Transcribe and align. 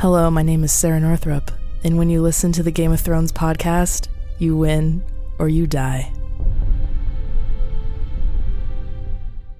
Hello, 0.00 0.30
my 0.30 0.42
name 0.42 0.64
is 0.64 0.72
Sarah 0.72 0.98
Northrup, 0.98 1.50
and 1.84 1.98
when 1.98 2.08
you 2.08 2.22
listen 2.22 2.52
to 2.52 2.62
the 2.62 2.70
Game 2.70 2.90
of 2.90 3.00
Thrones 3.00 3.32
podcast, 3.32 4.08
you 4.38 4.56
win 4.56 5.04
or 5.38 5.46
you 5.46 5.66
die. 5.66 6.10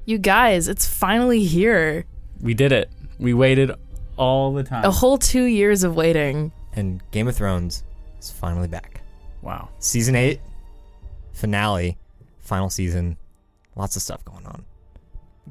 You 0.07 0.17
guys, 0.17 0.67
it's 0.67 0.87
finally 0.87 1.45
here. 1.45 2.07
We 2.41 2.55
did 2.55 2.73
it. 2.73 2.91
We 3.19 3.35
waited 3.35 3.73
all 4.17 4.55
the 4.55 4.63
time. 4.63 4.87
A 4.87 4.91
whole 4.91 5.19
two 5.19 5.43
years 5.43 5.85
of 5.85 5.95
waiting. 5.95 6.53
And 6.73 7.03
Game 7.11 7.29
of 7.29 7.37
Thrones 7.37 7.85
is 8.19 8.31
finally 8.31 8.67
back. 8.67 9.03
Wow. 9.43 9.69
Season 9.79 10.17
8, 10.17 10.41
finale, 11.33 11.99
final 12.39 12.71
season. 12.71 13.19
Lots 13.77 13.95
of 13.95 14.01
stuff 14.01 14.25
going 14.25 14.47
on. 14.47 14.65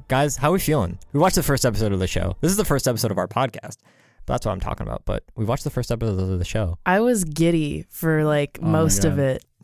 Guys, 0.08 0.36
how 0.36 0.48
are 0.48 0.54
we 0.54 0.58
feeling? 0.58 0.98
We 1.12 1.20
watched 1.20 1.36
the 1.36 1.44
first 1.44 1.64
episode 1.64 1.92
of 1.92 2.00
the 2.00 2.08
show. 2.08 2.36
This 2.40 2.50
is 2.50 2.56
the 2.56 2.64
first 2.64 2.88
episode 2.88 3.12
of 3.12 3.18
our 3.18 3.28
podcast. 3.28 3.76
That's 4.30 4.46
what 4.46 4.52
I'm 4.52 4.60
talking 4.60 4.86
about. 4.86 5.02
But 5.04 5.24
we 5.36 5.44
watched 5.44 5.64
the 5.64 5.70
first 5.70 5.90
episode 5.90 6.18
of 6.20 6.38
the 6.38 6.44
show. 6.44 6.78
I 6.86 7.00
was 7.00 7.24
giddy 7.24 7.84
for 7.90 8.24
like 8.24 8.58
Oh 8.62 8.66
most 8.66 9.04
of 9.04 9.18
it. 9.18 9.44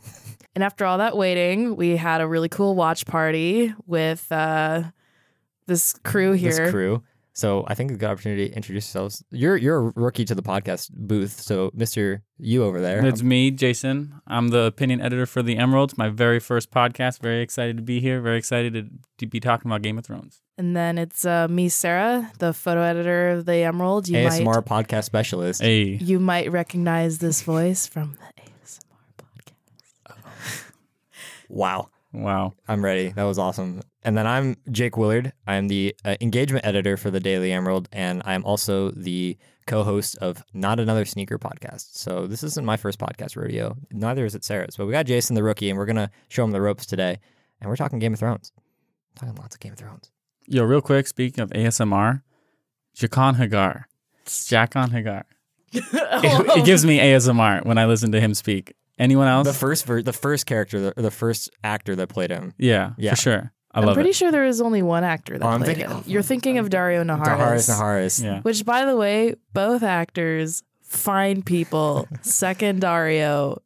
And 0.55 0.65
after 0.65 0.87
all 0.87 0.97
that 0.97 1.19
waiting, 1.19 1.77
we 1.77 1.97
had 1.97 2.23
a 2.23 2.27
really 2.27 2.48
cool 2.48 2.74
watch 2.74 3.05
party 3.05 3.74
with 3.84 4.27
uh, 4.33 4.84
this 5.66 5.93
crew 6.02 6.33
here. 6.33 6.51
This 6.51 6.71
crew. 6.71 7.02
So 7.34 7.66
I 7.69 7.74
think 7.74 7.91
a 7.91 7.97
good 7.97 8.09
opportunity 8.09 8.48
to 8.48 8.57
introduce 8.57 8.87
yourselves. 8.87 9.23
You're 9.30 9.59
you're 9.59 9.88
a 9.88 9.93
rookie 9.95 10.24
to 10.24 10.34
the 10.34 10.43
podcast 10.43 10.88
booth. 10.95 11.43
So 11.43 11.71
Mr. 11.73 12.23
You 12.38 12.65
over 12.65 12.80
there. 12.80 13.05
It's 13.05 13.23
me, 13.23 13.51
Jason. 13.51 14.15
I'm 14.27 14.48
the 14.48 14.60
opinion 14.60 15.02
editor 15.02 15.27
for 15.27 15.43
The 15.43 15.59
Emeralds, 15.59 15.98
my 15.98 16.09
very 16.09 16.41
first 16.41 16.71
podcast. 16.71 17.21
Very 17.21 17.43
excited 17.43 17.77
to 17.77 17.83
be 17.83 18.01
here. 18.01 18.23
Very 18.23 18.38
excited 18.38 18.73
to, 18.73 18.87
to 19.19 19.27
be 19.27 19.41
talking 19.41 19.71
about 19.71 19.83
Game 19.83 19.98
of 19.98 20.07
Thrones. 20.07 20.41
And 20.59 20.74
then 20.74 20.96
it's 20.96 21.24
uh, 21.27 21.48
me, 21.48 21.69
Sarah, 21.69 22.33
the 22.38 22.55
photo 22.55 22.80
editor 22.80 23.30
of 23.30 23.45
the 23.45 23.56
Emerald. 23.56 24.09
You 24.09 24.16
ASMR 24.16 24.45
might 24.45 24.65
podcast 24.65 25.05
specialist. 25.05 25.60
Hey. 25.60 25.82
you 26.01 26.19
might 26.19 26.51
recognize 26.51 27.19
this 27.19 27.42
voice 27.42 27.87
from 27.87 28.12
the 28.16 28.42
ASMR 28.42 28.80
podcast. 29.18 30.62
Wow. 31.49 31.90
Wow. 32.12 32.54
I'm 32.66 32.82
ready. 32.82 33.10
That 33.10 33.24
was 33.24 33.38
awesome. 33.38 33.82
And 34.02 34.16
then 34.16 34.27
I'm 34.27 34.57
Jake 34.71 34.96
Willard. 34.96 35.32
I'm 35.46 35.68
the 35.68 35.95
uh, 36.04 36.16
engagement 36.21 36.65
editor 36.65 36.96
for 36.96 37.10
the 37.10 37.21
Daily 37.21 37.52
Emerald, 37.52 37.88
and 37.93 38.23
I'm 38.24 38.45
also 38.45 38.90
the 38.93 39.37
co-host 39.66 40.16
of 40.18 40.43
Not 40.54 40.80
Another 40.80 41.04
Sneaker 41.04 41.38
podcast. 41.38 41.96
So 41.99 42.27
this 42.27 42.43
isn't 42.43 42.65
my 42.65 42.77
first 42.77 42.99
podcast 42.99 43.37
rodeo. 43.37 43.77
Neither 43.93 44.24
is 44.24 44.34
it 44.34 44.45
Sarah's. 44.45 44.77
But 44.77 44.87
we 44.87 44.93
got 44.93 45.07
Jason 45.07 45.34
the 45.34 45.43
rookie, 45.43 45.68
and 45.68 45.79
we're 45.79 45.87
gonna 45.87 46.10
show 46.29 46.43
him 46.45 46.52
the 46.52 46.60
ropes 46.60 46.87
today. 46.87 47.18
And 47.60 47.68
we're 47.68 47.77
talking 47.77 47.99
Game 47.99 48.15
of 48.15 48.18
Thrones. 48.18 48.52
talking 49.15 49.34
lots 49.37 49.54
of 49.54 49.60
Game 49.60 49.73
of 49.73 49.79
Thrones. 49.79 50.10
Yo, 50.49 50.63
real 50.65 50.80
quick, 50.80 51.07
speaking 51.07 51.43
of 51.43 51.51
ASMR, 51.51 52.23
Jaqen 52.97 53.37
H'ghar. 53.37 53.85
It's 54.23 54.49
Jaqen 54.51 54.91
H'ghar. 54.91 55.25
It, 55.73 56.59
it 56.59 56.65
gives 56.65 56.85
me 56.87 57.01
oh. 57.01 57.05
ASMR 57.05 57.65
when 57.66 57.77
I 57.79 57.87
listen 57.87 58.13
to 58.13 58.21
him 58.21 58.33
speak. 58.35 58.74
Anyone 58.99 59.29
else? 59.29 59.47
The 59.47 59.52
first 59.52 59.85
ver- 59.85 60.01
the 60.02 60.13
first 60.13 60.47
character, 60.47 60.80
the, 60.80 60.95
the 61.02 61.11
first 61.11 61.51
actor 61.63 61.95
that 61.97 62.09
played 62.09 62.30
him, 62.30 62.55
yeah, 62.57 62.93
Yeah. 62.97 63.11
for 63.11 63.17
sure. 63.17 63.52
I 63.73 63.80
I'm 63.80 63.87
love 63.87 63.95
pretty 63.95 64.11
it. 64.11 64.17
sure 64.17 64.31
there 64.33 64.47
is 64.47 64.61
only 64.62 64.81
one 64.83 65.05
actor 65.05 65.37
that 65.39 65.44
Oh, 65.44 65.49
I'm 65.49 65.61
played 65.62 65.77
thinking- 65.77 65.97
him. 65.99 66.05
You're 66.06 66.22
thinking 66.22 66.59
of 66.59 66.71
Daario 66.71 67.05
Naharis. 67.05 67.37
Naharis 67.37 67.71
Naharis. 67.71 68.25
Yeah. 68.25 68.41
Which, 68.41 68.65
by 68.65 68.87
the 68.87 68.97
way, 68.97 69.34
both 69.53 69.83
actors, 69.83 70.62
fine 70.83 71.43
people. 71.43 72.09
Second 72.22 72.81
Daario, 72.81 73.59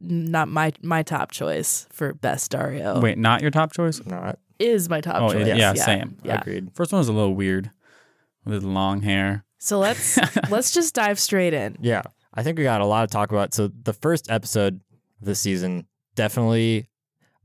not 0.00 0.48
my 0.48 0.72
my 0.82 1.02
top 1.02 1.32
choice 1.32 1.86
for 1.90 2.14
best 2.14 2.52
Daario. 2.52 3.02
Wait, 3.02 3.18
not 3.18 3.42
your 3.42 3.50
top 3.50 3.72
choice? 3.72 4.00
Not 4.06 4.38
is 4.58 4.88
my 4.88 5.00
top 5.00 5.22
Oh, 5.22 5.32
choice. 5.32 5.46
yeah, 5.46 5.72
same. 5.74 6.16
Yeah. 6.22 6.40
agreed. 6.40 6.70
First 6.74 6.92
one 6.92 6.98
was 6.98 7.08
a 7.08 7.12
little 7.12 7.34
weird 7.34 7.70
with 8.44 8.54
his 8.54 8.64
long 8.64 9.02
hair. 9.02 9.44
So 9.58 9.78
let's 9.78 10.18
let's 10.50 10.70
just 10.72 10.94
dive 10.94 11.18
straight 11.18 11.54
in. 11.54 11.76
Yeah, 11.80 12.02
I 12.34 12.42
think 12.42 12.58
we 12.58 12.64
got 12.64 12.80
a 12.80 12.86
lot 12.86 13.08
to 13.08 13.12
talk 13.12 13.30
about. 13.32 13.54
So 13.54 13.68
the 13.82 13.92
first 13.92 14.30
episode 14.30 14.74
of 15.20 15.26
this 15.26 15.40
season 15.40 15.86
definitely, 16.14 16.88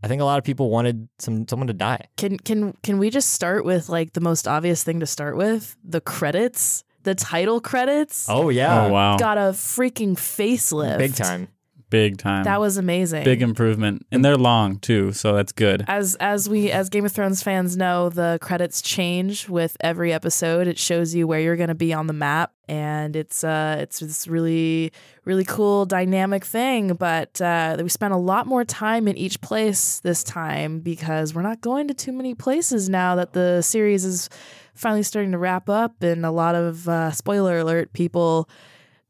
I 0.03 0.07
think 0.07 0.21
a 0.21 0.25
lot 0.25 0.37
of 0.37 0.43
people 0.43 0.69
wanted 0.69 1.07
some 1.19 1.47
someone 1.47 1.67
to 1.67 1.73
die. 1.73 2.05
Can 2.17 2.37
can 2.37 2.73
can 2.83 2.97
we 2.99 3.09
just 3.09 3.29
start 3.33 3.65
with 3.65 3.89
like 3.89 4.13
the 4.13 4.21
most 4.21 4.47
obvious 4.47 4.83
thing 4.83 4.99
to 4.99 5.05
start 5.07 5.37
with? 5.37 5.75
The 5.83 6.01
credits, 6.01 6.83
the 7.03 7.15
title 7.15 7.59
credits. 7.61 8.27
Oh 8.29 8.49
yeah, 8.49 8.85
Oh, 8.85 8.89
wow. 8.89 9.17
Got 9.17 9.37
a 9.37 9.51
freaking 9.53 10.13
facelift. 10.15 10.97
big 10.99 11.15
time. 11.15 11.47
Big 11.93 12.17
time. 12.17 12.43
That 12.43 12.59
was 12.59 12.77
amazing. 12.77 13.23
big 13.23 13.43
improvement. 13.43 14.03
And 14.11 14.25
they're 14.25 14.35
long 14.35 14.79
too, 14.79 15.13
so 15.13 15.33
that's 15.35 15.51
good. 15.51 15.85
as 15.87 16.15
as 16.15 16.49
we 16.49 16.71
as 16.71 16.89
Game 16.89 17.05
of 17.05 17.11
Thrones 17.11 17.43
fans 17.43 17.77
know, 17.77 18.09
the 18.09 18.39
credits 18.41 18.81
change 18.81 19.47
with 19.47 19.77
every 19.79 20.11
episode. 20.11 20.65
It 20.65 20.79
shows 20.79 21.13
you 21.13 21.27
where 21.27 21.39
you're 21.39 21.55
going 21.55 21.67
to 21.67 21.75
be 21.75 21.93
on 21.93 22.07
the 22.07 22.13
map, 22.13 22.51
and 22.67 23.15
it's 23.15 23.43
uh 23.43 23.77
it's 23.79 23.99
this 23.99 24.27
really 24.27 24.91
really 25.23 25.45
cool 25.45 25.85
dynamic 25.85 26.43
thing. 26.45 26.95
But 26.95 27.39
uh, 27.39 27.77
we 27.79 27.89
spent 27.89 28.11
a 28.11 28.17
lot 28.17 28.47
more 28.47 28.65
time 28.65 29.07
in 29.07 29.15
each 29.15 29.39
place 29.41 29.99
this 29.99 30.23
time 30.23 30.79
because 30.79 31.35
we're 31.35 31.43
not 31.43 31.61
going 31.61 31.87
to 31.89 31.93
too 31.93 32.11
many 32.11 32.33
places 32.33 32.89
now 32.89 33.13
that 33.17 33.33
the 33.33 33.61
series 33.61 34.03
is 34.03 34.29
finally 34.73 35.03
starting 35.03 35.31
to 35.33 35.37
wrap 35.37 35.69
up, 35.69 36.01
and 36.01 36.25
a 36.25 36.31
lot 36.31 36.55
of 36.55 36.89
uh, 36.89 37.11
spoiler 37.11 37.59
alert 37.59 37.93
people. 37.93 38.49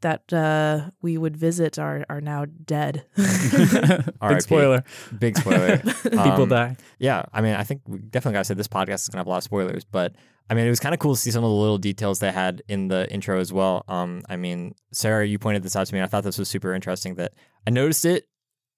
That 0.03 0.31
uh, 0.31 0.91
we 1.02 1.18
would 1.18 1.36
visit 1.36 1.80
are 1.80 2.06
are 2.09 2.22
now 2.22 2.46
dead. 2.46 3.06
Big 3.16 4.41
spoiler. 4.41 4.84
Big 5.18 5.38
spoiler. 5.38 5.78
People 6.03 6.44
Um, 6.44 6.50
die. 6.50 6.78
Yeah, 7.00 7.24
I 7.34 7.41
mean, 7.41 7.56
I 7.56 7.64
think 7.64 7.81
we 7.88 7.97
definitely 8.00 8.34
gotta 8.34 8.46
say 8.46 8.53
this 8.53 8.68
podcast 8.68 9.02
is 9.03 9.09
gonna 9.09 9.19
have 9.22 9.28
a 9.28 9.30
lot 9.30 9.38
of 9.38 9.44
spoilers, 9.44 9.84
but 9.86 10.13
I 10.50 10.53
mean, 10.56 10.66
it 10.68 10.69
was 10.69 10.80
kind 10.81 10.94
of 10.94 11.00
cool 11.00 11.16
to 11.16 11.19
see 11.22 11.31
some 11.31 11.44
of 11.44 11.50
the 11.50 11.56
little 11.56 11.78
details 11.78 12.19
they 12.19 12.31
had 12.31 12.62
in 12.68 12.90
the 12.90 13.09
intro 13.12 13.40
as 13.40 13.53
well. 13.53 13.86
Um, 13.88 14.24
I 14.30 14.36
mean, 14.36 14.75
Sarah, 14.92 15.25
you 15.25 15.40
pointed 15.40 15.63
this 15.63 15.75
out 15.75 15.88
to 15.88 15.94
me. 15.94 16.00
and 16.00 16.03
I 16.06 16.08
thought 16.09 16.24
this 16.25 16.38
was 16.38 16.50
super 16.50 16.74
interesting. 16.74 17.16
That 17.16 17.31
I 17.66 17.69
noticed 17.72 18.03
it 18.06 18.28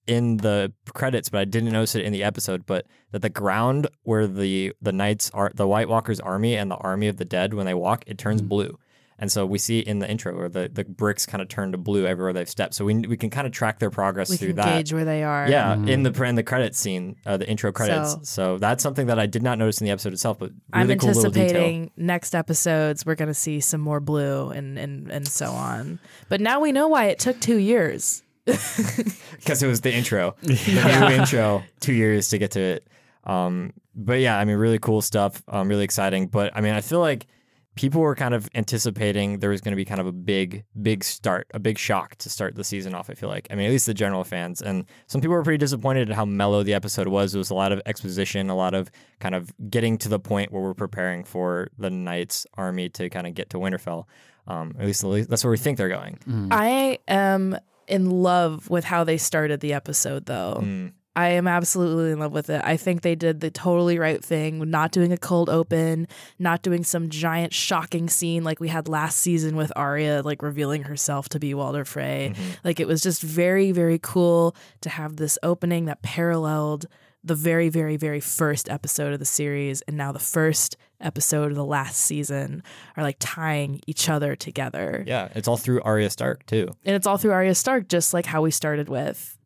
in 0.06 0.38
the 0.38 0.72
credits, 0.94 1.30
but 1.30 1.40
I 1.40 1.46
didn't 1.46 1.72
notice 1.72 1.96
it 1.96 2.06
in 2.06 2.14
the 2.14 2.24
episode. 2.24 2.68
But 2.68 2.86
that 3.12 3.24
the 3.24 3.30
ground 3.32 3.88
where 4.04 4.28
the 4.28 4.74
the 4.80 4.92
knights 4.94 5.32
are, 5.34 5.52
the 5.56 5.68
White 5.68 5.90
Walkers' 5.90 6.20
army 6.20 6.56
and 6.56 6.70
the 6.70 6.76
army 6.78 7.08
of 7.08 7.18
the 7.18 7.26
dead, 7.26 7.56
when 7.56 7.66
they 7.66 7.74
walk, 7.74 8.04
it 8.06 8.20
turns 8.20 8.44
Mm. 8.44 8.48
blue. 8.50 8.80
And 9.18 9.32
so 9.32 9.46
we 9.46 9.58
see 9.60 9.80
in 9.80 10.00
the 10.00 10.10
intro 10.10 10.36
where 10.36 10.50
the, 10.50 10.68
the 10.72 10.84
bricks 10.84 11.26
kind 11.26 11.42
of 11.42 11.48
turn 11.48 11.72
to 11.72 11.78
blue 11.78 12.06
everywhere 12.06 12.34
they've 12.34 12.50
stepped. 12.50 12.74
So 12.74 12.84
we, 12.84 12.96
we 12.96 13.16
can 13.16 13.30
kind 13.30 13.48
of 13.48 13.54
track 13.54 13.80
their 13.80 13.90
progress 13.90 14.30
we 14.30 14.36
through 14.36 14.50
can 14.50 14.56
that. 14.58 14.78
gauge 14.78 14.92
where 14.94 15.06
they 15.06 15.24
are. 15.24 15.48
Yeah, 15.50 15.76
Mhm. 15.76 15.90
in 15.90 16.04
the 16.04 16.24
in 16.24 16.36
the 16.36 16.44
credit 16.44 16.76
scene, 16.76 17.16
uh, 17.26 17.38
the 17.38 17.48
intro 17.50 17.72
credits. 17.72 18.12
So- 18.14 18.20
So, 18.24 18.58
that's 18.58 18.84
something 18.84 19.08
that 19.08 19.18
I 19.18 19.26
did 19.26 19.42
not 19.42 19.58
notice 19.58 19.80
in 19.80 19.86
the 19.86 19.92
episode 19.92 20.12
itself, 20.14 20.38
but 20.40 20.52
I'm 20.74 20.88
really 20.88 21.00
cool 21.00 21.10
little 21.10 21.26
anticipating 21.28 21.92
next 21.96 22.36
episodes 22.36 23.06
we're 23.06 23.16
going 23.16 23.30
to 23.30 23.34
see 23.34 23.62
some 23.62 23.80
more 23.82 24.00
blue 24.02 24.50
and, 24.50 24.78
and 24.78 25.10
and 25.12 25.26
so 25.28 25.52
on. 25.52 26.00
But 26.28 26.42
now 26.42 26.60
we 26.60 26.72
know 26.74 26.88
why 26.90 27.06
it 27.06 27.18
took 27.20 27.40
two 27.40 27.58
years. 27.58 28.22
because 28.46 29.64
it 29.64 29.68
was 29.68 29.82
the 29.82 29.94
intro, 29.94 30.36
the 30.42 31.08
new 31.10 31.16
intro, 31.16 31.64
two 31.80 31.94
years 31.94 32.30
to 32.30 32.38
get 32.38 32.52
to 32.52 32.60
it. 32.60 32.88
Um, 33.24 33.74
but 33.96 34.20
yeah, 34.20 34.38
I 34.38 34.46
mean, 34.46 34.58
really 34.58 34.78
cool 34.80 35.02
stuff. 35.02 35.42
Um, 35.48 35.68
really 35.68 35.84
exciting. 35.84 36.28
But 36.28 36.56
I 36.56 36.62
mean, 36.62 36.74
I 36.74 36.82
feel 36.82 37.00
like 37.00 37.28
people 37.76 38.02
were 38.02 38.16
kind 38.16 38.34
of 38.34 38.50
anticipating 38.56 39.40
there 39.40 39.50
was 39.50 39.62
going 39.62 39.74
to 39.74 39.76
be 39.76 39.86
kind 39.86 40.00
of 40.00 40.08
a 40.08 40.12
big, 40.12 40.64
big 40.82 41.04
start, 41.04 41.48
a 41.54 41.60
big 41.60 41.78
shock 41.78 42.16
to 42.16 42.30
start 42.30 42.56
the 42.56 42.64
season 42.64 42.96
off. 42.96 43.10
I 43.10 43.14
feel 43.14 43.30
like, 43.30 43.48
I 43.52 43.56
mean, 43.56 43.66
at 43.66 43.72
least 43.72 43.86
the 43.86 43.94
general 43.94 44.24
fans, 44.24 44.62
and 44.62 44.86
some 45.08 45.22
people 45.22 45.36
were 45.36 45.44
pretty 45.44 45.58
disappointed 45.58 46.10
at 46.10 46.16
how 46.16 46.26
mellow 46.26 46.64
the 46.64 46.74
episode 46.74 47.08
was. 47.08 47.36
It 47.36 47.38
was 47.38 47.50
a 47.50 47.56
lot 47.56 47.72
of 47.72 47.82
exposition, 47.86 48.50
a 48.50 48.56
lot 48.56 48.74
of 48.74 48.90
kind 49.20 49.36
of 49.36 49.54
getting 49.70 49.98
to 50.00 50.10
the 50.10 50.20
point 50.20 50.52
where 50.52 50.62
we're 50.62 50.74
preparing 50.74 51.24
for 51.24 51.68
the 51.78 51.90
Knights 51.90 52.48
army 52.56 52.90
to 52.90 53.10
kind 53.10 53.28
of 53.28 53.34
get 53.34 53.50
to 53.52 53.58
Winterfell. 53.58 54.06
Um, 54.48 54.76
at 54.80 54.86
least 54.86 55.04
that's 55.30 55.44
where 55.44 55.52
we 55.52 55.58
think 55.58 55.78
they're 55.78 55.90
going. 55.90 56.20
I 56.52 57.00
am 57.08 57.58
in 57.88 58.10
love 58.10 58.70
with 58.70 58.86
how 58.86 59.04
they 59.04 59.18
started 59.18 59.60
the 59.60 59.74
episode, 59.74 60.28
though. 60.28 60.60
Mm. 60.62 60.94
I 61.16 61.30
am 61.30 61.48
absolutely 61.48 62.12
in 62.12 62.20
love 62.20 62.34
with 62.34 62.50
it. 62.50 62.62
I 62.64 62.76
think 62.76 63.02
they 63.02 63.16
did 63.16 63.40
the 63.40 63.50
totally 63.50 63.98
right 63.98 64.24
thing, 64.24 64.70
not 64.70 64.92
doing 64.92 65.14
a 65.14 65.18
cold 65.18 65.50
open, 65.50 66.08
not 66.40 66.62
doing 66.62 66.84
some 66.84 67.10
giant 67.10 67.54
shocking 67.54 68.10
scene 68.10 68.44
like 68.44 68.60
we 68.60 68.68
had 68.68 68.90
last 68.90 69.20
season 69.20 69.56
with 69.56 69.72
Arya, 69.76 70.22
like 70.24 70.42
revealing 70.42 70.84
herself 70.84 71.30
to 71.30 71.40
be 71.40 71.54
Walder 71.54 71.86
Frey. 71.86 72.34
Mm-hmm. 72.34 72.52
Like 72.64 72.80
it 72.80 72.88
was 72.88 73.02
just 73.02 73.22
very, 73.22 73.72
very 73.72 74.00
cool 74.02 74.56
to 74.82 74.90
have 74.90 75.16
this 75.16 75.38
opening 75.42 75.86
that 75.86 76.02
paralleled 76.02 76.86
the 77.24 77.36
very, 77.36 77.70
very, 77.70 77.98
very 77.98 78.20
first 78.20 78.70
episode 78.70 79.14
of 79.14 79.20
the 79.20 79.26
series 79.26 79.82
and 79.84 79.98
now 79.98 80.12
the 80.12 80.20
first 80.20 80.78
episode 81.02 81.50
of 81.50 81.56
the 81.56 81.66
last 81.66 81.98
season 81.98 82.62
are 82.96 83.04
like 83.04 83.18
tying 83.20 83.82
each 83.88 84.10
other 84.10 84.36
together. 84.36 85.04
Yeah, 85.08 85.30
it's 85.34 85.48
all 85.48 85.58
through 85.58 85.82
Arya 85.82 86.10
Stark 86.10 86.46
too. 86.46 86.68
And 86.86 86.96
it's 86.96 87.08
all 87.08 87.18
through 87.18 87.32
Arya 87.32 87.56
Stark, 87.56 87.88
just 87.88 88.14
like 88.14 88.26
how 88.26 88.42
we 88.42 88.52
started 88.52 88.90
with. 88.90 89.38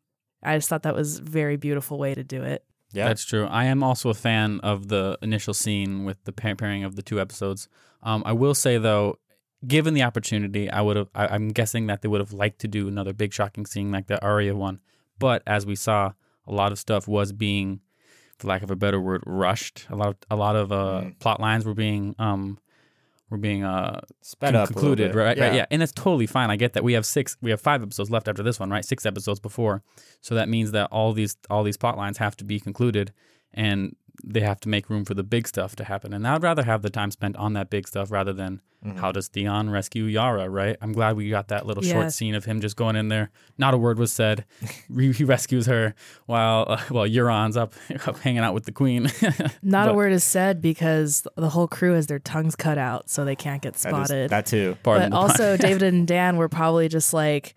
I 0.43 0.55
just 0.57 0.69
thought 0.69 0.83
that 0.83 0.95
was 0.95 1.19
a 1.19 1.21
very 1.23 1.57
beautiful 1.57 1.97
way 1.97 2.15
to 2.15 2.23
do 2.23 2.43
it. 2.43 2.63
Yeah, 2.91 3.07
That's 3.07 3.23
true. 3.25 3.45
I 3.45 3.65
am 3.65 3.83
also 3.83 4.09
a 4.09 4.13
fan 4.15 4.59
of 4.61 4.87
the 4.87 5.17
initial 5.21 5.53
scene 5.53 6.05
with 6.05 6.23
the 6.23 6.31
pair- 6.31 6.55
pairing 6.55 6.83
of 6.83 6.95
the 6.95 7.01
two 7.03 7.19
episodes. 7.21 7.67
Um, 8.01 8.23
I 8.25 8.31
will 8.33 8.55
say 8.55 8.77
though, 8.79 9.19
given 9.67 9.93
the 9.93 10.01
opportunity, 10.03 10.69
I 10.71 10.81
would 10.81 10.95
have. 10.97 11.09
I- 11.13 11.27
I'm 11.27 11.49
guessing 11.49 11.85
that 11.87 12.01
they 12.01 12.07
would 12.07 12.21
have 12.21 12.33
liked 12.33 12.59
to 12.61 12.67
do 12.67 12.87
another 12.87 13.13
big 13.13 13.31
shocking 13.33 13.65
scene 13.67 13.91
like 13.91 14.07
the 14.07 14.19
Arya 14.23 14.55
one. 14.55 14.79
But 15.19 15.43
as 15.45 15.65
we 15.65 15.75
saw, 15.75 16.13
a 16.47 16.51
lot 16.51 16.71
of 16.71 16.79
stuff 16.79 17.07
was 17.07 17.31
being, 17.33 17.81
for 18.37 18.47
lack 18.47 18.63
of 18.63 18.71
a 18.71 18.75
better 18.75 18.99
word, 18.99 19.21
rushed. 19.27 19.85
A 19.89 19.95
lot 19.95 20.07
of 20.09 20.15
a 20.31 20.35
lot 20.35 20.55
of 20.55 20.71
uh, 20.71 21.01
Mm. 21.03 21.19
plot 21.19 21.39
lines 21.41 21.65
were 21.65 21.73
being 21.75 22.15
um, 22.17 22.57
were 23.29 23.37
being 23.37 23.63
uh 23.63 24.01
Sped 24.21 24.55
up 24.55 24.69
concluded, 24.69 25.15
right? 25.15 25.37
Right, 25.37 25.53
yeah, 25.53 25.65
and 25.71 25.81
it's 25.83 25.91
totally 25.91 26.27
fine. 26.27 26.49
I 26.49 26.55
get 26.55 26.73
that. 26.73 26.83
We 26.83 26.93
have 26.93 27.05
six, 27.05 27.37
we 27.41 27.51
have 27.51 27.61
five 27.61 27.81
episodes 27.81 28.09
left 28.09 28.27
after 28.27 28.43
this 28.43 28.59
one, 28.59 28.69
right? 28.69 28.83
Six 28.83 29.05
episodes 29.05 29.39
before, 29.39 29.83
so 30.21 30.35
that 30.35 30.49
means 30.49 30.71
that 30.71 30.87
all 30.91 31.13
these 31.13 31.37
all 31.49 31.63
these 31.63 31.77
plot 31.77 31.97
lines 31.97 32.17
have 32.17 32.35
to 32.37 32.43
be 32.43 32.59
concluded, 32.59 33.13
and 33.53 33.95
they 34.23 34.41
have 34.41 34.59
to 34.61 34.69
make 34.69 34.89
room 34.89 35.05
for 35.05 35.13
the 35.13 35.23
big 35.23 35.47
stuff 35.47 35.75
to 35.77 35.83
happen. 35.85 36.13
And 36.13 36.27
I'd 36.27 36.43
rather 36.43 36.63
have 36.63 36.81
the 36.81 36.89
time 36.89 37.11
spent 37.11 37.35
on 37.37 37.53
that 37.53 37.69
big 37.69 37.87
stuff 37.87 38.11
rather 38.11 38.33
than 38.33 38.61
Mm-hmm. 38.81 38.99
how 38.99 39.11
does 39.11 39.27
Theon 39.27 39.69
rescue 39.69 40.05
Yara, 40.05 40.47
right? 40.47 40.77
I'm 40.81 40.93
glad 40.93 41.17
we 41.17 41.29
got 41.29 41.49
that 41.49 41.65
little 41.65 41.83
short 41.83 42.13
scene 42.13 42.33
of 42.33 42.45
him 42.45 42.61
just 42.61 42.77
going 42.77 42.95
in 42.95 43.09
there. 43.09 43.29
Not 43.57 43.73
a 43.73 43.77
word 43.77 43.99
was 43.99 44.09
said. 44.09 44.45
He 44.97 45.25
rescues 45.25 45.65
her 45.65 45.93
while 46.27 46.63
uh, 46.65 46.77
while 46.87 47.05
Euron's 47.05 47.57
up, 47.57 47.73
up 48.07 48.19
hanging 48.19 48.39
out 48.39 48.53
with 48.53 48.63
the 48.63 48.71
queen. 48.71 49.11
Not 49.61 49.89
a 49.89 49.93
word 49.93 50.13
is 50.13 50.23
said 50.23 50.61
because 50.61 51.27
the 51.35 51.49
whole 51.49 51.67
crew 51.67 51.91
has 51.95 52.07
their 52.07 52.19
tongues 52.19 52.55
cut 52.55 52.77
out 52.77 53.09
so 53.09 53.25
they 53.25 53.35
can't 53.35 53.61
get 53.61 53.73
That 53.73 53.89
is- 53.89 53.97
spotted. 54.07 54.29
that 54.29 54.45
too. 54.45 54.77
Pardon 54.81 55.09
but 55.09 55.17
also 55.17 55.57
David 55.57 55.83
and 55.83 56.07
Dan 56.07 56.37
were 56.37 56.47
probably 56.47 56.87
just 56.87 57.13
like, 57.13 57.55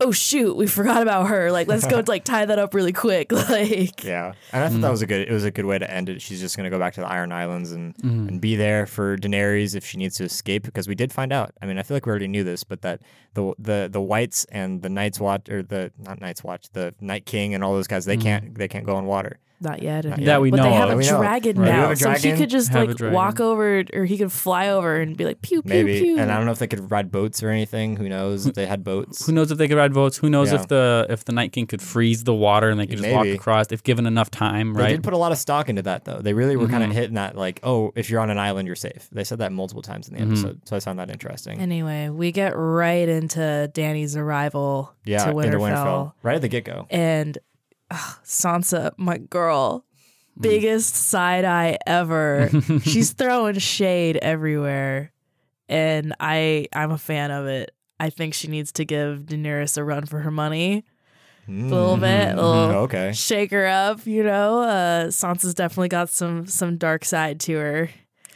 "Oh 0.00 0.12
shoot, 0.12 0.56
we 0.56 0.66
forgot 0.66 1.02
about 1.02 1.28
her. 1.28 1.50
Like, 1.50 1.68
let's 1.68 1.86
go 1.86 2.02
like 2.06 2.24
tie 2.24 2.44
that 2.44 2.58
up 2.58 2.74
really 2.74 2.92
quick." 2.92 3.32
Like, 3.32 4.02
Yeah, 4.04 4.32
and 4.52 4.64
I 4.64 4.68
thought 4.68 4.78
Mm. 4.78 4.82
that 4.82 4.90
was 4.90 5.02
a 5.02 5.06
good. 5.06 5.28
It 5.28 5.32
was 5.32 5.44
a 5.44 5.50
good 5.50 5.64
way 5.64 5.78
to 5.78 5.90
end 5.90 6.08
it. 6.08 6.20
She's 6.22 6.40
just 6.40 6.56
gonna 6.56 6.70
go 6.70 6.78
back 6.78 6.94
to 6.94 7.00
the 7.00 7.06
Iron 7.08 7.32
Islands 7.32 7.72
and 7.72 7.94
Mm-hmm. 7.96 8.28
and 8.28 8.40
be 8.40 8.56
there 8.56 8.86
for 8.86 9.16
Daenerys 9.16 9.74
if 9.74 9.84
she 9.86 9.96
needs 9.98 10.16
to 10.16 10.24
escape. 10.24 10.64
Because 10.64 10.86
we 10.88 10.94
did 10.94 11.12
find 11.12 11.32
out. 11.32 11.52
I 11.62 11.66
mean, 11.66 11.78
I 11.78 11.82
feel 11.82 11.96
like 11.96 12.06
we 12.06 12.10
already 12.10 12.28
knew 12.28 12.44
this, 12.44 12.64
but 12.64 12.82
that 12.82 13.00
the 13.34 13.52
the 13.58 13.88
the 13.90 14.00
Whites 14.00 14.44
and 14.50 14.82
the 14.82 14.88
Night's 14.90 15.18
Watch 15.20 15.48
or 15.48 15.62
the 15.62 15.92
not 15.98 16.20
Night's 16.20 16.42
Watch, 16.44 16.68
the 16.72 16.94
Night 17.00 17.24
King 17.26 17.54
and 17.54 17.62
all 17.64 17.72
those 17.74 17.86
guys, 17.88 18.04
they 18.04 18.16
can't 18.16 18.54
they 18.56 18.68
can't 18.68 18.84
go 18.86 18.98
in 18.98 19.06
water. 19.06 19.38
Not 19.60 19.82
yet. 19.82 20.04
Not 20.04 20.12
anyway. 20.14 20.16
yet. 20.20 20.26
That 20.26 20.40
we 20.42 20.50
but 20.50 20.56
know 20.58 20.62
they 20.64 20.72
have 20.74 20.88
of. 20.90 20.94
a 20.94 20.96
We 20.98 21.04
know. 21.06 21.18
dragon 21.18 21.58
Right. 21.58 21.66
We 21.66 21.72
now, 21.72 21.80
have 21.82 21.90
a 21.92 21.96
so 21.96 22.10
he 22.10 22.18
dragon? 22.20 22.38
could 22.38 22.50
just 22.50 22.68
Have 22.72 22.82
a 22.82 22.86
like 22.88 22.96
dragon. 22.96 23.14
walk 23.14 23.40
over, 23.40 23.84
or 23.94 24.04
he 24.04 24.18
could 24.18 24.32
fly 24.32 24.68
over 24.68 24.96
and 25.00 25.16
be 25.16 25.24
like, 25.24 25.40
"Pew 25.42 25.62
pew 25.62 25.68
Maybe, 25.68 26.00
pew." 26.00 26.18
and 26.18 26.30
I 26.30 26.36
don't 26.36 26.46
know 26.46 26.52
if 26.52 26.58
they 26.58 26.66
could 26.66 26.90
ride 26.90 27.10
boats 27.10 27.42
or 27.42 27.48
anything. 27.50 27.96
Who 27.96 28.08
knows 28.08 28.46
if 28.46 28.54
they 28.54 28.66
had 28.66 28.84
boats? 28.84 29.26
Who 29.26 29.32
knows 29.32 29.50
if 29.50 29.58
they 29.58 29.68
could 29.68 29.76
ride 29.78 29.92
boats? 29.94 30.18
Who 30.18 30.28
knows 30.30 30.52
Yeah. 30.52 30.60
if 30.60 30.68
the 30.68 31.06
if 31.08 31.24
the 31.24 31.32
Night 31.32 31.52
King 31.52 31.66
could 31.66 31.80
freeze 31.82 32.24
the 32.24 32.34
water 32.34 32.68
and 32.70 32.78
they 32.78 32.86
could 32.86 32.98
just 32.98 33.10
walk 33.10 33.24
Maybe. 33.24 33.36
across 33.36 33.66
if 33.70 33.82
given 33.82 34.06
enough 34.06 34.30
time, 34.30 34.68
right? 34.74 34.76
They 34.76 34.82
right? 34.84 34.90
did 34.92 35.04
put 35.04 35.12
a 35.14 35.18
lot 35.18 35.32
of 35.32 35.38
stock 35.38 35.68
into 35.68 35.82
that, 35.82 36.04
though. 36.04 36.20
They 36.20 36.34
really 36.34 36.56
were 36.56 36.68
kind 36.68 36.84
of 36.84 36.90
hitting 36.92 37.14
that, 37.14 37.36
like, 37.36 37.60
oh, 37.62 37.92
if 37.96 38.10
you're 38.10 38.20
on 38.20 38.30
an 38.30 38.38
island, 38.38 38.66
you're 38.66 38.76
safe. 38.76 39.08
They 39.12 39.24
said 39.24 39.38
that 39.38 39.52
multiple 39.52 39.82
times 39.82 40.08
in 40.08 40.14
the 40.14 40.20
Mhm. 40.20 40.26
episode, 40.32 40.60
so 40.64 40.76
I 40.76 40.80
found 40.80 40.98
that 40.98 41.10
interesting. 41.10 41.60
Anyway, 41.60 42.08
we 42.10 42.30
get 42.32 42.52
right 42.56 43.08
into 43.08 43.70
Danny's 43.72 44.16
arrival 44.16 44.92
yeah, 45.04 45.24
to 45.24 45.30
into 45.38 45.56
Winterfell, 45.58 45.60
Winterfell, 45.60 46.12
right 46.22 46.34
at 46.36 46.42
the 46.42 46.48
get 46.48 46.64
go. 46.64 46.86
and 46.90 47.38
ugh, 47.90 48.18
Sansa, 48.24 48.92
my 48.96 49.18
girl, 49.18 49.84
Mm. 50.38 50.42
biggest 50.42 50.94
side 50.94 51.44
eye 51.46 51.78
ever. 51.86 52.50
She's 52.82 53.12
throwing 53.14 53.58
shade 53.58 54.18
everywhere, 54.18 55.12
and 55.68 56.14
I 56.20 56.68
I'm 56.74 56.90
a 56.90 56.98
fan 56.98 57.30
of 57.30 57.46
it. 57.46 57.70
I 57.98 58.10
think 58.10 58.34
she 58.34 58.46
needs 58.48 58.70
to 58.72 58.84
give 58.84 59.20
Daenerys 59.20 59.78
a 59.78 59.84
run 59.84 60.04
for 60.04 60.20
her 60.20 60.30
money. 60.30 60.84
A 61.48 61.52
little 61.52 61.96
bit, 61.96 62.32
a 62.32 62.36
little 62.36 62.68
Mm, 62.68 62.74
okay. 62.84 63.12
shake 63.14 63.50
her 63.52 63.66
up, 63.66 64.04
you 64.06 64.24
know. 64.24 64.60
Uh, 64.62 65.06
Sansa's 65.06 65.54
definitely 65.54 65.88
got 65.88 66.10
some 66.10 66.46
some 66.46 66.76
dark 66.76 67.04
side 67.06 67.40
to 67.40 67.54
her. 67.56 67.90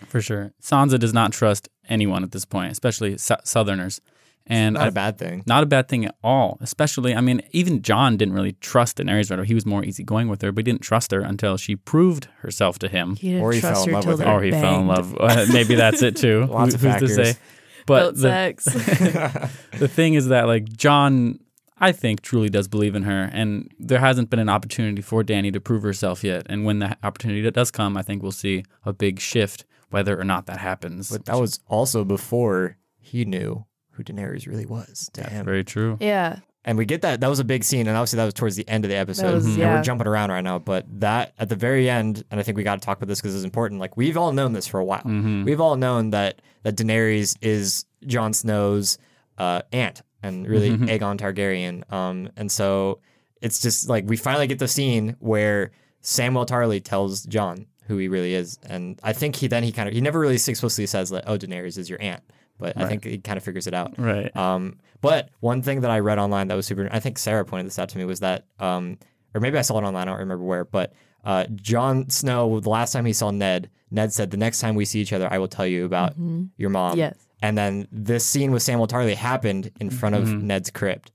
For 0.06 0.22
sure. 0.22 0.52
Sansa 0.62 0.98
does 0.98 1.12
not 1.12 1.32
trust 1.32 1.68
anyone 1.88 2.22
at 2.22 2.30
this 2.32 2.46
point, 2.46 2.72
especially 2.72 3.18
Sou- 3.18 3.34
Southerners. 3.44 4.00
And 4.46 4.74
Not 4.74 4.82
a 4.84 4.86
I- 4.86 4.90
bad 4.90 5.18
thing. 5.18 5.42
not 5.46 5.62
a 5.62 5.66
bad 5.66 5.88
thing 5.88 6.04
at 6.06 6.16
all. 6.24 6.58
Especially, 6.60 7.14
I 7.14 7.20
mean, 7.20 7.40
even 7.52 7.82
Jon 7.82 8.16
didn't 8.16 8.34
really 8.34 8.52
trust 8.54 8.96
Daenerys 8.96 9.30
right 9.30 9.38
away. 9.38 9.46
He 9.46 9.54
was 9.54 9.64
more 9.64 9.84
easygoing 9.84 10.26
with 10.28 10.42
her, 10.42 10.50
but 10.50 10.60
he 10.66 10.72
didn't 10.72 10.82
trust 10.82 11.12
her 11.12 11.20
until 11.20 11.56
she 11.56 11.76
proved 11.76 12.26
herself 12.40 12.78
to 12.80 12.88
him. 12.88 13.14
He 13.16 13.28
didn't 13.28 13.42
Or 13.42 13.52
he 13.52 13.60
trust 13.60 13.84
fell 13.84 13.88
in 13.88 13.92
love 13.94 14.06
with 14.06 14.20
her. 14.20 14.26
Or 14.32 14.42
he 14.42 14.50
fell 14.50 14.80
in 14.80 14.88
banged. 14.88 15.14
love. 15.18 15.48
Maybe 15.52 15.76
that's 15.76 16.02
it 16.02 16.16
too. 16.16 16.46
Lots 16.50 16.72
Who- 16.72 16.74
of 16.74 16.80
Who's 16.80 16.90
factors. 16.92 17.16
to 17.16 17.24
say? 17.34 17.38
But 17.86 18.00
Boat 18.02 18.14
the, 18.16 18.20
sex. 18.20 18.64
the 19.78 19.88
thing 19.88 20.14
is 20.14 20.28
that 20.28 20.46
like 20.46 20.64
Jon 20.72 21.38
I 21.78 21.92
think 21.92 22.20
truly 22.20 22.48
does 22.50 22.68
believe 22.68 22.94
in 22.94 23.04
her 23.04 23.30
and 23.32 23.70
there 23.78 23.98
hasn't 24.00 24.30
been 24.30 24.38
an 24.38 24.48
opportunity 24.50 25.00
for 25.02 25.22
Danny 25.22 25.50
to 25.50 25.60
prove 25.60 25.82
herself 25.82 26.22
yet 26.22 26.46
and 26.48 26.64
when 26.64 26.80
that 26.80 26.98
opportunity 27.02 27.48
does 27.50 27.70
come 27.70 27.96
I 27.96 28.02
think 28.02 28.22
we'll 28.22 28.32
see 28.32 28.64
a 28.84 28.92
big 28.92 29.18
shift 29.18 29.64
whether 29.90 30.18
or 30.20 30.24
not 30.24 30.46
that 30.46 30.58
happens. 30.58 31.10
But 31.10 31.24
that 31.24 31.40
was 31.40 31.58
also 31.68 32.04
before 32.04 32.76
he 32.98 33.24
knew 33.24 33.64
who 34.00 34.12
Daenerys 34.12 34.46
really 34.46 34.66
was 34.66 35.10
to 35.14 35.22
him. 35.28 35.44
very 35.44 35.64
true. 35.64 35.96
yeah, 36.00 36.38
And 36.64 36.76
we 36.78 36.84
get 36.84 37.02
that. 37.02 37.20
That 37.20 37.28
was 37.28 37.38
a 37.40 37.44
big 37.44 37.64
scene, 37.64 37.86
and 37.86 37.96
obviously 37.96 38.16
that 38.18 38.24
was 38.24 38.34
towards 38.34 38.56
the 38.56 38.68
end 38.68 38.84
of 38.84 38.90
the 38.90 38.96
episode. 38.96 39.34
was- 39.34 39.44
and 39.46 39.56
yeah. 39.56 39.74
we're 39.76 39.82
jumping 39.82 40.06
around 40.06 40.30
right 40.30 40.42
now, 40.44 40.58
but 40.58 40.86
that 41.00 41.32
at 41.38 41.48
the 41.48 41.56
very 41.56 41.88
end, 41.88 42.24
and 42.30 42.38
I 42.40 42.42
think 42.42 42.56
we 42.56 42.62
got 42.62 42.80
to 42.80 42.84
talk 42.84 42.96
about 42.98 43.08
this 43.08 43.20
because 43.20 43.34
it's 43.34 43.44
important. 43.44 43.80
Like 43.80 43.96
we've 43.96 44.16
all 44.16 44.32
known 44.32 44.52
this 44.52 44.66
for 44.66 44.80
a 44.80 44.84
while. 44.84 45.02
Mhm. 45.02 45.44
We've 45.44 45.60
all 45.60 45.76
known 45.76 46.10
that 46.10 46.40
that 46.62 46.76
Daenerys 46.76 47.36
is 47.40 47.84
Jon 48.06 48.32
Snow's 48.32 48.98
uh, 49.38 49.62
aunt 49.72 50.02
and 50.22 50.46
really 50.46 50.70
Mhm. 50.70 50.88
Aegon 50.90 51.16
Targaryen. 51.18 51.90
Um, 51.92 52.28
and 52.36 52.52
so 52.52 53.00
it's 53.40 53.60
just 53.62 53.88
like 53.88 54.04
we 54.06 54.16
finally 54.18 54.46
get 54.46 54.58
the 54.58 54.68
scene 54.68 55.16
where 55.18 55.70
Samwell 56.02 56.46
Tarly 56.46 56.82
tells 56.84 57.22
Jon 57.24 57.66
who 57.86 57.96
he 57.96 58.06
really 58.08 58.34
is, 58.34 58.58
and 58.68 59.00
I 59.02 59.12
think 59.14 59.34
he 59.36 59.48
then 59.48 59.62
he 59.64 59.72
kind 59.72 59.88
of 59.88 59.94
he 59.94 60.00
never 60.00 60.20
really 60.20 60.34
explicitly 60.36 60.86
says 60.86 61.10
like, 61.10 61.24
"Oh, 61.26 61.36
Daenerys 61.38 61.76
is 61.78 61.88
your 61.90 62.00
aunt," 62.00 62.22
but 62.60 62.76
I 62.76 62.86
think 62.86 63.04
he 63.04 63.18
kind 63.18 63.36
of 63.36 63.42
figures 63.42 63.66
it 63.66 63.74
out. 63.74 63.98
Right. 63.98 64.34
Um, 64.36 64.78
but 65.00 65.30
one 65.40 65.62
thing 65.62 65.80
that 65.80 65.90
I 65.90 65.98
read 66.00 66.18
online 66.18 66.48
that 66.48 66.54
was 66.54 66.66
super, 66.66 66.88
I 66.92 67.00
think 67.00 67.18
Sarah 67.18 67.44
pointed 67.44 67.66
this 67.66 67.78
out 67.78 67.88
to 67.90 67.98
me 67.98 68.04
was 68.04 68.20
that, 68.20 68.44
um, 68.58 68.98
or 69.34 69.40
maybe 69.40 69.58
I 69.58 69.62
saw 69.62 69.78
it 69.78 69.82
online, 69.84 70.06
I 70.08 70.10
don't 70.10 70.18
remember 70.20 70.44
where, 70.44 70.64
but 70.64 70.92
uh, 71.24 71.44
Jon 71.56 72.08
Snow, 72.10 72.60
the 72.60 72.70
last 72.70 72.92
time 72.92 73.04
he 73.04 73.12
saw 73.12 73.30
Ned, 73.30 73.68
Ned 73.90 74.12
said, 74.12 74.30
The 74.30 74.36
next 74.36 74.60
time 74.60 74.74
we 74.74 74.84
see 74.84 75.00
each 75.00 75.12
other, 75.12 75.28
I 75.32 75.38
will 75.38 75.48
tell 75.48 75.66
you 75.66 75.84
about 75.84 76.14
your 76.56 76.70
mom. 76.70 76.96
yes. 76.98 77.16
And 77.42 77.56
then 77.56 77.88
this 77.90 78.24
scene 78.26 78.52
with 78.52 78.62
Samwell 78.62 78.86
Tarly 78.88 79.14
happened 79.14 79.70
in 79.80 79.88
front 79.90 80.14
of 80.14 80.24
Mhm. 80.24 80.42
Ned's 80.42 80.70
crypt. 80.70 81.10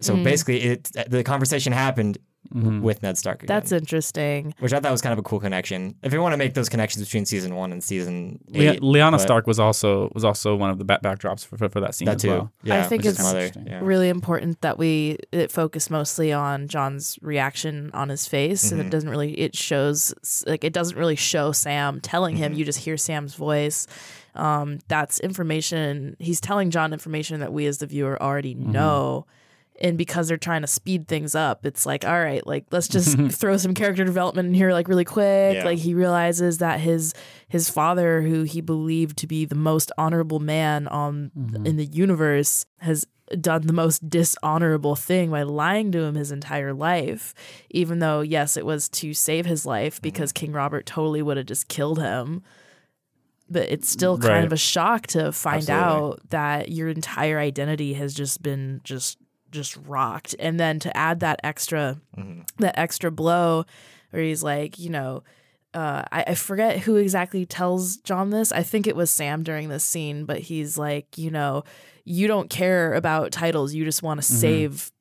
So 0.00 0.14
Mm. 0.14 0.22
basically, 0.24 0.62
it 0.62 0.90
the 1.08 1.24
conversation 1.24 1.72
happened 1.72 2.18
Mhm. 2.54 2.82
with 2.82 3.02
Ned 3.02 3.16
Stark. 3.18 3.42
Again, 3.42 3.54
That's 3.56 3.72
interesting. 3.72 4.54
which 4.60 4.72
I 4.72 4.80
thought 4.80 4.92
was 4.92 5.00
kind 5.00 5.12
of 5.12 5.18
a 5.18 5.22
cool 5.22 5.40
connection. 5.40 5.94
If 6.02 6.12
you 6.12 6.20
want 6.20 6.32
to 6.34 6.36
make 6.36 6.54
those 6.54 6.68
connections 6.68 7.04
between 7.04 7.24
season 7.24 7.54
one 7.54 7.72
and 7.72 7.82
season 7.82 8.38
Le- 8.48 8.76
Lyanna 8.76 9.18
Stark 9.18 9.46
was 9.46 9.58
also 9.58 10.10
was 10.14 10.24
also 10.24 10.54
one 10.54 10.70
of 10.70 10.78
the 10.78 10.84
back- 10.84 11.02
backdrops 11.02 11.44
for, 11.44 11.56
for, 11.56 11.68
for 11.68 11.80
that 11.80 11.94
scene 11.94 12.06
that 12.06 12.16
as 12.16 12.22
too. 12.22 12.28
well. 12.28 12.52
Yeah, 12.62 12.80
I 12.80 12.82
think 12.84 13.04
it's 13.04 13.18
mother, 13.18 13.38
interesting. 13.40 13.66
yeah. 13.66 13.80
Really 13.82 14.08
important 14.08 14.60
that 14.60 14.78
we 14.78 15.18
it 15.32 15.50
focus 15.50 15.90
mostly 15.90 16.32
on 16.32 16.68
Jon's 16.68 17.18
reaction 17.22 17.90
on 17.94 18.08
his 18.08 18.26
face, 18.26 18.70
and 18.70 18.80
Mhm. 18.80 18.86
it 18.86 18.90
doesn't 18.90 19.08
really 19.10 19.32
it 19.40 19.56
shows 19.56 20.14
like 20.46 20.64
it 20.64 20.72
doesn't 20.72 20.96
really 20.98 21.16
show 21.16 21.50
Sam 21.52 22.00
telling 22.00 22.36
him. 22.36 22.54
Mhm. 22.54 22.58
You 22.58 22.64
just 22.64 22.80
hear 22.80 22.96
Sam's 22.96 23.34
voice. 23.34 23.86
Um, 24.34 24.80
that's 24.88 25.18
information 25.20 26.16
he's 26.18 26.40
telling 26.40 26.70
Jon 26.70 26.92
information 26.92 27.40
that 27.40 27.52
we 27.52 27.66
as 27.66 27.78
the 27.78 27.86
viewer 27.86 28.20
already 28.22 28.54
Mhm. 28.54 28.66
know. 28.66 29.26
And 29.80 29.98
because 29.98 30.28
they're 30.28 30.36
trying 30.36 30.60
to 30.60 30.68
speed 30.68 31.08
things 31.08 31.34
up, 31.34 31.66
it's 31.66 31.84
like, 31.84 32.04
all 32.04 32.20
right, 32.20 32.46
like 32.46 32.66
let's 32.70 32.86
just 32.86 33.18
throw 33.32 33.56
some 33.56 33.74
character 33.74 34.04
development 34.04 34.46
in 34.48 34.54
here, 34.54 34.72
like 34.72 34.86
really 34.86 35.04
quick. 35.04 35.56
Yeah. 35.56 35.64
Like 35.64 35.78
he 35.78 35.94
realizes 35.94 36.58
that 36.58 36.78
his 36.80 37.12
his 37.48 37.68
father, 37.68 38.22
who 38.22 38.44
he 38.44 38.60
believed 38.60 39.16
to 39.18 39.26
be 39.26 39.44
the 39.44 39.56
most 39.56 39.90
honorable 39.98 40.38
man 40.38 40.86
on 40.88 41.32
Mhm. 41.36 41.66
in 41.66 41.76
the 41.76 41.86
universe, 41.86 42.66
has 42.78 43.04
done 43.40 43.62
the 43.66 43.72
most 43.72 44.08
dishonorable 44.08 44.94
thing 44.94 45.30
by 45.30 45.42
lying 45.42 45.90
to 45.92 46.02
him 46.02 46.14
his 46.14 46.30
entire 46.30 46.72
life. 46.74 47.34
Even 47.70 47.98
though, 47.98 48.20
yes, 48.20 48.56
it 48.56 48.64
was 48.66 48.88
to 48.90 49.12
save 49.14 49.44
his 49.46 49.64
life 49.66 50.00
because 50.00 50.30
King 50.30 50.52
Robert 50.52 50.86
totally 50.86 51.22
would 51.22 51.36
have 51.38 51.46
just 51.46 51.66
killed 51.68 51.98
him. 52.00 52.42
But 53.50 53.70
it's 53.70 53.88
still 53.88 54.18
kind 54.18 54.32
Right. 54.34 54.44
of 54.44 54.52
a 54.52 54.56
shock 54.56 55.06
to 55.08 55.32
find 55.32 55.68
Absolutely. 55.68 55.84
out 55.84 56.20
that 56.30 56.70
your 56.70 56.88
entire 56.88 57.38
identity 57.38 57.94
has 57.94 58.14
just 58.14 58.42
been 58.42 58.80
just 58.84 59.18
just 59.54 59.76
rocked 59.86 60.34
and 60.38 60.60
then 60.60 60.78
to 60.80 60.94
add 60.96 61.20
that 61.20 61.40
extra 61.42 61.98
Mhm. 62.18 62.44
that 62.58 62.78
extra 62.78 63.10
blow 63.10 63.64
where 64.10 64.22
he's 64.22 64.42
like 64.42 64.78
you 64.78 64.90
know 64.90 65.22
uh, 65.72 66.04
I, 66.12 66.24
I 66.28 66.34
forget 66.36 66.78
who 66.80 66.96
exactly 66.96 67.44
tells 67.46 67.96
jon 67.96 68.30
this 68.30 68.52
i 68.52 68.62
think 68.62 68.86
it 68.86 68.94
was 68.94 69.10
sam 69.10 69.42
during 69.42 69.68
this 69.70 69.82
scene 69.84 70.24
but 70.24 70.38
he's 70.38 70.78
like 70.78 71.18
you 71.18 71.30
know 71.32 71.64
you 72.04 72.28
don't 72.28 72.48
care 72.50 72.94
about 72.94 73.32
titles 73.32 73.74
you 73.74 73.84
just 73.84 74.02
want 74.02 74.20
to 74.22 74.26
Mhm. 74.32 74.36
save 74.38 74.92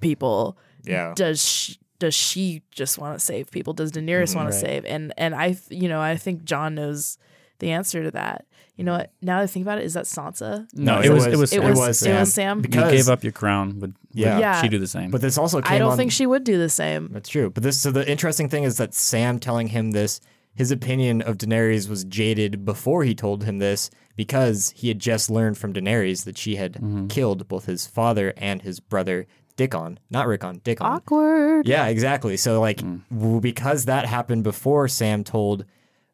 people 0.00 0.56
Yeah. 0.84 1.12
does 1.16 1.42
she, 1.44 1.76
does 1.98 2.14
she 2.14 2.62
just 2.70 2.96
want 2.98 3.18
to 3.18 3.24
save 3.24 3.50
people 3.50 3.72
does 3.72 3.92
daenerys 3.92 4.32
Mhm. 4.32 4.36
want 4.36 4.48
to 4.52 4.58
save 4.58 4.84
and 4.84 5.12
and 5.16 5.34
i 5.34 5.56
you 5.68 5.88
know 5.88 6.00
i 6.00 6.16
think 6.16 6.44
jon 6.44 6.74
knows 6.76 7.18
the 7.58 7.72
answer 7.72 8.02
to 8.04 8.10
that 8.12 8.46
you 8.80 8.84
know 8.86 8.92
what 8.96 9.12
now 9.20 9.36
that 9.36 9.42
i 9.42 9.46
think 9.46 9.62
about 9.66 9.76
it 9.78 9.84
is 9.84 9.92
that 9.92 10.06
sansa 10.06 10.66
No, 10.74 10.94
No, 10.96 11.00
it, 11.02 11.10
was, 11.12 11.26
it 11.26 11.36
was 11.36 11.52
it 11.52 11.56
Sam. 11.60 11.74
was 11.76 12.02
it 12.02 12.18
was 12.18 12.32
sam 12.32 12.56
you 12.64 12.68
gave 12.70 13.08
up 13.10 13.22
your 13.22 13.32
crown. 13.40 13.78
Would, 13.80 13.94
Yeah. 14.12 14.34
would 14.36 14.40
Yeah. 14.40 14.62
she 14.62 14.68
do 14.68 14.78
the 14.78 14.86
same? 14.96 15.10
But 15.10 15.20
this 15.20 15.36
also 15.36 15.60
came 15.60 15.74
i 15.74 15.78
don't 15.78 15.90
on, 15.92 15.96
think 15.98 16.12
she 16.12 16.24
would 16.26 16.44
do 16.44 16.56
the 16.56 16.70
same 16.70 17.08
That's 17.12 17.28
true. 17.28 17.50
But 17.50 17.62
this 17.62 17.78
so 17.78 17.90
the 17.92 18.08
interesting 18.10 18.48
thing 18.48 18.64
is 18.64 18.78
that 18.78 18.94
Sam 18.94 19.38
telling 19.38 19.68
him 19.68 19.90
this, 19.90 20.20
his 20.54 20.70
opinion 20.70 21.20
of 21.28 21.36
Daenerys 21.36 21.88
was 21.90 22.04
jaded 22.04 22.64
before 22.64 23.04
he 23.04 23.14
told 23.14 23.44
him 23.44 23.58
this 23.58 23.90
because 24.16 24.72
he 24.76 24.88
had 24.88 24.98
just 24.98 25.30
learned 25.30 25.58
from 25.58 25.72
Daenerys 25.74 26.24
that 26.24 26.38
she 26.38 26.56
had 26.56 26.72
Mhm. 26.74 27.08
killed 27.10 27.46
both 27.48 27.66
his 27.66 27.86
father 27.86 28.32
and 28.38 28.62
his 28.62 28.80
brother 28.80 29.26
Dickon, 29.56 29.98
not 30.10 30.26
Rickon, 30.26 30.62
Dickon. 30.64 30.86
awkward 30.86 31.68
Yeah, 31.68 31.86
exactly. 31.86 32.36
So 32.38 32.60
like 32.62 32.78
Mm. 32.78 33.40
because 33.42 33.84
that 33.84 34.06
happened 34.06 34.42
before 34.42 34.88
Sam 34.88 35.22
told 35.22 35.66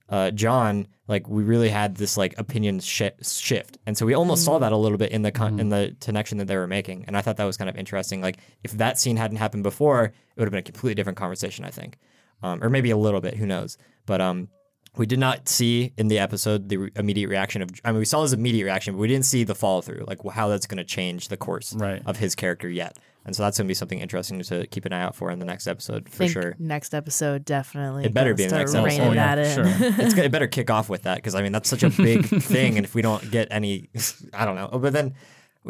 uh, 0.08 0.30
Jon, 0.30 0.86
like 1.08 1.28
we 1.28 1.42
really 1.42 1.68
had 1.68 1.96
this 1.96 2.16
like 2.16 2.34
opinion 2.38 2.80
shi 2.80 3.10
shift, 3.22 3.78
and 3.86 3.96
so 3.98 4.06
we 4.06 4.14
almost 4.14 4.44
saw 4.44 4.58
that 4.58 4.72
a 4.72 4.76
little 4.76 4.98
bit 4.98 5.10
in 5.12 5.22
the 5.22 5.32
con- 5.32 5.58
in 5.60 5.68
the 5.68 5.96
connection 6.00 6.38
that 6.38 6.46
they 6.46 6.56
were 6.56 6.66
making, 6.66 7.04
and 7.06 7.16
I 7.16 7.20
thought 7.22 7.36
that 7.38 7.44
was 7.44 7.56
kind 7.56 7.68
of 7.70 7.76
interesting. 7.76 8.20
Like 8.20 8.38
if 8.64 8.72
that 8.72 8.98
scene 8.98 9.16
hadn't 9.16 9.38
happened 9.38 9.62
before, 9.62 10.04
it 10.04 10.12
would 10.36 10.44
have 10.44 10.52
been 10.52 10.60
a 10.60 10.62
completely 10.62 10.94
different 10.94 11.18
conversation, 11.18 11.64
I 11.64 11.70
think, 11.70 11.98
um, 12.42 12.62
or 12.62 12.70
maybe 12.70 12.90
a 12.90 12.96
little 12.96 13.20
bit, 13.20 13.34
who 13.34 13.46
knows? 13.46 13.78
But 14.06 14.20
um, 14.20 14.48
we 14.96 15.06
did 15.06 15.18
not 15.18 15.48
see 15.48 15.92
in 15.98 16.08
the 16.08 16.18
episode 16.18 16.68
the 16.68 16.76
re- 16.76 16.90
immediate 16.96 17.28
reaction 17.28 17.62
of. 17.62 17.70
I 17.84 17.90
mean, 17.90 17.98
we 17.98 18.04
saw 18.04 18.22
his 18.22 18.32
immediate 18.32 18.64
reaction, 18.64 18.94
but 18.94 19.00
we 19.00 19.08
didn't 19.08 19.26
see 19.26 19.42
the 19.44 19.54
follow 19.54 19.80
through, 19.80 20.04
like 20.06 20.20
how 20.32 20.48
that's 20.48 20.66
going 20.66 20.78
to 20.78 20.84
change 20.84 21.28
the 21.28 21.36
course 21.36 21.74
Right. 21.74 22.02
of 22.06 22.16
his 22.18 22.34
character 22.34 22.68
yet. 22.68 22.96
And 23.26 23.34
so 23.34 23.42
that's 23.42 23.58
going 23.58 23.66
to 23.66 23.68
be 23.68 23.74
something 23.74 23.98
interesting 23.98 24.40
to 24.40 24.66
keep 24.68 24.84
an 24.84 24.92
eye 24.92 25.02
out 25.02 25.16
for 25.16 25.32
in 25.32 25.40
the 25.40 25.44
next 25.44 25.66
episode 25.66 26.08
for 26.08 26.18
think 26.18 26.30
sure. 26.30 26.56
next 26.60 26.94
episode 26.94 27.44
definitely. 27.44 28.04
It 28.04 28.14
better 28.14 28.34
be 28.34 28.44
in 28.44 28.50
the 28.50 28.58
next 28.58 28.74
episode. 28.74 29.08
Oh, 29.08 29.12
yeah, 29.12 29.52
sure. 29.52 29.64
it's 29.66 30.14
it 30.14 30.30
better 30.30 30.46
kick 30.46 30.70
off 30.70 30.88
with 30.88 31.02
that 31.02 31.16
because 31.16 31.34
I 31.34 31.42
mean 31.42 31.50
that's 31.50 31.68
such 31.68 31.82
a 31.82 31.90
big 31.90 32.24
thing, 32.42 32.76
and 32.76 32.86
if 32.86 32.94
we 32.94 33.02
don't 33.02 33.28
get 33.32 33.48
any, 33.50 33.90
I 34.32 34.44
don't 34.44 34.54
know. 34.54 34.78
But 34.78 34.92
then 34.92 35.14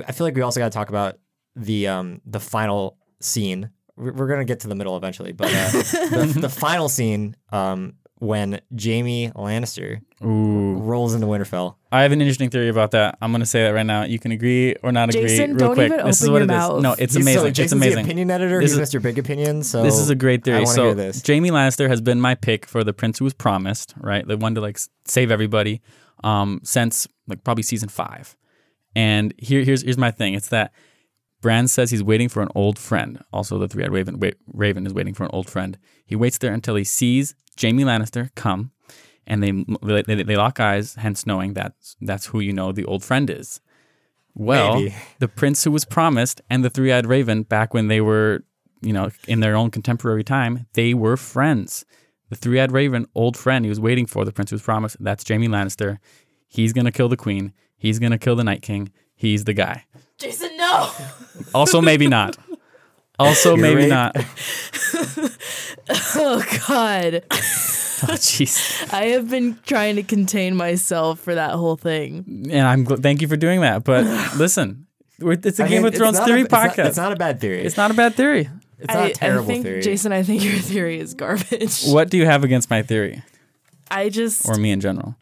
I 0.06 0.12
feel 0.12 0.26
like 0.26 0.34
we 0.34 0.42
also 0.42 0.60
got 0.60 0.70
to 0.70 0.76
talk 0.76 0.90
about 0.90 1.18
the 1.56 1.88
um 1.88 2.20
the 2.26 2.40
final 2.40 2.98
scene. 3.20 3.70
We're, 3.96 4.12
we're 4.12 4.28
gonna 4.28 4.44
get 4.44 4.60
to 4.60 4.68
the 4.68 4.74
middle 4.74 4.94
eventually, 4.98 5.32
but 5.32 5.48
uh, 5.48 5.70
the, 5.72 6.38
the 6.42 6.50
final 6.50 6.90
scene 6.90 7.36
um 7.52 7.94
when 8.18 8.60
Jaime 8.82 9.30
Lannister 9.36 10.00
Ooh. 10.24 10.78
rolls 10.78 11.14
into 11.14 11.26
Winterfell. 11.26 11.74
I 11.92 12.02
have 12.02 12.12
an 12.12 12.20
interesting 12.22 12.48
theory 12.50 12.68
about 12.70 12.92
that. 12.92 13.18
I'm 13.20 13.30
going 13.30 13.40
to 13.40 13.46
say 13.46 13.62
that 13.64 13.70
right 13.74 13.84
now. 13.84 14.04
You 14.04 14.18
can 14.18 14.32
agree 14.32 14.74
or 14.82 14.90
not 14.90 15.10
agree. 15.10 15.22
Jason, 15.28 15.50
real 15.50 15.58
don't 15.58 15.74
quick. 15.74 15.92
even 15.92 16.06
this 16.06 16.22
is 16.22 16.28
open 16.28 16.32
what 16.32 16.38
your 16.38 16.42
it 16.42 16.62
is. 16.64 16.68
mouth. 16.70 16.82
No, 16.82 16.92
it's 16.92 17.14
He's- 17.14 17.16
amazing. 17.16 17.40
So 17.42 17.46
it's 17.46 17.56
Jason's 17.56 17.72
amazing. 17.82 17.96
the 17.96 18.02
opinion 18.10 18.30
editor. 18.30 18.60
This 18.60 18.72
He's 18.72 18.80
is- 18.80 18.90
Mr. 18.94 19.02
Big 19.02 19.18
Opinion. 19.18 19.62
So 19.62 19.82
This 19.82 19.98
is 19.98 20.08
a 20.08 20.14
great 20.14 20.40
I 20.40 20.44
theory. 20.44 20.56
wanna 20.64 20.66
So 20.74 20.82
hear 20.84 20.94
this. 20.94 21.22
Jaime 21.26 21.50
Lannister 21.50 21.88
has 21.88 22.00
been 22.00 22.20
my 22.20 22.34
pick 22.34 22.64
for 22.66 22.82
the 22.84 22.92
prince 22.94 23.18
who 23.18 23.24
was 23.24 23.34
promised, 23.34 23.94
right? 24.00 24.26
The 24.26 24.36
one 24.38 24.54
to 24.54 24.60
like 24.62 24.76
s- 24.76 24.88
save 25.04 25.30
everybody, 25.30 25.82
um, 26.24 26.60
since 26.64 27.06
like 27.28 27.44
probably 27.44 27.62
season 27.62 27.88
five. 27.90 28.34
And 28.94 29.34
here, 29.36 29.62
here's 29.62 29.82
here's 29.82 29.98
my 29.98 30.10
thing. 30.10 30.32
It's 30.34 30.48
that 30.48 30.72
Bran 31.40 31.68
says 31.68 31.90
he's 31.90 32.02
waiting 32.02 32.28
for 32.28 32.42
an 32.42 32.48
old 32.54 32.78
friend. 32.78 33.22
Also, 33.32 33.58
the 33.58 33.68
three-eyed 33.68 33.92
Raven 33.92 34.18
wait, 34.18 34.36
Raven 34.52 34.86
is 34.86 34.94
waiting 34.94 35.14
for 35.14 35.24
an 35.24 35.30
old 35.32 35.48
friend. 35.48 35.78
He 36.04 36.16
waits 36.16 36.38
there 36.38 36.52
until 36.52 36.74
he 36.76 36.84
sees 36.84 37.34
Jaime 37.60 37.84
Lannister 37.84 38.34
come, 38.34 38.72
and 39.26 39.42
they 39.42 40.02
they, 40.02 40.22
they 40.22 40.36
lock 40.36 40.60
eyes, 40.60 40.94
hence 40.94 41.26
knowing 41.26 41.54
that 41.54 41.74
that's 42.00 42.26
who 42.26 42.40
you 42.40 42.52
know 42.52 42.72
the 42.72 42.84
old 42.84 43.04
friend 43.04 43.28
is. 43.30 43.60
Well, 44.34 44.74
Maybe. 44.80 44.94
the 45.18 45.28
prince 45.28 45.64
who 45.64 45.70
was 45.70 45.84
promised 45.86 46.42
and 46.50 46.62
the 46.64 46.70
three-eyed 46.70 47.06
raven 47.06 47.42
back 47.42 47.72
when 47.72 47.88
they 47.88 48.02
were, 48.02 48.44
you 48.82 48.92
know, 48.92 49.10
in 49.26 49.40
their 49.40 49.56
own 49.56 49.70
contemporary 49.70 50.24
time, 50.24 50.66
they 50.74 50.92
were 50.92 51.16
friends. 51.16 51.86
The 52.28 52.36
three-eyed 52.36 52.70
raven, 52.72 53.06
old 53.14 53.36
friend 53.36 53.64
he 53.64 53.68
was 53.70 53.80
waiting 53.80 54.04
for, 54.04 54.24
the 54.24 54.32
prince 54.32 54.50
who 54.50 54.56
was 54.56 54.62
promised, 54.62 54.96
that's 55.00 55.26
Jaime 55.26 55.48
Lannister. 55.48 55.98
He's 56.48 56.72
gonna 56.72 56.92
kill 56.92 57.08
the 57.08 57.16
queen. 57.16 57.52
He's 57.78 57.98
gonna 57.98 58.18
kill 58.18 58.36
the 58.36 58.44
Night 58.44 58.62
King. 58.62 58.90
He's 59.14 59.44
the 59.44 59.54
guy. 59.54 59.86
Jason, 60.18 60.55
no. 60.80 60.90
Also, 61.54 61.80
maybe 61.82 62.06
not. 62.06 62.36
Also, 63.18 63.50
You're 63.54 63.62
maybe 63.62 63.90
right. 63.90 64.14
not. 64.14 64.16
oh 66.16 66.42
God, 66.68 67.22
Oh, 68.02 68.12
jeez. 68.12 68.92
I 68.92 69.06
have 69.06 69.30
been 69.30 69.58
trying 69.66 69.96
to 69.96 70.02
contain 70.02 70.54
myself 70.54 71.18
for 71.20 71.34
that 71.34 71.52
whole 71.52 71.76
thing. 71.76 72.46
And 72.50 72.66
I'm 72.66 72.84
gl- 72.84 73.02
thank 73.02 73.22
you 73.22 73.28
for 73.28 73.36
doing 73.36 73.62
that. 73.62 73.84
But 73.84 74.04
listen, 74.36 74.86
it's 75.18 75.58
a 75.58 75.64
I 75.64 75.68
Game 75.68 75.82
mean, 75.82 75.92
of 75.92 75.94
Thrones 75.94 76.18
not 76.18 76.26
theory 76.26 76.40
a, 76.40 76.44
it's 76.44 76.52
not- 76.52 76.70
podcast. 76.72 76.86
It's 76.88 76.96
not, 76.96 77.12
a 77.12 77.16
bad 77.16 77.40
theory. 77.40 77.62
It's 77.64 77.76
not 77.76 77.90
a 77.90 77.94
bad 77.94 78.14
theory. 78.14 78.50
It's 78.78 78.88
not 78.92 78.96
I, 79.04 79.06
a 79.08 79.12
terrible 79.14 79.44
I 79.44 79.46
think, 79.46 79.64
theory. 79.64 79.80
Jason, 79.82 80.12
I 80.12 80.22
think 80.22 80.44
your 80.44 80.58
theory 80.58 81.00
is 81.00 81.14
garbage. 81.14 81.84
What 81.86 82.10
do 82.10 82.18
you 82.18 82.26
have 82.26 82.44
against 82.44 82.68
my 82.68 82.82
theory, 82.82 83.22
I 83.90 84.10
just 84.10 84.46
or 84.46 84.56
me 84.56 84.70
in 84.72 84.80
general? 84.80 85.16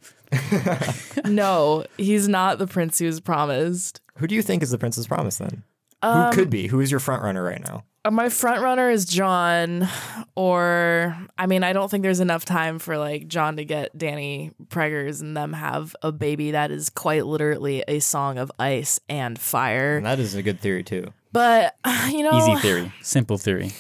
no. 1.24 1.84
He's 1.96 2.26
not 2.28 2.58
the 2.58 2.66
prince 2.66 2.98
who's 2.98 3.20
promised. 3.20 4.00
Who 4.18 4.26
do 4.26 4.34
you 4.34 4.42
think 4.42 4.62
is 4.62 4.70
the 4.70 4.78
Princess 4.78 5.06
Promise 5.06 5.38
then? 5.38 5.62
Um, 6.02 6.26
Who 6.26 6.32
could 6.32 6.50
be? 6.50 6.66
Who 6.66 6.80
is 6.80 6.90
your 6.90 7.00
front 7.00 7.22
runner 7.22 7.42
right 7.42 7.60
now? 7.64 7.84
Uh, 8.04 8.10
My 8.10 8.28
front 8.28 8.60
runner 8.62 8.90
is 8.90 9.06
Jon, 9.06 9.88
or 10.36 11.16
I 11.38 11.46
mean, 11.46 11.64
I 11.64 11.72
don't 11.72 11.90
think 11.90 12.02
there's 12.02 12.20
enough 12.20 12.44
time 12.44 12.78
for 12.78 12.98
like 12.98 13.26
Jon 13.26 13.56
to 13.56 13.64
get 13.64 13.96
Danny 13.96 14.52
preggers 14.66 15.22
and 15.22 15.34
them 15.36 15.54
have 15.54 15.96
a 16.02 16.12
baby 16.12 16.50
that 16.50 16.70
is 16.70 16.90
quite 16.90 17.24
literally 17.24 17.82
a 17.88 18.00
song 18.00 18.36
of 18.38 18.52
ice 18.58 19.00
and 19.08 19.38
fire. 19.38 19.96
And 19.96 20.06
that 20.06 20.20
is 20.20 20.34
a 20.34 20.42
good 20.42 20.60
theory 20.60 20.82
too. 20.84 21.12
But 21.32 21.74
you 22.10 22.22
know, 22.22 22.36
Easy 22.36 22.56
theory, 22.56 22.92
simple 23.00 23.38
theory. 23.38 23.72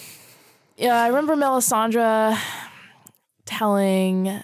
yeah, 0.78 1.02
I 1.02 1.08
remember 1.08 1.36
Melisandre 1.36 2.38
telling 3.44 4.40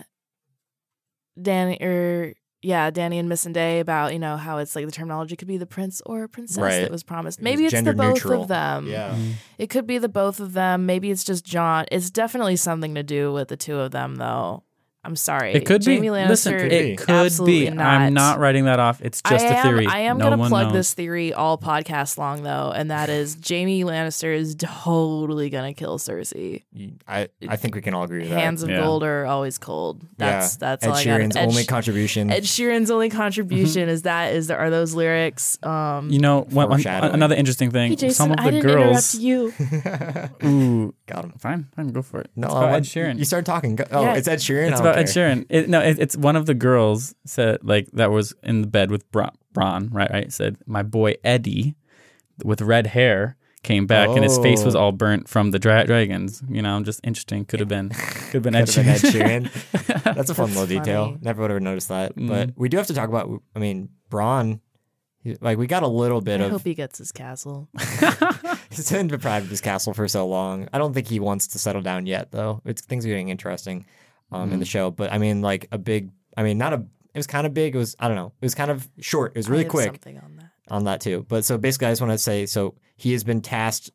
Danny 1.40 1.78
or 1.80 2.34
yeah, 2.62 2.90
Danny 2.90 3.18
and 3.18 3.30
Missandei 3.30 3.80
about 3.80 4.12
you 4.12 4.18
know 4.18 4.36
how 4.36 4.58
it's 4.58 4.76
like 4.76 4.84
the 4.86 4.92
terminology 4.92 5.36
could 5.36 5.48
be 5.48 5.56
the 5.56 5.66
prince 5.66 6.02
or 6.04 6.28
princess 6.28 6.58
Right. 6.58 6.80
that 6.80 6.90
was 6.90 7.02
promised. 7.02 7.40
Maybe 7.40 7.64
it's 7.64 7.80
the 7.82 7.94
both 7.94 8.14
neutral. 8.14 8.42
of 8.42 8.48
them. 8.48 8.86
Yeah. 8.86 9.10
Mm-hmm. 9.10 9.30
It 9.58 9.70
could 9.70 9.86
be 9.86 9.98
the 9.98 10.08
both 10.08 10.40
of 10.40 10.52
them. 10.52 10.86
Maybe 10.86 11.10
it's 11.10 11.24
just 11.24 11.44
Jon. 11.44 11.86
It's 11.90 12.10
definitely 12.10 12.56
something 12.56 12.94
to 12.94 13.02
do 13.02 13.32
with 13.32 13.48
the 13.48 13.56
two 13.56 13.78
of 13.78 13.90
them, 13.92 14.16
though. 14.16 14.64
I'm 15.02 15.16
sorry. 15.16 15.54
It 15.54 15.64
could 15.64 15.82
Jaime 15.82 16.00
be. 16.02 16.06
Lannister. 16.08 16.28
Listen, 16.28 16.54
it 16.56 16.98
could 16.98 17.08
absolutely 17.10 17.64
be. 17.64 17.70
Not. 17.70 17.86
I'm 17.86 18.12
not 18.12 18.38
writing 18.38 18.66
that 18.66 18.78
off. 18.78 19.00
It's 19.00 19.22
just 19.22 19.44
I 19.44 19.48
a 19.48 19.52
am, 19.54 19.62
theory. 19.64 19.86
I 19.86 20.00
am 20.00 20.18
no 20.18 20.28
gonna 20.30 20.48
plug 20.48 20.64
knows. 20.66 20.72
this 20.74 20.94
theory 20.94 21.32
all 21.32 21.56
podcast 21.56 22.18
long 22.18 22.42
though, 22.42 22.70
and 22.74 22.90
that 22.90 23.08
is 23.08 23.38
Jaime 23.48 23.82
Lannister 23.84 24.34
is 24.36 24.54
totally 24.56 25.48
gonna 25.48 25.72
kill 25.72 25.98
Cersei. 25.98 26.64
I, 27.08 27.28
I 27.48 27.56
think 27.56 27.74
we 27.74 27.80
can 27.80 27.94
all 27.94 28.02
agree 28.04 28.20
with 28.20 28.28
that. 28.28 28.38
Hands 28.40 28.62
of 28.62 28.68
Yeah. 28.68 28.80
gold 28.80 29.02
are 29.02 29.24
always 29.24 29.56
cold. 29.56 30.02
That's 30.18 30.54
yeah. 30.54 30.58
that's 30.60 30.84
Ed 30.84 30.88
all 30.90 30.94
I 30.96 31.04
got. 31.04 31.36
Ed, 31.36 31.48
only 31.48 31.62
Sh- 31.62 31.66
contribution. 31.66 32.30
Ed 32.30 32.42
Sheeran's 32.42 32.90
only 32.90 33.08
contribution 33.08 33.88
is 33.88 34.02
that 34.02 34.34
is 34.34 34.50
are 34.50 34.68
those 34.68 34.94
lyrics. 34.94 35.58
Um, 35.62 36.10
You 36.10 36.18
know, 36.18 36.42
one, 36.50 36.68
one, 36.68 36.86
another 36.86 37.36
interesting 37.36 37.70
thing. 37.70 37.90
hey 37.92 37.96
Jason, 37.96 38.14
some 38.14 38.30
of 38.32 38.36
the 38.36 38.42
I 38.42 38.50
didn't 38.50 38.66
girls. 38.70 39.14
interrupt 39.14 40.32
you. 40.42 40.44
Ooh, 40.46 40.94
Got 41.12 41.24
him. 41.24 41.32
fine, 41.38 41.66
fine, 41.76 41.88
go 41.88 42.02
for 42.02 42.20
it. 42.20 42.30
No, 42.36 42.46
it's 42.46 42.54
I 42.54 42.58
about 42.58 42.68
Ed 42.68 42.72
want- 42.72 42.84
Sheeran. 42.86 43.18
You 43.18 43.24
started 43.24 43.46
talking. 43.46 43.76
Go- 43.76 43.84
Oh, 43.90 44.02
Yeah. 44.02 44.14
it's 44.14 44.28
Ed 44.28 44.38
Sheeran. 44.38 44.70
it's 44.70 44.80
about 44.80 44.94
don't 44.96 45.08
Ed 45.08 45.12
care. 45.12 45.34
Sheeran. 45.34 45.46
It, 45.48 45.68
no, 45.68 45.80
it, 45.80 45.98
it's 45.98 46.16
one 46.16 46.36
of 46.36 46.46
the 46.46 46.54
girls 46.54 47.14
said 47.24 47.58
like 47.62 47.88
that 47.92 48.10
was 48.10 48.34
in 48.42 48.62
the 48.62 48.68
bed 48.68 48.90
with 48.90 49.10
Bra- 49.10 49.30
Bronn, 49.54 49.88
right? 49.92 50.10
Right. 50.10 50.32
Said 50.32 50.56
my 50.66 50.82
boy 50.82 51.14
Eddie 51.24 51.74
with 52.44 52.60
red 52.62 52.86
hair 52.88 53.36
came 53.62 53.86
back 53.86 54.08
and 54.08 54.24
his 54.24 54.38
face 54.38 54.64
was 54.64 54.74
Oh. 54.74 54.80
all 54.80 54.92
burnt 54.92 55.28
from 55.28 55.50
the 55.50 55.58
dra- 55.58 55.84
dragons. 55.84 56.42
You 56.48 56.62
know, 56.62 56.82
just 56.82 57.00
interesting. 57.04 57.44
Could 57.44 57.60
have 57.60 57.68
been, 57.68 57.90
could 57.90 58.32
have 58.34 58.42
been 58.42 58.54
Ed 58.54 58.66
Could 58.68 58.76
been 58.76 58.88
Ed 58.88 59.00
Sheeran. 59.00 59.50
Sheeran. 59.50 60.02
That's 60.14 60.30
a 60.30 60.34
fun 60.34 60.46
That's 60.46 60.60
little 60.60 60.66
detail. 60.78 61.04
funny. 61.06 61.18
Never 61.20 61.42
would 61.42 61.50
have 61.50 61.60
noticed 61.62 61.88
that. 61.88 62.16
Mm. 62.16 62.28
But 62.28 62.50
we 62.56 62.68
do 62.70 62.78
have 62.78 62.86
to 62.86 62.94
talk 62.94 63.08
about. 63.10 63.28
I 63.54 63.58
mean, 63.58 63.90
Bronn. 64.10 64.60
he- 65.22 65.36
Like 65.42 65.58
we 65.58 65.66
got 65.66 65.82
a 65.82 65.88
little 65.88 66.22
bit 66.22 66.40
I 66.40 66.44
of. 66.44 66.52
hope 66.52 66.62
he 66.64 66.72
gets 66.74 66.96
his 66.96 67.12
castle. 67.12 67.68
He's 68.76 68.90
been 68.90 69.08
deprived 69.08 69.44
of 69.46 69.50
his 69.50 69.60
castle 69.60 69.92
for 69.94 70.06
so 70.08 70.26
long. 70.26 70.68
I 70.72 70.78
don't 70.78 70.92
think 70.94 71.08
he 71.08 71.20
wants 71.20 71.48
to 71.48 71.58
settle 71.58 71.82
down 71.82 72.06
yet, 72.06 72.30
though. 72.30 72.62
It's 72.64 72.82
things 72.82 73.04
are 73.04 73.08
getting 73.08 73.28
interesting 73.28 73.84
um, 74.32 74.52
in 74.52 74.58
the 74.60 74.64
show. 74.66 74.90
But 74.90 75.12
I 75.12 75.18
mean, 75.18 75.42
like 75.42 75.66
a 75.72 75.78
big. 75.78 76.10
I 76.36 76.42
mean, 76.42 76.58
not 76.58 76.72
a. 76.72 76.76
It 77.12 77.18
was 77.18 77.26
kind 77.26 77.46
of 77.46 77.52
big. 77.54 77.74
It 77.74 77.78
was. 77.78 77.96
I 77.98 78.06
don't 78.06 78.16
know. 78.16 78.32
It 78.40 78.44
was 78.44 78.54
kind 78.54 78.70
of 78.70 78.88
short. 79.00 79.32
It 79.34 79.38
was 79.38 79.48
really 79.48 79.64
have 79.64 79.70
quick 79.72 79.86
Something 79.86 80.18
on 80.18 80.36
that. 80.36 80.50
on 80.68 80.84
that 80.84 81.00
too. 81.00 81.26
But 81.28 81.44
so 81.44 81.58
basically, 81.58 81.88
I 81.88 81.90
just 81.90 82.00
want 82.00 82.12
to 82.12 82.18
say, 82.18 82.46
so 82.46 82.74
he 82.96 83.12
has 83.12 83.24
been 83.24 83.40
tasked 83.40 83.90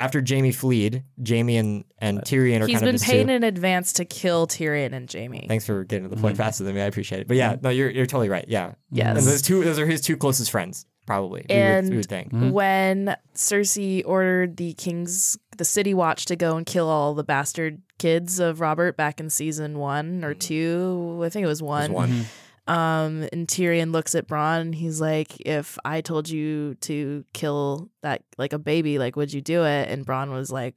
after 0.00 0.22
Jaime 0.26 0.50
fled. 0.50 1.04
Jaime 1.26 1.56
and 1.56 1.84
and 1.98 2.20
Tyrion 2.22 2.60
are 2.62 2.66
He's 2.66 2.74
kind 2.76 2.80
been 2.86 2.88
of 2.88 2.92
his 2.94 3.04
paid 3.04 3.26
two. 3.28 3.32
in 3.32 3.44
advance 3.44 3.92
to 3.94 4.04
kill 4.04 4.46
Tyrion 4.48 4.92
and 4.94 5.12
Jaime. 5.12 5.44
Thanks 5.46 5.66
for 5.66 5.84
getting 5.84 6.08
to 6.08 6.14
the 6.14 6.20
point 6.20 6.34
Mm-hmm. 6.34 6.42
faster 6.42 6.64
than 6.64 6.74
me. 6.74 6.80
I 6.80 6.86
appreciate 6.86 7.20
it. 7.20 7.28
But 7.28 7.36
yeah, 7.36 7.56
no, 7.62 7.68
you're 7.70 7.90
you're 7.90 8.06
totally 8.06 8.28
right. 8.30 8.46
Yeah. 8.48 8.72
Yes. 8.90 9.16
And 9.18 9.26
those 9.26 9.42
two, 9.42 9.62
those 9.62 9.78
are 9.78 9.86
his 9.86 10.00
two 10.00 10.16
closest 10.16 10.50
friends, 10.50 10.86
probably. 11.08 11.40
we 11.48 11.54
would- 11.54 11.60
And 11.62 11.90
we 11.90 11.96
would 11.96 12.06
think. 12.08 12.28
Mm-hmm. 12.32 12.50
when 12.50 13.16
Cersei 13.34 14.02
ordered 14.06 14.56
the 14.58 14.74
king's 14.74 15.36
the 15.56 15.64
city 15.64 15.92
watch 15.94 16.26
to 16.26 16.36
go 16.36 16.56
and 16.56 16.64
kill 16.64 16.88
all 16.88 17.14
the 17.14 17.24
bastard 17.24 17.82
kids 17.98 18.38
of 18.38 18.60
Robert 18.60 18.96
back 18.96 19.18
in 19.18 19.28
season 19.30 19.78
one 19.78 20.22
or 20.24 20.34
two, 20.34 21.20
I 21.24 21.28
think 21.30 21.42
it 21.44 21.48
was 21.48 21.60
Mm-hmm. 21.60 21.78
There's 21.78 21.90
one. 21.90 21.92
one. 21.94 22.10
Mm-hmm. 22.10 22.72
Um, 22.72 23.28
and 23.32 23.48
Tyrion 23.48 23.92
looks 23.92 24.14
at 24.14 24.28
Bronn 24.28 24.60
and 24.60 24.74
he's 24.74 25.00
like, 25.00 25.40
"If 25.40 25.78
I 25.86 26.02
told 26.02 26.28
you 26.28 26.74
to 26.82 27.24
kill 27.32 27.88
that 28.02 28.22
like 28.36 28.52
a 28.52 28.58
baby, 28.58 28.98
like 28.98 29.16
would 29.16 29.32
you 29.32 29.40
do 29.40 29.64
it?" 29.64 29.88
And 29.88 30.06
Bronn 30.06 30.30
was 30.30 30.52
like, 30.52 30.74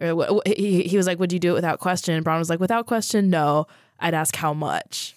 or, 0.00 0.08
wh- 0.14 0.34
wh- 0.44 0.48
he 0.58 0.82
he 0.82 0.96
was 0.96 1.06
like, 1.06 1.20
"Would 1.20 1.32
you 1.32 1.38
do 1.38 1.50
it 1.52 1.54
without 1.54 1.78
question?" 1.78 2.14
And 2.16 2.24
Bronn 2.26 2.40
was 2.40 2.50
like, 2.50 2.58
"Without 2.58 2.86
question, 2.86 3.30
no. 3.30 3.66
I'd 4.00 4.12
ask 4.14 4.34
how 4.34 4.52
much." 4.52 5.14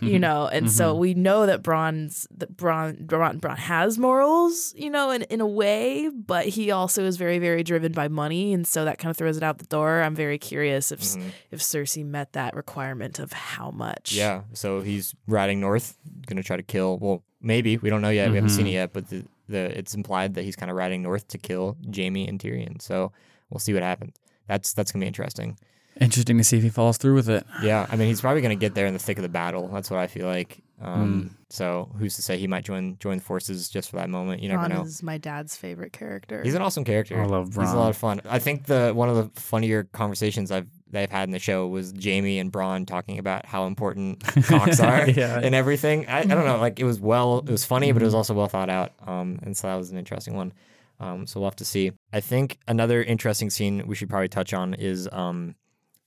You 0.00 0.18
know 0.18 0.46
and 0.48 0.70
so 0.70 0.94
we 0.94 1.14
know 1.14 1.46
that 1.46 1.62
Bronn's 1.62 2.26
that 2.36 2.56
Bronn, 2.56 3.06
Bronn 3.06 3.40
Bronn 3.40 3.56
has 3.56 3.98
morals 3.98 4.74
you 4.76 4.90
know 4.90 5.10
in, 5.10 5.22
in 5.22 5.40
a 5.40 5.46
way 5.46 6.08
but 6.08 6.46
he 6.46 6.70
also 6.70 7.04
is 7.04 7.16
very 7.16 7.38
very 7.38 7.62
driven 7.62 7.92
by 7.92 8.08
money 8.08 8.52
and 8.52 8.66
so 8.66 8.84
that 8.84 8.98
kind 8.98 9.10
of 9.10 9.16
throws 9.16 9.36
it 9.36 9.42
out 9.42 9.58
the 9.58 9.66
door 9.66 10.02
i'm 10.02 10.14
very 10.14 10.38
curious 10.38 10.90
if 10.92 11.00
Mhm. 11.00 11.22
if 11.50 11.60
cersei 11.60 12.04
met 12.04 12.32
that 12.32 12.54
requirement 12.56 13.18
of 13.18 13.32
how 13.32 13.70
much 13.70 14.12
Yeah. 14.12 14.42
So 14.52 14.80
he's 14.80 15.14
riding 15.26 15.60
north, 15.60 15.96
gonna 16.26 16.42
try 16.42 16.56
to 16.56 16.62
kill. 16.62 16.98
Well, 16.98 17.22
maybe 17.40 17.76
we 17.78 17.90
don't 17.90 18.00
know 18.02 18.10
yet. 18.10 18.30
We 18.30 18.36
haven't 18.36 18.50
seen 18.50 18.66
it 18.66 18.70
Mhm. 18.70 18.80
yet, 18.80 18.92
but 18.92 19.08
the, 19.08 19.24
the 19.48 19.78
it's 19.78 19.94
implied 19.94 20.34
that 20.34 20.44
he's 20.44 20.56
kind 20.56 20.70
of 20.70 20.76
riding 20.76 21.02
north 21.02 21.28
to 21.28 21.38
kill 21.38 21.76
Jaime 21.94 22.26
and 22.26 22.38
Tyrion. 22.40 22.80
So 22.80 23.12
we'll 23.50 23.58
see 23.60 23.74
what 23.74 23.82
happens. 23.82 24.14
That's 24.48 24.72
that's 24.74 24.92
gonna 24.92 25.02
be 25.04 25.06
interesting. 25.08 25.58
Interesting 26.00 26.38
to 26.38 26.44
see 26.44 26.56
if 26.56 26.62
he 26.62 26.70
follows 26.70 26.96
through 26.96 27.14
with 27.14 27.28
it. 27.28 27.46
Yeah, 27.62 27.86
I 27.90 27.96
mean, 27.96 28.08
he's 28.08 28.20
probably 28.20 28.40
going 28.42 28.56
to 28.58 28.60
get 28.60 28.74
there 28.74 28.86
in 28.86 28.92
the 28.92 28.98
thick 28.98 29.16
of 29.18 29.22
the 29.22 29.28
battle. 29.28 29.68
That's 29.68 29.90
what 29.90 30.00
I 30.00 30.06
feel 30.06 30.26
like. 30.26 30.60
Hmm. 30.80 30.86
Um, 30.86 31.36
So 31.50 31.88
who's 31.98 32.16
to 32.16 32.22
say 32.22 32.36
he 32.36 32.48
might 32.48 32.64
join 32.64 32.96
join 32.98 33.18
the 33.18 33.22
forces 33.22 33.68
just 33.68 33.90
for 33.90 33.96
that 33.96 34.10
moment? 34.10 34.42
You 34.42 34.48
never 34.48 34.62
Ron 34.62 34.70
know. 34.70 34.82
is 34.82 35.02
my 35.04 35.18
dad's 35.18 35.56
favorite 35.56 35.92
character. 35.92 36.42
He's 36.42 36.54
an 36.54 36.62
awesome 36.62 36.84
character. 36.84 37.20
I 37.22 37.26
love 37.26 37.46
He's 37.54 37.70
a 37.72 37.76
lot 37.76 37.90
of 37.90 37.96
fun. 37.96 38.20
I 38.28 38.40
think 38.40 38.64
the 38.64 38.90
one 38.92 39.08
of 39.08 39.14
the 39.16 39.40
funnier 39.40 39.84
conversations 39.92 40.50
I've 40.50 40.66
they've 40.90 41.10
had 41.10 41.24
in 41.28 41.30
the 41.32 41.38
show 41.40 41.66
was 41.68 41.92
Jaime 42.02 42.38
and 42.40 42.52
Bronn 42.52 42.86
talking 42.86 43.18
about 43.18 43.46
how 43.46 43.66
important 43.66 44.20
cocks 44.46 44.78
are 44.80 45.08
Yeah. 45.10 45.40
and 45.42 45.54
everything. 45.54 46.06
I, 46.08 46.20
I 46.20 46.24
don't 46.24 46.44
know, 46.44 46.58
like 46.58 46.80
it 46.80 46.84
was 46.84 46.98
well, 47.00 47.38
it 47.38 47.48
was 47.50 47.64
funny, 47.64 47.92
but 47.92 48.02
it 48.02 48.04
was 48.04 48.14
also 48.14 48.34
well 48.34 48.48
thought 48.48 48.68
out. 48.70 48.92
Um, 49.06 49.38
and 49.44 49.56
so 49.56 49.68
that 49.68 49.76
was 49.76 49.90
an 49.90 49.96
interesting 49.98 50.34
one. 50.34 50.52
Um, 51.00 51.26
so 51.26 51.38
we'll 51.40 51.48
have 51.50 51.56
to 51.56 51.64
see. 51.64 51.92
I 52.12 52.20
think 52.20 52.58
another 52.68 53.02
interesting 53.02 53.50
scene 53.50 53.84
we 53.86 53.94
should 53.94 54.08
probably 54.08 54.28
touch 54.28 54.52
on 54.54 54.74
is 54.74 55.08
um, 55.12 55.54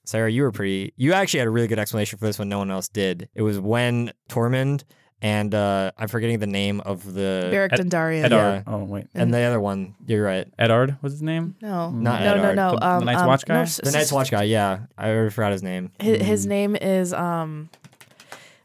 Sarah, 0.07 0.31
you 0.31 0.41
were 0.43 0.51
pretty. 0.51 0.93
You 0.95 1.13
actually 1.13 1.39
had 1.39 1.47
a 1.47 1.51
really 1.51 1.67
good 1.67 1.79
explanation 1.79 2.17
for 2.17 2.25
this 2.25 2.39
when 2.39 2.49
no 2.49 2.57
one 2.59 2.71
else 2.71 2.87
did. 2.87 3.27
It 3.35 3.41
was 3.41 3.59
when 3.59 4.11
Tormund 4.29 4.83
and 5.21 5.53
uh, 5.55 5.91
I'm 5.97 6.07
forgetting 6.07 6.37
the 6.39 6.45
name 6.47 6.79
of 6.81 7.03
the 7.13 7.47
Beric 7.51 7.73
Ed- 7.73 7.79
Dondarrion. 7.79 8.23
Edard. 8.25 8.63
Yeah. 8.67 8.73
Oh 8.73 8.83
wait, 8.83 9.07
and 9.15 9.33
the 9.33 9.39
other 9.41 9.59
one. 9.59 9.95
You're 10.05 10.23
right. 10.23 10.47
Edard 10.59 10.95
was 11.01 11.13
his 11.13 11.21
name. 11.23 11.55
No, 11.61 11.89
Not 11.89 12.21
no, 12.21 12.35
no, 12.35 12.43
Eddard. 12.43 12.55
no. 12.55 12.71
The- 12.71 12.77
the 12.79 12.85
um, 12.87 13.03
Night's 13.05 13.21
um, 13.21 13.27
Watch 13.27 13.47
no, 13.47 13.55
guy? 13.55 13.61
s- 13.63 13.77
The 13.77 13.87
s- 13.87 13.93
Night's 13.93 14.11
Watch 14.11 14.31
guy. 14.31 14.43
Yeah, 14.43 14.79
I 14.97 15.09
already 15.09 15.31
forgot 15.31 15.51
his 15.51 15.63
name. 15.63 15.91
His, 15.99 16.21
his 16.21 16.45
name 16.45 16.75
is 16.75 17.13
um. 17.13 17.69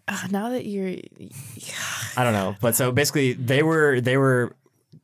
uh, 0.08 0.26
now 0.30 0.50
that 0.50 0.66
you're, 0.66 0.88
I 2.16 2.24
don't 2.24 2.34
know, 2.34 2.54
but 2.60 2.74
so 2.76 2.92
basically 2.92 3.32
they 3.32 3.62
were 3.62 4.00
they 4.00 4.16
were 4.16 4.54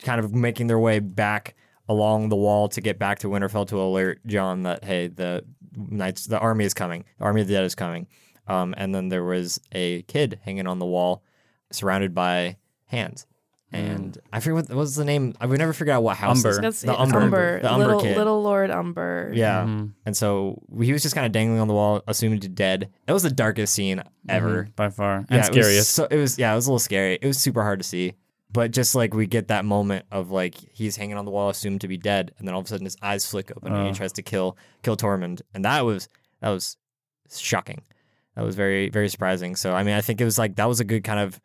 kind 0.03 0.21
of 0.21 0.35
making 0.35 0.67
their 0.67 0.79
way 0.79 0.99
back 1.01 1.55
along 1.89 2.29
the 2.29 2.37
wall 2.37 2.69
to 2.69 2.81
get 2.83 2.99
back 2.99 3.21
to 3.21 3.29
Winterfell 3.29 3.67
to 3.69 3.81
alert 3.81 4.21
Jon 4.27 4.65
that 4.65 4.85
hey 4.85 5.07
the 5.09 5.43
knights 5.89 6.27
the 6.27 6.39
army 6.39 6.65
is 6.65 6.75
coming, 6.75 7.05
the 7.19 7.25
army 7.25 7.41
of 7.43 7.49
the 7.49 7.55
dead 7.55 7.65
is 7.65 7.75
coming. 7.75 8.07
Um, 8.47 8.75
and 8.79 8.95
then 8.95 9.09
there 9.11 9.25
was 9.25 9.61
a 9.73 10.03
kid 10.03 10.41
hanging 10.43 10.67
on 10.67 10.79
the 10.79 10.87
wall, 10.87 11.23
surrounded 11.71 12.15
by 12.15 12.57
hands. 12.87 13.27
And 13.71 14.17
I 14.33 14.41
forget 14.41 14.55
what, 14.55 14.69
what 14.71 14.77
was 14.79 14.97
the 14.97 15.05
name. 15.05 15.35
I 15.39 15.45
would 15.45 15.59
never 15.59 15.75
figure 15.75 15.93
out 15.93 16.03
what 16.03 16.17
house. 16.17 16.39
Umber. 16.39 16.53
this- 16.53 16.59
that's 16.63 16.81
the 16.81 16.99
Umber, 16.99 17.19
Umber, 17.21 17.61
the 17.61 17.71
Umber 17.71 17.85
little 17.87 18.01
kid. 18.01 18.17
little 18.17 18.43
Lord 18.43 18.71
Umber. 18.71 19.31
Yeah. 19.35 19.65
Mhm. 19.65 19.93
And 20.07 20.17
so 20.17 20.63
he 20.81 20.91
was 20.95 21.03
just 21.03 21.15
kind 21.15 21.27
of 21.27 21.33
dangling 21.33 21.61
on 21.61 21.69
the 21.69 21.75
wall, 21.75 22.03
assumed 22.07 22.41
to 22.41 22.49
dead. 22.49 22.89
That 23.05 23.13
was 23.13 23.25
the 23.25 23.31
darkest 23.31 23.75
scene 23.75 24.03
ever. 24.27 24.65
Mhm, 24.65 24.77
by 24.77 24.89
far, 24.89 25.17
and 25.17 25.27
yeah, 25.31 25.37
It 25.37 25.41
was, 25.41 25.47
scariest. 25.67 25.91
so, 25.91 26.07
it 26.11 26.17
was 26.17 26.39
yeah, 26.39 26.51
it 26.51 26.55
was 26.57 26.67
a 26.67 26.71
little 26.71 26.79
scary. 26.79 27.19
It 27.21 27.27
was 27.27 27.37
super 27.37 27.63
hard 27.63 27.81
to 27.81 27.85
see. 27.85 28.15
But 28.51 28.71
just 28.71 28.95
like 28.95 29.13
we 29.13 29.27
get 29.27 29.49
that 29.49 29.65
moment 29.65 30.07
of 30.11 30.31
like 30.31 30.55
he's 30.73 30.97
hanging 30.97 31.17
on 31.17 31.25
the 31.27 31.31
wall, 31.31 31.51
assumed 31.51 31.83
to 31.83 31.89
be 31.89 31.97
dead, 31.99 32.33
and 32.39 32.49
then 32.49 32.55
all 32.55 32.61
of 32.61 32.67
a 32.67 32.69
sudden 32.69 32.87
his 32.87 32.97
eyes 33.03 33.27
flick 33.27 33.51
open 33.57 33.73
and 33.75 33.85
he 33.85 33.91
Uh. 33.91 33.95
tries 33.95 34.13
to 34.15 34.23
kill 34.23 34.57
kill 34.83 34.97
Tormund, 34.97 35.43
and 35.55 35.65
that 35.65 35.85
was 35.85 36.09
that 36.41 36.49
was 36.51 36.77
shocking. 37.37 37.83
That 38.37 38.43
was 38.45 38.55
very 38.57 38.89
very 38.89 39.09
surprising. 39.09 39.55
So 39.57 39.75
I 39.75 39.83
mean, 39.83 39.95
I 39.95 40.01
think 40.01 40.21
it 40.21 40.25
was 40.25 40.39
like 40.39 40.57
that 40.57 40.67
was 40.69 40.81
a 40.81 40.85
good 40.85 41.05
kind 41.05 41.21
of 41.21 41.41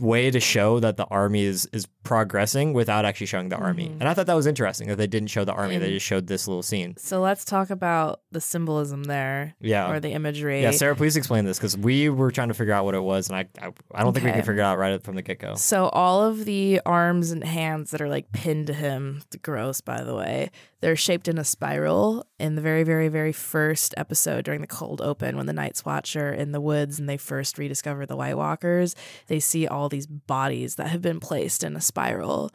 way 0.00 0.30
to 0.30 0.40
show 0.40 0.78
that 0.80 0.96
the 0.96 1.06
army 1.06 1.44
is 1.44 1.66
is 1.72 1.86
progressing 2.02 2.72
without 2.74 3.04
actually 3.04 3.26
showing 3.26 3.48
the 3.48 3.56
army. 3.56 3.88
Mhm. 3.88 4.00
And 4.00 4.08
I 4.08 4.14
thought 4.14 4.26
that 4.26 4.34
was 4.34 4.46
interesting 4.46 4.88
that 4.88 4.96
they 4.96 5.06
didn't 5.06 5.28
show 5.30 5.44
the 5.44 5.52
army; 5.52 5.78
they 5.78 5.90
just 5.92 6.04
showed 6.04 6.26
this 6.26 6.46
little 6.48 6.62
scene. 6.62 6.94
So 6.98 7.20
let's 7.20 7.44
talk 7.44 7.70
about 7.70 8.20
the 8.32 8.40
symbolism 8.40 9.04
there, 9.04 9.54
Yeah. 9.60 9.90
or 9.90 10.00
the 10.00 10.10
imagery. 10.10 10.62
Yeah, 10.62 10.72
Sarah, 10.72 10.96
please 10.96 11.16
explain 11.16 11.44
this 11.44 11.58
because 11.58 11.76
we 11.78 12.08
were 12.08 12.30
trying 12.30 12.48
to 12.48 12.54
figure 12.54 12.74
out 12.74 12.84
what 12.84 12.94
it 12.94 13.02
was, 13.02 13.28
and 13.28 13.36
I 13.36 13.46
I, 13.60 13.72
I 13.94 14.02
don't 14.02 14.12
think 14.12 14.26
we 14.26 14.32
can 14.32 14.42
figure 14.42 14.60
it 14.62 14.64
out 14.64 14.76
right 14.78 15.02
from 15.02 15.14
the 15.14 15.22
get 15.22 15.38
go. 15.38 15.54
So 15.54 15.88
all 15.88 16.22
of 16.22 16.44
the 16.44 16.80
arms 16.84 17.30
and 17.30 17.42
hands 17.44 17.90
that 17.92 18.00
are 18.00 18.08
like 18.08 18.32
pinned 18.32 18.66
to 18.66 18.74
him, 18.74 19.22
gross 19.42 19.80
by 19.80 20.02
the 20.02 20.14
way, 20.14 20.50
they're 20.80 20.96
shaped 20.96 21.28
in 21.28 21.38
a 21.38 21.44
spiral. 21.44 22.26
In 22.38 22.54
the 22.54 22.62
very, 22.62 22.82
very, 22.82 23.08
very 23.08 23.32
first 23.32 23.94
episode 23.96 24.44
during 24.44 24.60
the 24.60 24.66
cold 24.66 25.00
open, 25.00 25.36
when 25.36 25.46
the 25.46 25.52
Night's 25.52 25.84
Watch 25.84 26.16
are 26.16 26.32
in 26.32 26.52
the 26.52 26.60
woods 26.60 26.98
and 26.98 27.08
they 27.08 27.16
first 27.16 27.58
rediscover 27.58 28.06
the 28.06 28.16
White 28.16 28.36
Walkers, 28.36 28.94
they 29.26 29.40
see 29.40 29.66
all 29.66 29.88
these 29.88 30.06
bodies 30.06 30.76
that 30.76 30.88
have 30.88 31.02
been 31.02 31.20
placed 31.20 31.62
in 31.62 31.76
a 31.76 31.80
spiral. 31.80 32.50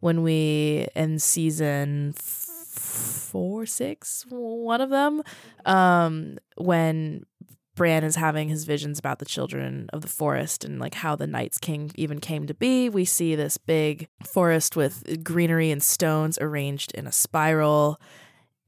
When 0.00 0.22
we 0.22 0.88
in 0.94 1.18
season 1.18 2.14
four, 2.16 3.66
six, 3.66 4.26
one 4.28 4.80
of 4.80 4.90
them, 4.90 5.22
um, 5.64 6.38
when 6.56 7.24
Bran 7.74 8.04
is 8.04 8.16
having 8.16 8.48
his 8.48 8.64
visions 8.64 8.98
about 8.98 9.18
the 9.18 9.24
children 9.24 9.88
of 9.92 10.02
the 10.02 10.08
forest 10.08 10.64
and 10.64 10.78
like 10.78 10.94
how 10.94 11.16
the 11.16 11.26
Night's 11.26 11.58
King 11.58 11.90
even 11.94 12.20
came 12.20 12.46
to 12.46 12.54
be. 12.54 12.88
We 12.88 13.04
see 13.04 13.34
this 13.34 13.56
big 13.56 14.08
forest 14.24 14.76
with 14.76 15.24
greenery 15.24 15.70
and 15.70 15.82
stones 15.82 16.38
arranged 16.38 16.92
in 16.92 17.06
a 17.06 17.12
spiral. 17.12 17.98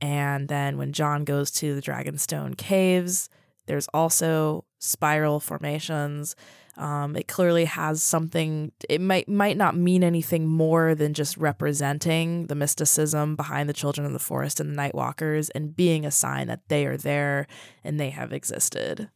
And 0.01 0.49
then 0.49 0.79
when 0.79 0.93
Jon 0.93 1.25
goes 1.25 1.51
to 1.53 1.75
the 1.75 1.83
Dragonstone 1.83 2.57
caves, 2.57 3.29
there's 3.67 3.88
also 3.93 4.64
spiral 4.79 5.40
formations. 5.40 6.35
Um, 6.77 7.15
it 7.17 7.29
clearly 7.29 7.65
has 7.67 8.03
something. 8.03 8.73
It 8.89 9.01
might 9.01 9.29
might 9.29 9.57
not 9.57 9.77
mean 9.77 10.03
anything 10.03 10.47
more 10.47 10.95
than 10.95 11.15
just 11.15 11.37
representing 11.37 12.47
the 12.47 12.55
mysticism 12.55 13.37
behind 13.37 13.69
the 13.69 13.73
children 13.75 14.07
of 14.07 14.13
the 14.13 14.19
forest 14.19 14.59
and 14.61 14.71
the 14.73 14.77
Nightwalkers, 14.83 15.51
and 15.55 15.75
being 15.77 16.05
a 16.05 16.11
sign 16.11 16.49
that 16.49 16.69
they 16.69 16.87
are 16.87 16.97
there 16.97 17.47
and 17.85 18.01
they 18.01 18.11
have 18.11 18.33
existed. 18.33 19.09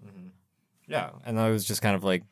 Yeah, 0.87 1.11
and 1.27 1.37
that 1.37 1.49
was 1.49 1.65
just 1.65 1.83
kind 1.83 1.95
of 1.97 2.05
like 2.05 2.23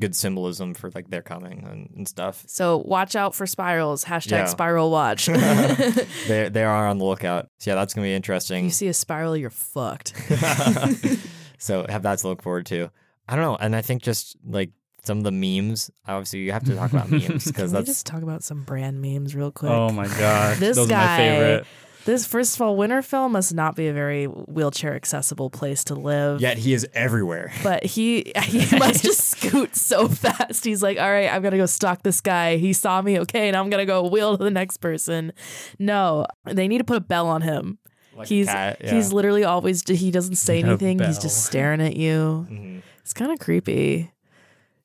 good 0.00 0.16
symbolism 0.16 0.74
for 0.74 0.90
like 0.94 1.10
their 1.10 1.22
coming 1.22 1.64
and, 1.70 1.90
and 1.94 2.08
stuff. 2.08 2.42
So 2.48 2.78
watch 2.78 3.14
out 3.14 3.34
for 3.34 3.46
spirals. 3.46 4.04
Hashtag 4.04 4.30
Yeah. 4.30 4.44
spiral 4.46 4.90
watch. 4.90 5.26
they 6.28 6.48
they 6.48 6.64
are 6.64 6.88
on 6.88 6.98
the 6.98 7.04
lookout. 7.04 7.48
So 7.58 7.70
yeah, 7.70 7.74
that's 7.76 7.94
gonna 7.94 8.06
be 8.06 8.14
interesting. 8.14 8.64
you 8.64 8.70
see 8.70 8.88
a 8.88 8.94
spiral, 8.94 9.36
you're 9.36 9.50
fucked. 9.50 10.12
so 11.58 11.86
have 11.88 12.02
that 12.02 12.18
to 12.18 12.28
look 12.28 12.42
forward 12.42 12.66
to. 12.66 12.90
I 13.28 13.36
don't 13.36 13.44
know, 13.44 13.56
and 13.60 13.74
I 13.74 13.82
think 13.82 14.02
just 14.02 14.36
like 14.46 14.70
some 15.04 15.18
of 15.18 15.24
the 15.24 15.32
memes. 15.32 15.90
Obviously, 16.06 16.40
you 16.40 16.52
have 16.52 16.64
to 16.64 16.74
talk 16.76 16.92
about 16.92 17.10
memes 17.10 17.44
because 17.44 17.52
Can 17.54 17.64
we 17.66 17.70
that's 17.72 17.86
just 17.86 18.06
talk 18.06 18.22
about 18.22 18.42
some 18.42 18.62
Bran 18.62 19.00
memes 19.00 19.34
real 19.34 19.50
quick? 19.50 19.70
Oh 19.70 19.90
my 19.90 20.06
god, 20.06 20.56
This 20.58 20.76
those 20.76 20.86
are 20.86 20.90
guy- 20.90 21.06
my 21.06 21.16
favorite. 21.16 21.66
This, 22.04 22.24
first 22.24 22.54
of 22.54 22.62
all, 22.62 22.76
Winterfell 22.76 23.28
must 23.28 23.52
not 23.52 23.74
be 23.74 23.88
a 23.88 23.92
very 23.92 24.26
wheelchair 24.26 24.94
accessible 24.94 25.50
place 25.50 25.82
to 25.86 25.96
live. 25.96 26.40
yet 26.40 26.56
he 26.56 26.72
is 26.72 26.86
everywhere. 26.94 27.50
But 27.64 27.84
he 27.84 28.32
he 28.44 28.78
must 28.78 29.02
just 29.02 29.24
scoot 29.28 29.74
so 29.74 30.06
fast. 30.06 30.64
He's 30.64 30.84
like, 30.84 30.98
all 31.00 31.10
right, 31.10 31.28
I'm 31.28 31.42
gonna 31.42 31.56
go 31.56 31.66
stalk 31.66 32.04
this 32.04 32.20
guy. 32.20 32.58
He 32.58 32.72
saw 32.74 33.02
me, 33.02 33.18
okay, 33.18 33.48
and 33.48 33.56
I'm 33.56 33.70
gonna 33.70 33.86
go 33.86 34.06
wheel 34.08 34.38
to 34.38 34.44
the 34.44 34.52
next 34.52 34.76
person. 34.76 35.32
No, 35.80 36.26
they 36.44 36.68
need 36.68 36.78
to 36.78 36.84
put 36.84 36.96
a 36.96 37.00
bell 37.00 37.26
on 37.26 37.42
him. 37.42 37.78
Like 38.16 38.28
he's 38.28 38.46
cat, 38.46 38.78
yeah. 38.84 38.94
he's 38.94 39.12
literally 39.12 39.42
always 39.42 39.82
he 39.82 40.12
doesn't 40.12 40.36
say 40.36 40.62
A 40.62 40.66
anything. 40.66 41.00
He's 41.00 41.18
just 41.18 41.44
staring 41.44 41.80
at 41.80 41.96
you. 41.96 42.46
Mhm. 42.48 42.82
It's 43.06 43.12
kind 43.14 43.30
of 43.30 43.38
creepy. 43.38 44.10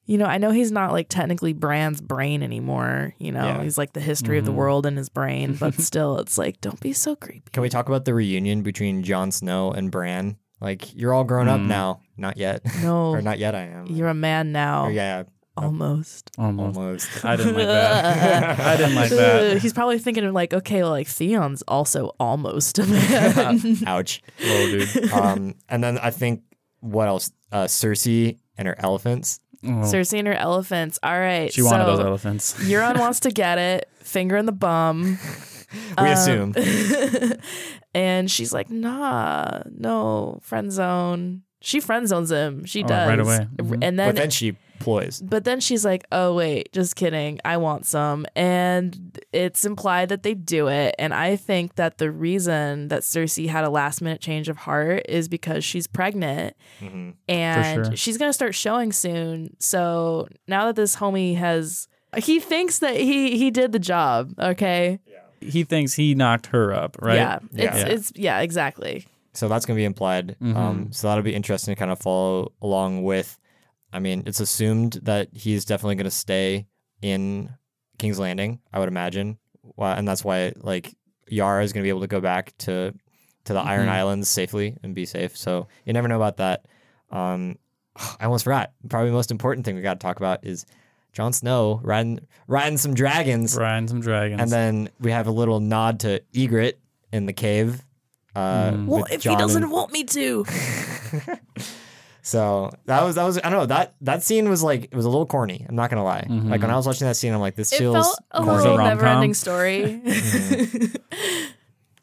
You 0.05 0.19
know, 0.19 0.25
I 0.25 0.37
know 0.37 0.51
he's 0.51 0.71
not 0.71 0.91
like 0.91 1.07
technically 1.09 1.53
Bran's 1.53 2.01
brain 2.01 2.43
anymore. 2.43 3.15
You 3.17 3.31
know, 3.31 3.45
Yeah. 3.45 3.63
he's 3.63 3.79
like 3.79 3.93
the 3.93 3.99
history 3.99 4.37
of 4.37 4.45
the 4.45 4.51
Mhm. 4.51 4.55
world 4.57 4.85
in 4.85 4.95
his 4.95 5.09
brain, 5.09 5.55
but 5.59 5.73
still, 5.81 6.19
it's 6.19 6.37
like, 6.37 6.61
don't 6.61 6.79
be 6.79 6.93
so 6.93 7.15
creepy. 7.15 7.49
Can 7.51 7.63
we 7.63 7.69
talk 7.69 7.87
about 7.89 8.05
the 8.05 8.13
reunion 8.13 8.61
between 8.61 9.01
Jon 9.01 9.31
Snow 9.31 9.71
and 9.71 9.89
Bran? 9.89 10.35
Like 10.59 10.95
you're 10.95 11.15
all 11.15 11.23
grown 11.23 11.47
up 11.47 11.61
Mm. 11.61 11.65
now. 11.67 12.01
Not 12.15 12.37
yet, 12.37 12.61
No, 12.83 13.09
or 13.15 13.23
not 13.23 13.39
yet. 13.39 13.55
I 13.55 13.61
am. 13.63 13.87
you're 13.87 14.07
a 14.09 14.13
man 14.13 14.51
now. 14.51 14.85
Or, 14.85 14.91
yeah, 14.91 15.23
Almost. 15.57 16.29
Almost. 16.37 16.77
almost. 16.77 17.25
I 17.25 17.35
didn't 17.35 17.55
like 17.55 17.65
that. 17.65 18.59
I 18.59 18.77
didn't 18.77 18.95
like 18.95 19.09
that. 19.09 19.57
He's 19.57 19.73
probably 19.73 19.97
thinking 19.97 20.23
of 20.25 20.33
like, 20.35 20.53
okay, 20.53 20.83
well, 20.83 20.91
like 20.91 21.07
Theon's 21.07 21.63
also 21.67 22.11
almost 22.19 22.77
a 22.77 22.85
man. 22.85 23.77
Ouch. 23.87 24.21
Whoa, 24.39 24.67
dude. 24.67 25.11
um, 25.11 25.55
and 25.67 25.83
then 25.83 25.97
I 25.97 26.11
think 26.11 26.43
what 26.81 27.07
else? 27.07 27.31
Uh, 27.51 27.63
Cersei 27.65 28.37
and 28.57 28.67
her 28.67 28.75
elephants. 28.77 29.39
Oh, 29.63 29.67
Cersei 29.85 30.19
and 30.19 30.27
her 30.27 30.33
elephants. 30.33 30.99
All 31.01 31.17
right. 31.17 31.51
she 31.53 31.61
wanted 31.61 31.85
so 31.85 31.95
those 31.97 32.05
elephants. 32.05 32.53
Euron 32.63 32.99
wants 32.99 33.21
to 33.21 33.31
get 33.31 33.57
it, 33.57 33.89
finger 33.99 34.35
in 34.37 34.45
the 34.45 34.51
bum. 34.51 35.17
We 35.97 36.03
Um, 36.03 36.07
assume. 36.07 36.53
and 37.93 38.29
she's 38.29 38.51
like, 38.51 38.69
nah, 38.69 39.61
no, 39.73 40.39
friend 40.41 40.69
zone. 40.69 41.43
She 41.61 41.79
friend 41.79 42.07
zones 42.09 42.29
him. 42.29 42.65
She 42.65 42.83
Oh, 42.83 42.87
does. 42.87 43.07
right 43.07 43.19
away. 43.19 43.47
Mhm. 43.57 43.73
And 43.81 43.97
but 43.97 44.05
then, 44.07 44.15
then 44.15 44.29
she 44.31 44.57
ploys. 44.81 45.21
but 45.21 45.43
then 45.43 45.59
she's 45.59 45.85
like, 45.85 46.03
oh, 46.11 46.33
wait, 46.35 46.71
just 46.73 46.95
kidding. 46.95 47.39
I 47.45 47.57
want 47.57 47.85
some. 47.85 48.25
And 48.35 49.19
it's 49.31 49.63
implied 49.65 50.09
that 50.09 50.23
they 50.23 50.33
do 50.33 50.67
it. 50.67 50.95
And 50.99 51.13
I 51.13 51.35
think 51.35 51.75
that 51.75 51.97
the 51.97 52.11
reason 52.11 52.87
that 52.89 53.01
Cersei 53.03 53.47
had 53.47 53.63
a 53.63 53.69
last 53.69 54.01
minute 54.01 54.21
change 54.21 54.49
of 54.49 54.57
heart 54.57 55.05
is 55.07 55.27
because 55.27 55.63
she's 55.63 55.87
pregnant 55.87 56.55
hmm 56.79 57.11
and 57.27 57.85
sure. 57.87 57.95
she's 57.95 58.17
gonna 58.17 58.33
start 58.33 58.55
showing 58.55 58.91
soon. 58.91 59.55
So 59.59 60.27
now 60.47 60.65
that 60.65 60.75
this 60.75 60.95
homie 60.97 61.35
has, 61.37 61.87
he 62.17 62.39
thinks 62.39 62.79
that 62.79 62.95
he 62.95 63.37
he 63.37 63.51
did 63.51 63.71
the 63.71 63.79
job. 63.79 64.33
Okay, 64.39 64.99
Yeah. 65.07 65.17
He 65.49 65.63
thinks 65.63 65.93
he 65.93 66.13
knocked 66.15 66.47
her 66.47 66.73
up, 66.73 66.97
right? 67.01 67.15
yeah, 67.15 67.39
Yeah. 67.51 67.65
it's 67.75 67.77
Yeah. 67.77 67.87
it's 67.95 68.11
yeah, 68.15 68.39
exactly. 68.41 69.07
So 69.33 69.47
that's 69.47 69.65
going 69.65 69.75
to 69.77 69.79
be 69.79 69.85
implied. 69.85 70.35
Um, 70.41 70.53
Mhm. 70.89 70.93
so 70.93 71.07
that'll 71.07 71.23
be 71.23 71.33
interesting 71.33 71.73
to 71.73 71.79
kind 71.79 71.89
of 71.91 71.99
follow 71.99 72.51
along 72.61 73.03
with. 73.03 73.39
I 73.93 73.99
mean, 73.99 74.23
it's 74.25 74.39
assumed 74.39 74.99
that 75.03 75.29
he's 75.33 75.65
definitely 75.65 75.95
going 75.95 76.05
to 76.05 76.11
stay 76.11 76.67
in 77.01 77.49
King's 77.97 78.19
Landing, 78.19 78.59
I 78.71 78.79
would 78.79 78.87
imagine. 78.87 79.37
And 79.77 80.07
that's 80.07 80.23
why, 80.23 80.53
like, 80.57 80.93
Yara 81.27 81.63
is 81.63 81.73
going 81.73 81.81
to 81.81 81.85
be 81.85 81.89
able 81.89 82.01
to 82.01 82.07
go 82.07 82.19
back 82.21 82.53
to 82.59 82.93
to 83.45 83.53
the 83.53 83.59
Iron 83.59 83.87
Mhm. 83.87 83.91
Islands 83.91 84.29
safely 84.29 84.77
and 84.83 84.93
be 84.93 85.05
safe. 85.05 85.35
So 85.35 85.67
you 85.85 85.93
never 85.93 86.07
know 86.07 86.15
about 86.15 86.37
that. 86.37 86.65
Um, 87.09 87.57
I 88.19 88.25
almost 88.25 88.43
forgot. 88.43 88.71
Probably 88.87 89.09
the 89.09 89.15
most 89.15 89.31
important 89.31 89.65
thing 89.65 89.75
we 89.75 89.81
got 89.81 89.99
to 89.99 90.03
talk 90.05 90.17
about 90.17 90.45
is 90.45 90.65
Jon 91.13 91.33
Snow 91.33 91.79
riding 91.83 92.19
riding 92.47 92.77
some 92.77 92.93
dragons, 92.93 93.55
Riding 93.57 93.87
some 93.87 93.99
dragons. 93.99 94.39
and 94.41 94.51
then 94.51 94.89
we 94.99 95.09
have 95.11 95.25
a 95.27 95.31
little 95.31 95.59
nod 95.59 96.01
to 96.01 96.21
Ygritte 96.33 96.75
in 97.11 97.25
the 97.25 97.33
cave. 97.33 97.83
Uh, 98.35 98.71
Mm. 98.71 98.85
Well, 98.85 99.05
if 99.11 99.21
Jon 99.23 99.35
he 99.35 99.41
doesn't 99.41 99.69
want 99.71 99.91
me 99.91 100.03
to. 100.05 100.45
So 102.23 102.69
that 102.85 103.03
was 103.03 103.15
that 103.15 103.23
was 103.23 103.37
I 103.39 103.41
don't 103.49 103.53
know 103.53 103.65
that 103.67 103.95
that 104.01 104.21
scene 104.23 104.47
was 104.49 104.61
like 104.61 104.83
it 104.85 104.93
was 104.95 105.05
a 105.05 105.09
little 105.09 105.25
corny. 105.25 105.65
I'm 105.67 105.75
not 105.75 105.89
gonna 105.89 106.03
lie. 106.03 106.25
Like 106.29 106.61
when 106.61 106.69
I 106.71 106.75
was 106.75 106.85
watching 106.85 107.07
that 107.07 107.15
scene, 107.15 107.33
I'm 107.33 107.39
like, 107.39 107.55
this 107.55 107.73
It 107.73 107.79
feels. 107.79 107.95
felt 107.95 108.19
a 108.31 108.43
corny. 108.43 108.57
little 108.57 108.77
rom-com. 108.77 108.97
never-ending 108.97 109.33
story. 109.33 110.01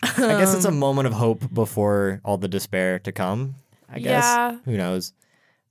I 0.02 0.38
guess 0.38 0.54
it's 0.54 0.64
a 0.64 0.70
moment 0.70 1.06
of 1.06 1.12
hope 1.12 1.52
before 1.52 2.20
all 2.24 2.36
the 2.38 2.48
despair 2.48 2.98
to 3.00 3.12
come. 3.12 3.56
I 3.88 3.98
guess 3.98 4.24
Yeah. 4.24 4.58
who 4.64 4.76
knows, 4.76 5.12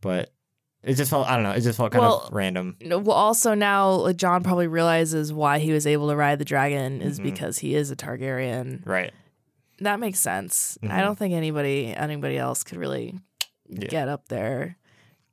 but 0.02 0.32
it 0.84 0.96
just 0.96 1.10
felt 1.10 1.28
I 1.28 1.36
don't 1.36 1.44
know. 1.44 1.52
It 1.52 1.62
just 1.62 1.78
felt 1.78 1.92
kind 1.92 2.02
Well, 2.04 2.24
of 2.28 2.34
random. 2.34 2.76
No, 2.82 2.98
Well, 3.00 3.16
also 3.16 3.54
now 3.54 3.90
like, 3.92 4.18
Jon 4.18 4.44
probably 4.44 4.68
realizes 4.68 5.32
why 5.34 5.60
he 5.60 5.72
was 5.72 5.86
able 5.88 6.10
to 6.10 6.16
ride 6.16 6.40
the 6.40 6.46
dragon 6.46 7.02
is 7.02 7.20
Mhm. 7.20 7.24
because 7.24 7.58
he 7.60 7.76
is 7.76 7.92
a 7.92 7.96
Targaryen. 7.96 8.86
Right. 8.86 9.14
That 9.80 10.00
makes 10.00 10.20
sense. 10.20 10.78
I 10.84 10.88
Mhm. 10.88 11.00
don't 11.04 11.18
think 11.20 11.34
anybody 11.34 11.94
anybody 11.96 12.38
else 12.38 12.64
could 12.64 12.78
really 12.80 13.20
Yeah. 13.70 13.88
get 13.88 14.08
up 14.08 14.28
there. 14.30 14.78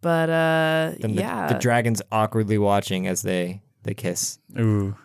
But 0.01 0.29
uh, 0.29 0.93
Then 1.01 1.15
the, 1.15 1.23
yeah, 1.23 1.47
the 1.49 1.59
dragon's 1.59 2.03
awkwardly 2.13 2.59
watching 2.59 3.07
as 3.07 3.23
they 3.23 3.63
they 3.85 3.95
kiss. 3.95 4.39
Ooh. 4.59 4.97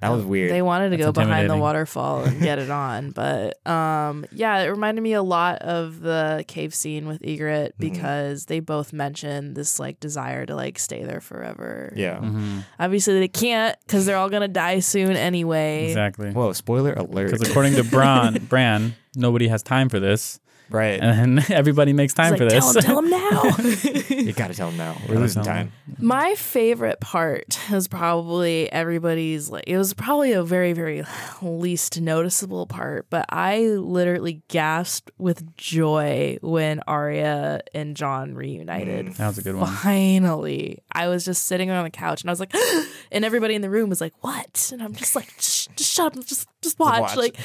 That 0.00 0.10
was 0.10 0.24
weird. 0.24 0.52
They 0.52 0.62
wanted 0.62 0.90
to 0.90 0.96
That's 0.96 1.06
go 1.08 1.12
behind 1.12 1.50
the 1.50 1.56
waterfall 1.56 2.22
and 2.22 2.40
get 2.40 2.60
it 2.60 2.70
on, 2.86 3.10
but 3.10 3.66
um, 3.66 4.24
yeah, 4.30 4.60
it 4.60 4.68
reminded 4.68 5.00
me 5.00 5.12
a 5.14 5.22
lot 5.24 5.58
of 5.62 6.00
the 6.02 6.44
cave 6.46 6.72
scene 6.72 7.08
with 7.08 7.20
Ygritte 7.20 7.72
Mm-hmm. 7.72 7.80
because 7.94 8.46
they 8.46 8.60
both 8.60 8.92
mentioned 8.92 9.56
this 9.56 9.80
like 9.80 9.98
desire 9.98 10.46
to 10.46 10.54
like 10.54 10.78
stay 10.78 11.02
there 11.02 11.20
forever. 11.20 11.92
yeah. 11.96 12.20
hmm 12.20 12.60
obviously 12.78 13.18
they 13.18 13.26
can't 13.26 13.76
because 13.86 14.06
they're 14.06 14.16
all 14.16 14.30
gonna 14.30 14.46
die 14.46 14.78
soon 14.78 15.16
anyway. 15.16 15.86
Exactly. 15.88 16.30
Whoa! 16.30 16.52
Spoiler 16.52 16.92
alert. 16.92 17.32
Because 17.32 17.42
according 17.50 17.74
to 17.74 17.82
Bran, 17.82 18.34
Bran, 18.48 18.94
nobody 19.16 19.48
has 19.48 19.64
time 19.64 19.88
for 19.88 19.98
this, 19.98 20.38
right. 20.70 21.00
and 21.00 21.50
everybody 21.50 21.92
makes 21.92 22.14
time 22.14 22.32
He's 22.32 22.38
for 22.38 22.44
like, 22.44 22.54
this. 22.54 22.84
Tell 22.84 22.98
him, 22.98 23.10
tell 23.10 23.42
him 23.42 24.08
now. 24.08 24.16
you 24.16 24.32
gotta 24.32 24.54
tell 24.54 24.68
them 24.68 24.76
now. 24.76 24.94
We're 25.02 25.14
Gotta 25.14 25.20
losing 25.20 25.42
time. 25.42 25.72
My 25.98 26.34
favorite 26.34 27.00
part 27.00 27.58
was 27.70 27.88
probably 27.88 28.70
everybody's 28.72 29.50
like 29.50 29.64
it 29.66 29.76
was 29.76 29.94
probably 29.94 30.32
a 30.32 30.42
very 30.42 30.72
very 30.72 31.04
least 31.42 32.00
noticeable 32.00 32.66
part, 32.66 33.06
but 33.10 33.26
I 33.28 33.60
literally 33.60 34.42
gasped 34.48 35.10
with 35.18 35.56
joy 35.56 36.38
when 36.40 36.80
Arya 36.86 37.60
and 37.74 37.96
Jon 37.96 38.34
reunited. 38.34 39.06
Mm. 39.06 39.16
that 39.16 39.28
was 39.28 39.38
a 39.38 39.42
good 39.42 39.56
one. 39.56 39.72
Finally, 39.72 40.82
I 40.92 41.08
was 41.08 41.24
just 41.24 41.46
sitting 41.46 41.70
on 41.70 41.84
the 41.84 41.90
couch 41.90 42.22
and 42.22 42.30
I 42.30 42.32
was 42.32 42.40
like, 42.40 42.54
and 43.12 43.24
everybody 43.24 43.54
in 43.54 43.62
the 43.62 43.70
room 43.70 43.88
was 43.88 44.00
like, 44.00 44.12
"What?" 44.20 44.70
And 44.72 44.82
I'm 44.82 44.94
just 44.94 45.16
like, 45.16 45.32
"Shh, 45.72 45.76
"Just 45.76 45.92
shut 45.94 46.06
up, 46.16 46.24
just 46.24 46.48
just 46.62 46.78
watch." 46.78 47.00
watch. 47.00 47.16
Like, 47.16 47.36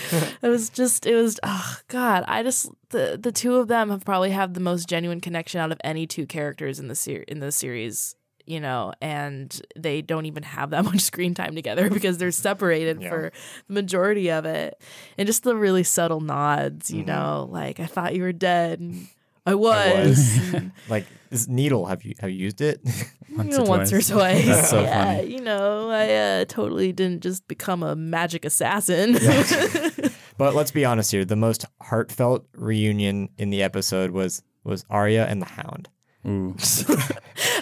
it 0.41 0.47
was 0.47 0.69
just, 0.69 1.05
it 1.05 1.15
was, 1.15 1.39
oh 1.43 1.77
god, 1.87 2.23
I 2.27 2.43
just 2.43 2.69
the 2.89 3.17
the 3.21 3.31
two 3.31 3.55
of 3.55 3.67
them 3.67 3.89
have 3.89 4.05
probably 4.05 4.31
had 4.31 4.53
the 4.53 4.59
most 4.59 4.87
genuine 4.87 5.21
connection 5.21 5.59
out 5.59 5.71
of 5.71 5.79
any 5.83 6.07
two 6.07 6.25
characters 6.25 6.79
in 6.79 6.87
the 6.87 6.95
ser- 6.95 7.25
in 7.27 7.39
the 7.39 7.51
series. 7.51 8.15
You 8.45 8.59
know, 8.59 8.91
and 9.01 9.57
they 9.77 10.01
don't 10.01 10.25
even 10.25 10.43
have 10.43 10.71
that 10.71 10.83
much 10.91 10.99
screen 10.99 11.33
time 11.33 11.55
together 11.55 11.89
because 11.89 12.17
they're 12.17 12.29
separated 12.31 13.01
Yeah. 13.01 13.07
for 13.09 13.31
the 13.69 13.73
majority 13.73 14.29
of 14.31 14.43
it. 14.45 14.77
And 15.17 15.25
just 15.27 15.43
the 15.43 15.55
really 15.55 15.83
subtle 15.83 16.19
nods, 16.19 16.91
you 16.91 17.03
Mhm. 17.03 17.07
know, 17.07 17.47
like 17.49 17.79
I 17.79 17.85
thought 17.85 18.13
you 18.15 18.21
were 18.23 18.33
dead. 18.33 18.81
And 18.81 19.07
I 19.45 19.55
was. 19.55 20.39
was. 20.51 20.61
Like 20.89 21.05
this 21.29 21.47
needle. 21.47 21.85
Have 21.85 22.03
you 22.03 22.15
have 22.19 22.29
you 22.29 22.37
used 22.37 22.61
it? 22.61 22.81
Once 23.35 23.57
or 23.57 23.65
once 23.65 23.91
or 23.91 23.99
twice. 23.99 24.09
twice. 24.09 24.45
That's 24.45 24.69
so 24.69 24.81
yeah, 24.81 25.15
funny. 25.15 25.33
you 25.33 25.41
know, 25.41 25.89
I 25.89 26.13
uh, 26.13 26.45
totally 26.45 26.91
didn't 26.91 27.23
just 27.23 27.47
become 27.47 27.81
a 27.81 27.95
magic 27.95 28.45
assassin. 28.45 29.17
But 30.37 30.55
let's 30.55 30.71
be 30.71 30.85
honest 30.85 31.11
here. 31.11 31.25
The 31.25 31.35
most 31.35 31.65
heartfelt 31.81 32.45
reunion 32.53 33.29
in 33.37 33.49
the 33.49 33.63
episode 33.63 34.11
was 34.11 34.43
was 34.63 34.85
Arya 34.89 35.25
and 35.25 35.41
the 35.41 35.45
Hound. 35.45 35.89
Ooh. 36.25 36.55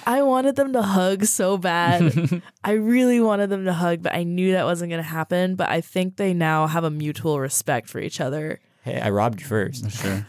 I 0.06 0.22
wanted 0.22 0.56
them 0.56 0.74
to 0.74 0.82
hug 0.82 1.26
so 1.26 1.58
bad. 1.58 2.42
I 2.64 2.74
really 2.74 3.20
wanted 3.20 3.50
them 3.50 3.66
to 3.66 3.74
hug, 3.74 4.04
but 4.04 4.14
I 4.14 4.24
knew 4.24 4.54
that 4.54 4.66
wasn't 4.66 4.92
going 4.92 5.02
to 5.02 5.08
happen. 5.08 5.56
But 5.56 5.70
I 5.70 5.82
think 5.82 6.18
they 6.18 6.34
now 6.34 6.68
have 6.68 6.84
a 6.84 6.92
mutual 6.92 7.40
respect 7.40 7.90
for 7.90 8.00
each 8.00 8.22
other. 8.22 8.60
Hey, 8.84 9.00
I 9.00 9.10
robbed 9.10 9.42
you 9.42 9.48
first. 9.48 9.92
Sure. 9.92 10.26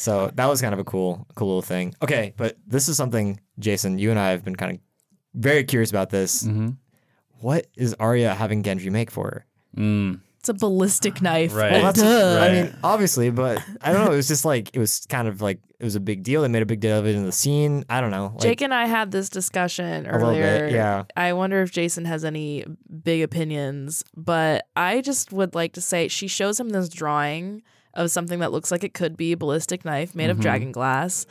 So 0.00 0.30
that 0.34 0.46
was 0.46 0.62
kind 0.62 0.72
of 0.72 0.80
a 0.80 0.84
cool, 0.84 1.26
cool 1.34 1.48
little 1.48 1.62
thing. 1.62 1.94
Okay, 2.02 2.32
but 2.36 2.56
this 2.66 2.88
is 2.88 2.96
something, 2.96 3.38
Jason, 3.58 3.98
you 3.98 4.10
and 4.10 4.18
I 4.18 4.30
have 4.30 4.42
been 4.44 4.56
kind 4.56 4.72
of 4.72 4.78
very 5.34 5.62
curious 5.62 5.90
about 5.90 6.08
this. 6.10 6.42
hmm 6.44 6.70
What 7.40 7.66
is 7.76 7.94
Arya 8.00 8.34
having 8.34 8.62
Gendry 8.62 8.90
make 8.90 9.10
for 9.10 9.24
her? 9.24 9.46
Mm. 9.76 10.20
It's 10.38 10.48
a 10.48 10.54
ballistic 10.54 11.20
knife. 11.20 11.54
Right. 11.54 11.72
Well, 11.72 11.82
that's, 11.82 12.00
Duh. 12.00 12.40
I 12.40 12.50
mean, 12.50 12.76
obviously, 12.82 13.28
but 13.28 13.62
I 13.82 13.92
don't 13.92 14.06
know. 14.06 14.12
It 14.12 14.16
was 14.16 14.28
just 14.34 14.46
like 14.46 14.70
it 14.74 14.78
was 14.78 15.04
kind 15.10 15.28
of 15.28 15.42
like 15.42 15.60
it 15.78 15.84
was 15.84 15.96
a 15.96 16.00
big 16.00 16.22
deal. 16.22 16.40
They 16.40 16.48
made 16.48 16.62
a 16.62 16.66
big 16.66 16.80
deal 16.80 16.98
of 16.98 17.06
it 17.06 17.14
in 17.14 17.26
the 17.26 17.32
scene. 17.32 17.84
I 17.90 18.00
don't 18.00 18.10
know. 18.10 18.30
Like, 18.32 18.40
Jake 18.40 18.62
and 18.62 18.72
I 18.72 18.86
had 18.86 19.10
this 19.10 19.28
discussion 19.28 20.06
a 20.06 20.12
little 20.12 20.30
earlier. 20.30 20.68
bit, 20.68 20.72
yeah. 20.72 21.04
I 21.14 21.34
wonder 21.34 21.60
if 21.60 21.72
Jason 21.72 22.06
has 22.06 22.24
any 22.24 22.64
big 23.04 23.20
opinions, 23.20 24.02
but 24.16 24.64
I 24.74 25.02
just 25.02 25.30
would 25.30 25.54
like 25.54 25.74
to 25.74 25.82
say 25.82 26.08
she 26.08 26.26
shows 26.26 26.58
him 26.58 26.70
this 26.70 26.88
drawing 26.88 27.62
of 27.94 28.10
something 28.10 28.38
that 28.40 28.52
looks 28.52 28.70
like 28.70 28.84
it 28.84 28.94
could 28.94 29.16
be 29.16 29.32
a 29.32 29.36
ballistic 29.36 29.84
knife 29.84 30.14
made 30.14 30.30
of 30.30 30.38
Mhm. 30.38 30.42
dragon 30.42 30.72
glass. 30.72 31.26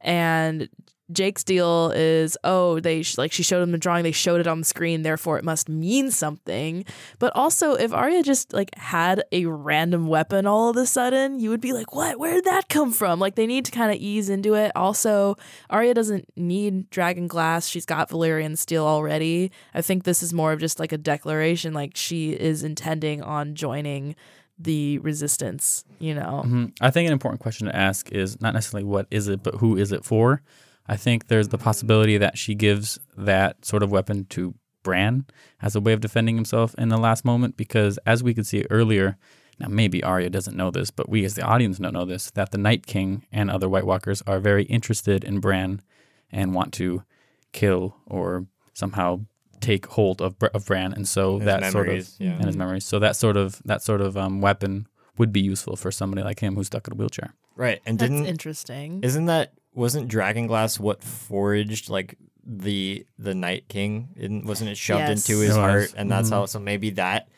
And 0.00 0.68
Jake's 1.10 1.42
deal 1.42 1.90
is, 1.96 2.36
oh, 2.44 2.80
they 2.80 3.00
sh- 3.00 3.16
like 3.16 3.32
she 3.32 3.42
showed 3.42 3.62
him 3.62 3.72
the 3.72 3.78
drawing, 3.78 4.02
they 4.04 4.12
showed 4.12 4.42
it 4.42 4.46
on 4.46 4.58
the 4.58 4.64
screen, 4.66 5.02
therefore 5.02 5.38
it 5.38 5.44
must 5.44 5.66
mean 5.66 6.10
something. 6.10 6.84
But 7.18 7.34
also, 7.34 7.72
if 7.72 7.94
Arya 7.94 8.22
just 8.22 8.52
like 8.52 8.74
had 8.76 9.22
a 9.32 9.46
random 9.46 10.06
weapon 10.08 10.46
all 10.46 10.68
of 10.68 10.76
a 10.76 10.84
sudden, 10.84 11.40
you 11.40 11.48
would 11.48 11.62
be 11.62 11.72
like, 11.72 11.94
what? 11.94 12.18
Where 12.18 12.34
did 12.34 12.44
that 12.44 12.68
come 12.68 12.92
from? 12.92 13.20
Like 13.20 13.36
they 13.36 13.46
need 13.46 13.64
to 13.64 13.70
kind 13.70 13.90
of 13.90 13.96
ease 13.96 14.28
into 14.28 14.52
it. 14.52 14.70
Also, 14.76 15.36
Arya 15.70 15.94
doesn't 15.94 16.26
need 16.36 16.90
dragon 16.90 17.26
glass. 17.26 17.66
She's 17.68 17.86
got 17.86 18.10
Valyrian 18.10 18.58
steel 18.58 18.84
already. 18.84 19.50
I 19.72 19.80
think 19.80 20.04
this 20.04 20.22
is 20.22 20.34
more 20.34 20.52
of 20.52 20.60
just 20.60 20.78
like 20.78 20.92
a 20.92 20.98
declaration, 20.98 21.72
like 21.72 21.92
she 21.96 22.32
is 22.32 22.62
intending 22.62 23.22
on 23.22 23.54
joining 23.54 24.14
the 24.58 24.98
resistance, 24.98 25.84
you 25.98 26.14
know? 26.14 26.42
Mhm. 26.44 26.72
I 26.80 26.90
think 26.90 27.06
an 27.06 27.12
important 27.12 27.40
question 27.40 27.66
to 27.66 27.76
ask 27.76 28.10
is 28.10 28.40
not 28.40 28.54
necessarily 28.54 28.84
what 28.84 29.06
is 29.10 29.28
it, 29.28 29.42
but 29.42 29.56
who 29.56 29.76
is 29.76 29.92
it 29.92 30.04
for? 30.04 30.42
I 30.86 30.96
think 30.96 31.28
there's 31.28 31.48
the 31.48 31.58
possibility 31.58 32.18
that 32.18 32.38
she 32.38 32.54
gives 32.54 32.98
that 33.16 33.64
sort 33.64 33.82
of 33.82 33.90
weapon 33.90 34.26
to 34.30 34.54
Bran 34.82 35.26
as 35.60 35.76
a 35.76 35.80
way 35.80 35.92
of 35.92 36.00
defending 36.00 36.36
himself 36.36 36.74
in 36.78 36.88
the 36.88 36.96
last 36.96 37.24
moment, 37.24 37.56
because 37.56 37.98
as 38.06 38.22
we 38.22 38.32
could 38.32 38.46
see 38.46 38.64
earlier, 38.70 39.16
now 39.58 39.68
maybe 39.68 40.02
Arya 40.02 40.30
doesn't 40.30 40.56
know 40.56 40.70
this, 40.70 40.90
but 40.90 41.08
we 41.08 41.24
as 41.24 41.34
the 41.34 41.42
audience 41.42 41.78
don't 41.78 41.92
know 41.92 42.04
this, 42.04 42.30
that 42.30 42.52
the 42.52 42.58
Night 42.58 42.86
King 42.86 43.24
and 43.30 43.50
other 43.50 43.68
White 43.68 43.86
Walkers 43.86 44.22
are 44.26 44.40
very 44.40 44.64
interested 44.64 45.24
in 45.24 45.40
Bran 45.40 45.82
and 46.32 46.54
want 46.54 46.72
to 46.74 47.02
kill 47.52 47.96
or 48.06 48.46
somehow 48.72 49.20
take 49.60 49.86
hold 49.86 50.20
of, 50.22 50.38
Br- 50.38 50.46
of 50.54 50.66
Bran, 50.66 50.92
and 50.92 51.06
so 51.08 51.38
His 51.38 51.46
that 51.46 51.72
sort 51.72 51.88
of 51.88 52.08
yeah. 52.18 52.32
and 52.32 52.44
his 52.46 52.56
memories. 52.56 52.84
So 52.84 52.98
that 52.98 53.16
sort 53.16 53.36
of 53.36 53.60
that 53.64 53.82
sort 53.82 54.00
of 54.00 54.16
um, 54.16 54.40
weapon 54.40 54.86
would 55.16 55.32
be 55.32 55.40
useful 55.40 55.76
for 55.76 55.90
somebody 55.90 56.22
like 56.22 56.40
him 56.40 56.54
who's 56.54 56.66
stuck 56.68 56.86
in 56.86 56.92
a 56.94 56.96
wheelchair. 56.96 57.34
right. 57.56 57.80
And 57.86 57.98
That's 57.98 58.10
didn't 58.10 58.26
interesting. 58.26 59.00
isn't 59.02 59.26
that 59.26 59.52
wasn't 59.74 60.10
Dragonglass 60.10 60.78
what 60.80 61.02
forged 61.02 61.90
like 61.90 62.16
the 62.44 63.04
the 63.18 63.34
Night 63.34 63.68
King? 63.68 64.08
Isn't, 64.16 64.44
wasn't 64.46 64.70
it 64.70 64.76
shoved 64.78 65.00
Yes. 65.00 65.28
into 65.28 65.40
his 65.40 65.56
It 65.56 65.60
heart? 65.60 65.94
And 65.96 66.10
that's 66.10 66.28
Mhm. 66.30 66.32
how. 66.34 66.46
So 66.46 66.58
maybe 66.58 66.90
that 66.90 67.28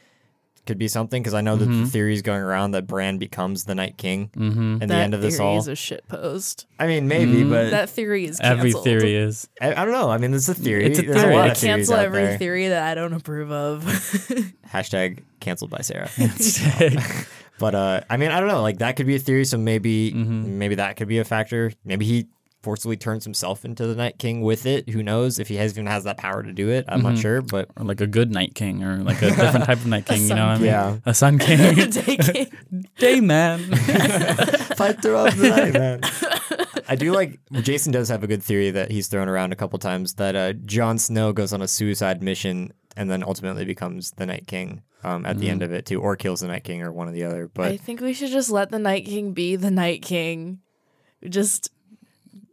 could 0.67 0.79
be 0.79 0.89
something 0.89 1.23
because 1.23 1.35
I 1.35 1.41
know 1.41 1.57
that 1.57 1.65
the 1.65 1.71
Mhm. 1.71 1.89
theory's 1.89 2.23
going 2.23 2.41
around 2.43 2.73
that 2.73 2.87
Bran 2.87 3.19
becomes 3.19 3.65
the 3.65 3.75
Night 3.75 3.97
King 3.97 4.31
Mm-hmm. 4.37 4.83
at 4.83 4.89
the 4.89 4.95
end 4.95 5.15
of 5.15 5.23
this 5.23 5.37
theory 5.39 5.49
all. 5.49 5.59
is 5.59 5.69
a 5.69 5.75
shit 5.75 6.07
post. 6.09 6.67
I 6.79 6.87
mean, 6.87 7.09
maybe, 7.09 7.43
Mhm. 7.43 7.51
but 7.51 7.71
That 7.71 7.89
theory 7.91 8.27
is 8.27 8.39
canceled. 8.39 8.59
Every 8.59 8.73
theory 8.73 9.17
is. 9.17 9.49
I, 9.61 9.73
I 9.73 9.85
don't 9.85 9.93
know. 9.93 10.11
I 10.11 10.19
mean, 10.19 10.33
it's 10.35 10.49
a 10.49 10.55
theory. 10.55 10.85
It's 10.85 10.99
a 10.99 11.03
There's 11.03 11.23
a 11.23 11.27
lot 11.29 11.49
I 11.49 11.53
of 11.53 11.57
theories 11.59 11.87
cancel 11.89 11.95
out 11.95 12.05
every 12.05 12.23
there. 12.23 12.39
theory 12.39 12.69
that 12.69 12.83
I 12.91 12.95
don't 12.95 13.13
approve 13.15 13.51
of. 13.51 13.85
Hashtag 14.73 15.19
canceled 15.41 15.71
by 15.71 15.81
Sarah. 15.81 16.09
But 17.59 17.75
uh, 17.75 18.01
I 18.09 18.17
mean, 18.17 18.31
I 18.31 18.41
don't 18.41 18.49
know. 18.49 18.63
Like 18.63 18.79
that 18.79 18.97
could 18.97 19.07
be 19.07 19.17
a 19.17 19.19
theory. 19.19 19.45
So 19.45 19.59
maybe, 19.59 20.13
Mhm. 20.13 20.47
maybe 20.47 20.77
that 20.77 20.97
could 20.97 21.09
be 21.09 21.19
a 21.19 21.25
factor. 21.25 21.71
Maybe 21.85 22.07
he 22.07 22.27
forcibly 22.63 22.97
turns 22.97 23.25
himself 23.25 23.65
into 23.65 23.87
the 23.87 23.95
Night 23.95 24.19
King 24.19 24.43
with 24.43 24.67
it. 24.67 24.91
Who 24.91 25.03
knows 25.03 25.39
if 25.39 25.49
he 25.49 25.57
has, 25.57 25.73
even 25.73 25.87
has 25.87 26.05
that 26.05 26.19
power 26.19 26.43
to 26.43 26.53
do 26.53 26.69
it? 26.69 26.85
I'm 26.89 27.03
not 27.03 27.15
Mhm. 27.15 27.21
sure. 27.23 27.43
But 27.43 27.71
or 27.77 27.85
like 27.85 28.01
a 28.01 28.07
good 28.07 28.31
night 28.31 28.55
king, 28.55 28.85
or 28.85 28.99
like 28.99 29.23
a 29.23 29.31
different 29.31 29.65
type 29.65 29.79
of 29.79 29.87
night 29.87 30.07
king. 30.07 30.23
You 30.23 30.35
know 30.35 30.47
what 30.47 30.53
I 30.57 30.59
mean? 30.59 30.67
Yeah. 30.67 30.97
A 31.07 31.15
sun 31.15 31.39
king, 31.39 31.59
Taking 31.91 32.47
day 32.99 33.21
man. 33.21 33.61
fight 34.77 35.01
throughout 35.03 35.33
the 35.35 35.49
night, 35.49 35.73
man. 35.75 36.01
I 36.89 36.97
do 36.97 37.13
like 37.13 37.39
Jason 37.63 37.93
does 37.93 38.09
have 38.09 38.23
a 38.25 38.27
good 38.27 38.43
theory 38.43 38.71
that 38.73 38.91
he's 38.91 39.07
thrown 39.09 39.29
around 39.29 39.53
a 39.53 39.57
couple 39.57 39.79
times 39.79 40.15
that 40.15 40.35
uh, 40.37 40.53
Jon 40.53 40.99
Snow 40.99 41.33
goes 41.33 41.53
on 41.53 41.63
a 41.63 41.69
suicide 41.69 42.23
mission 42.23 42.73
and 42.97 43.09
then 43.11 43.23
ultimately 43.23 43.65
becomes 43.65 44.11
the 44.13 44.27
Night 44.27 44.47
King 44.49 44.83
um, 45.05 45.25
at 45.25 45.39
the 45.39 45.45
Mm-hmm. 45.45 45.51
end 45.53 45.63
of 45.63 45.73
it 45.73 45.87
too, 45.87 46.01
or 46.01 46.17
kills 46.17 46.41
the 46.41 46.49
Night 46.49 46.65
King 46.65 46.83
or 46.83 46.91
one 46.93 47.09
or 47.09 47.13
the 47.13 47.23
other. 47.25 47.49
But 47.53 47.69
I 47.73 47.77
think 47.77 48.01
we 48.01 48.13
should 48.13 48.31
just 48.31 48.51
let 48.51 48.71
the 48.71 48.79
Night 48.81 49.05
King 49.07 49.33
be 49.33 49.57
the 49.57 49.71
Night 49.71 50.03
King. 50.03 50.59
Just, 51.29 51.71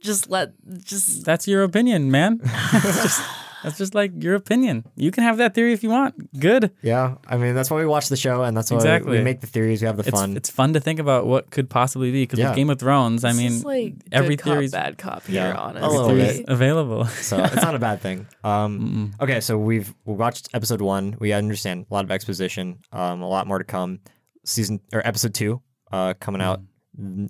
just 0.02 0.30
let, 0.30 0.54
just 0.84 1.26
That's 1.26 1.48
your 1.48 1.64
opinion, 1.64 2.12
man. 2.12 2.38
that's, 2.44 3.04
just, 3.04 3.22
that's 3.64 3.78
just 3.78 3.96
like 3.96 4.12
your 4.24 4.36
opinion. 4.36 4.86
You 4.96 5.12
can 5.12 5.24
have 5.24 5.38
that 5.38 5.54
theory 5.56 5.74
if 5.74 5.82
you 5.84 5.90
want. 5.90 6.14
Good. 6.40 6.72
yeah, 6.82 7.16
I 7.28 7.38
mean 7.38 7.56
that's 7.56 7.70
why 7.72 7.78
we 7.80 7.86
watch 7.88 8.08
the 8.10 8.16
show, 8.16 8.44
and 8.44 8.56
that's 8.56 8.70
why 8.72 8.78
Exactly. 8.78 9.18
we 9.18 9.24
make 9.24 9.42
the 9.42 9.48
theories. 9.48 9.82
We 9.82 9.88
have 9.88 9.98
the 9.98 10.04
It's 10.04 10.12
fun. 10.12 10.38
it's 10.38 10.50
fun 10.50 10.74
to 10.74 10.80
think 10.80 11.00
about 11.00 11.26
what 11.26 11.50
could 11.50 11.70
possibly 11.70 12.12
be 12.12 12.24
because 12.24 12.40
Yeah. 12.40 12.50
with 12.50 12.56
Game 12.58 12.70
of 12.70 12.80
Thrones, 12.80 13.24
I 13.24 13.34
mean, 13.34 13.48
is 13.54 13.66
like 13.66 13.96
every 14.12 14.36
good 14.36 14.44
cop, 14.44 14.54
theory's 14.54 14.72
bad 14.72 14.98
cop 14.98 15.24
Yeah, 15.28 15.48
here. 15.48 15.54
a 15.54 15.58
Honestly, 15.58 15.90
little 15.98 16.10
bit. 16.16 16.30
theory's 16.32 16.46
available. 16.48 17.06
so 17.30 17.44
it's 17.44 17.56
not 17.56 17.74
a 17.76 17.80
bad 17.80 18.00
thing. 18.02 18.28
Um, 18.44 19.14
okay, 19.20 19.40
so 19.42 19.58
we've 19.58 19.94
we 20.06 20.14
watched 20.14 20.50
episode 20.54 20.82
one. 20.82 21.18
We 21.20 21.34
understand 21.34 21.88
a 21.90 21.94
lot 21.94 22.06
of 22.06 22.12
exposition. 22.12 22.80
Um, 22.92 23.22
a 23.22 23.28
lot 23.28 23.48
more 23.48 23.58
to 23.58 23.66
come. 23.66 24.00
Season 24.46 24.80
or 24.94 25.06
episode 25.06 25.34
two, 25.34 25.62
uh, 25.92 26.14
coming 26.22 26.42
out 26.42 26.62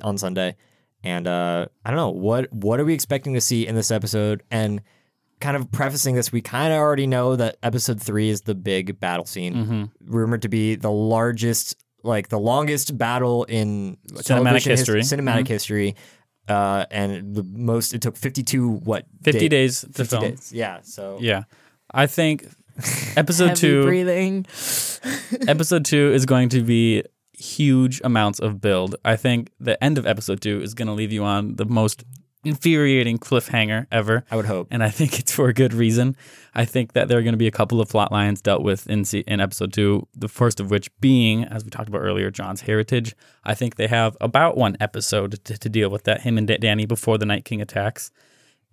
on 0.03 0.17
Sunday, 0.19 0.55
and 1.07 1.27
uh, 1.27 1.65
I 1.85 1.89
don't 1.89 1.97
know 1.97 2.09
what 2.09 2.51
what 2.53 2.79
are 2.79 2.85
we 2.85 2.93
expecting 2.93 3.33
to 3.33 3.41
see 3.41 3.65
in 3.65 3.75
this 3.75 3.91
episode. 3.91 4.43
And 4.51 4.81
kind 5.39 5.55
of 5.57 5.71
prefacing 5.71 6.15
this, 6.15 6.31
we 6.31 6.41
kind 6.41 6.73
of 6.73 6.79
already 6.79 7.07
know 7.07 7.35
that 7.35 7.57
episode 7.63 8.01
three 8.01 8.29
is 8.29 8.41
the 8.41 8.55
big 8.55 8.99
battle 8.99 9.25
scene, 9.25 9.53
Mm-hmm. 9.53 9.83
rumored 10.13 10.41
to 10.43 10.49
be 10.49 10.75
the 10.75 10.91
largest, 10.91 11.75
like 12.03 12.29
the 12.29 12.39
longest 12.39 12.97
battle 12.97 13.43
in 13.45 13.97
Cinematic 14.13 14.23
television 14.25 14.71
his- 14.71 14.79
history. 14.81 15.01
cinematic 15.01 15.47
history. 15.47 15.95
Uh, 16.47 16.85
and 16.91 17.35
the 17.35 17.43
most 17.43 17.93
it 17.93 18.01
took 18.01 18.15
52 18.15 18.69
what 18.69 19.05
50 19.23 19.39
day- 19.39 19.47
days 19.49 19.81
to 19.81 19.87
50 19.89 20.03
film. 20.05 20.21
days. 20.23 20.51
Yeah. 20.53 20.79
So 20.81 21.17
Yeah. 21.21 21.43
I 21.91 22.07
think 22.07 22.45
episode 23.17 23.55
two 23.57 23.83
breathing. 23.83 24.45
episode 25.47 25.85
two 25.85 26.11
is 26.13 26.25
going 26.25 26.49
to 26.49 26.61
be 26.63 27.03
huge 27.37 28.01
amounts 28.03 28.39
of 28.39 28.59
build. 28.59 28.95
I 29.05 29.15
think 29.15 29.51
the 29.59 29.81
end 29.83 29.97
of 29.97 30.05
episode 30.05 30.41
two 30.41 30.61
is 30.61 30.73
going 30.73 30.87
to 30.87 30.93
leave 30.93 31.11
you 31.11 31.23
on 31.23 31.55
the 31.55 31.65
most 31.65 32.03
infuriating 32.43 33.17
cliffhanger 33.17 33.85
ever. 33.91 34.23
I 34.31 34.35
would 34.35 34.45
hope. 34.45 34.67
And 34.71 34.83
I 34.83 34.89
think 34.89 35.19
it's 35.19 35.31
for 35.31 35.49
a 35.49 35.53
good 35.53 35.73
reason. 35.73 36.15
I 36.55 36.65
think 36.65 36.93
that 36.93 37.07
there 37.07 37.17
are 37.17 37.21
going 37.21 37.33
to 37.33 37.37
be 37.37 37.47
a 37.47 37.51
couple 37.51 37.81
of 37.81 37.89
plot 37.89 38.11
lines 38.11 38.41
dealt 38.41 38.63
with 38.63 38.87
in 38.87 39.05
se- 39.05 39.25
in 39.27 39.39
episode 39.39 39.73
two. 39.73 40.07
The 40.15 40.27
first 40.27 40.59
of 40.59 40.71
which 40.71 40.89
being, 40.99 41.43
as 41.43 41.63
we 41.63 41.69
talked 41.69 41.89
about 41.89 42.01
earlier, 42.01 42.31
Jon's 42.31 42.61
heritage. 42.61 43.15
I 43.43 43.53
think 43.53 43.75
they 43.75 43.87
have 43.87 44.15
about 44.21 44.55
one 44.55 44.77
episode 44.79 45.43
to, 45.45 45.57
to 45.57 45.69
deal 45.69 45.89
with 45.89 46.03
that. 46.05 46.21
Him 46.21 46.37
and 46.37 46.47
Da- 46.47 46.57
Danny 46.57 46.85
before 46.85 47.17
the 47.17 47.25
Night 47.25 47.43
King 47.45 47.61
attacks, 47.61 48.11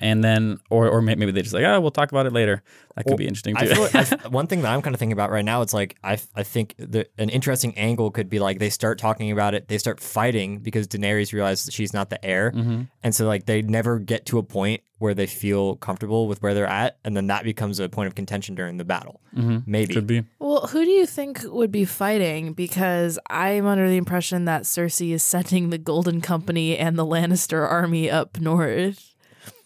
and 0.01 0.23
then 0.25 0.59
or 0.71 0.89
or 0.89 1.01
maybe 1.03 1.31
they 1.31 1.43
just 1.43 1.55
like, 1.55 1.65
oh, 1.65 1.81
we'll 1.81 1.91
talk 1.91 2.11
about 2.13 2.27
it 2.27 2.33
later. 2.33 2.63
That 2.97 3.07
could 3.07 3.17
be 3.17 3.27
interesting 3.27 3.57
I 3.57 3.67
too. 3.67 3.75
feel 3.75 3.83
like, 3.93 4.25
I, 4.25 4.29
one 4.29 4.47
thing 4.47 4.63
that 4.63 4.73
I'm 4.73 4.81
kind 4.83 4.95
of 4.95 5.01
thinking 5.01 5.13
about 5.13 5.31
right 5.31 5.45
now, 5.45 5.63
it's 5.63 5.75
like 5.75 5.97
I, 6.05 6.19
I 6.37 6.43
think 6.45 6.75
the, 6.79 7.09
an 7.19 7.29
interesting 7.29 7.77
angle 7.77 8.11
could 8.13 8.29
be 8.31 8.39
like 8.39 8.59
they 8.61 8.71
start 8.71 8.99
talking 8.99 9.33
about 9.33 9.55
it, 9.55 9.67
they 9.69 9.79
start 9.79 9.99
fighting 10.01 10.59
because 10.61 10.87
Daenerys 10.87 11.33
realizes 11.33 11.73
she's 11.75 11.93
not 11.93 12.11
the 12.11 12.25
heir, 12.25 12.53
Mm-hmm. 12.53 12.83
and 13.03 13.15
so 13.15 13.27
like 13.27 13.47
they 13.47 13.63
never 13.63 13.99
get 13.99 14.27
to 14.27 14.39
a 14.39 14.43
point 14.45 14.83
where 14.99 15.13
they 15.15 15.27
feel 15.27 15.75
comfortable 15.77 16.29
with 16.29 16.41
where 16.43 16.55
they're 16.55 16.67
at, 16.69 16.99
and 17.05 17.17
then 17.17 17.27
that 17.27 17.43
becomes 17.45 17.81
a 17.81 17.89
point 17.89 18.07
of 18.07 18.15
contention 18.15 18.55
during 18.55 18.77
the 18.77 18.85
battle. 18.85 19.21
Maybe 19.67 19.93
could 19.95 20.07
be. 20.07 20.23
Well, 20.39 20.69
who 20.69 20.85
do 20.85 20.91
you 20.91 21.05
think 21.07 21.43
would 21.47 21.73
be 21.73 21.85
fighting? 21.85 22.53
Because 22.53 23.19
I'm 23.29 23.67
under 23.67 23.89
the 23.89 23.97
impression 23.97 24.45
that 24.45 24.63
Cersei 24.63 25.13
is 25.13 25.23
sending 25.25 25.71
the 25.71 25.79
Golden 25.79 26.21
Company 26.21 26.79
and 26.79 26.97
the 26.97 27.05
Lannister 27.05 27.69
army 27.69 28.09
up 28.11 28.41
north. 28.41 29.14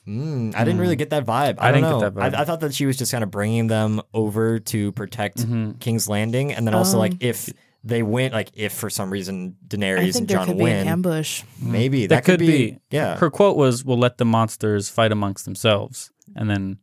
Mm, 0.08 0.54
I 0.56 0.64
didn't 0.64 0.80
really 0.80 0.96
get 0.96 1.10
that 1.10 1.26
vibe. 1.26 1.56
I, 1.58 1.68
I 1.68 1.72
don't 1.72 1.82
didn't 1.82 1.90
know. 1.90 2.00
get 2.00 2.14
that 2.14 2.20
vibe. 2.32 2.34
I, 2.38 2.42
I 2.42 2.44
thought 2.44 2.60
that 2.60 2.74
she 2.74 2.86
was 2.86 2.96
just 2.96 3.12
kind 3.12 3.22
of 3.22 3.30
bringing 3.30 3.66
them 3.66 4.00
over 4.14 4.58
to 4.58 4.92
protect 4.92 5.38
Mm-hmm. 5.38 5.72
King's 5.72 6.08
Landing, 6.08 6.52
and 6.52 6.66
then 6.66 6.74
also 6.74 6.94
Um, 6.94 7.00
like 7.00 7.12
if 7.20 7.50
they 7.84 8.02
win, 8.02 8.32
like 8.32 8.50
if 8.54 8.72
for 8.72 8.88
some 8.90 9.10
reason 9.10 9.56
Daenerys 9.66 10.16
and 10.16 10.26
there 10.26 10.38
Jon 10.38 10.46
could 10.48 10.58
be 10.58 10.64
win, 10.64 10.76
an 10.78 10.88
ambush. 10.88 11.42
maybe 11.60 12.06
That 12.06 12.16
that, 12.16 12.24
could, 12.24 12.40
could 12.40 12.46
be. 12.46 12.78
Yeah, 12.90 13.16
Her 13.18 13.30
quote 13.30 13.56
was, 13.56 13.84
"We'll 13.84 13.98
let 13.98 14.18
the 14.18 14.24
monsters 14.24 14.88
fight 14.88 15.12
amongst 15.12 15.44
themselves, 15.44 16.10
and 16.34 16.48
then 16.50 16.78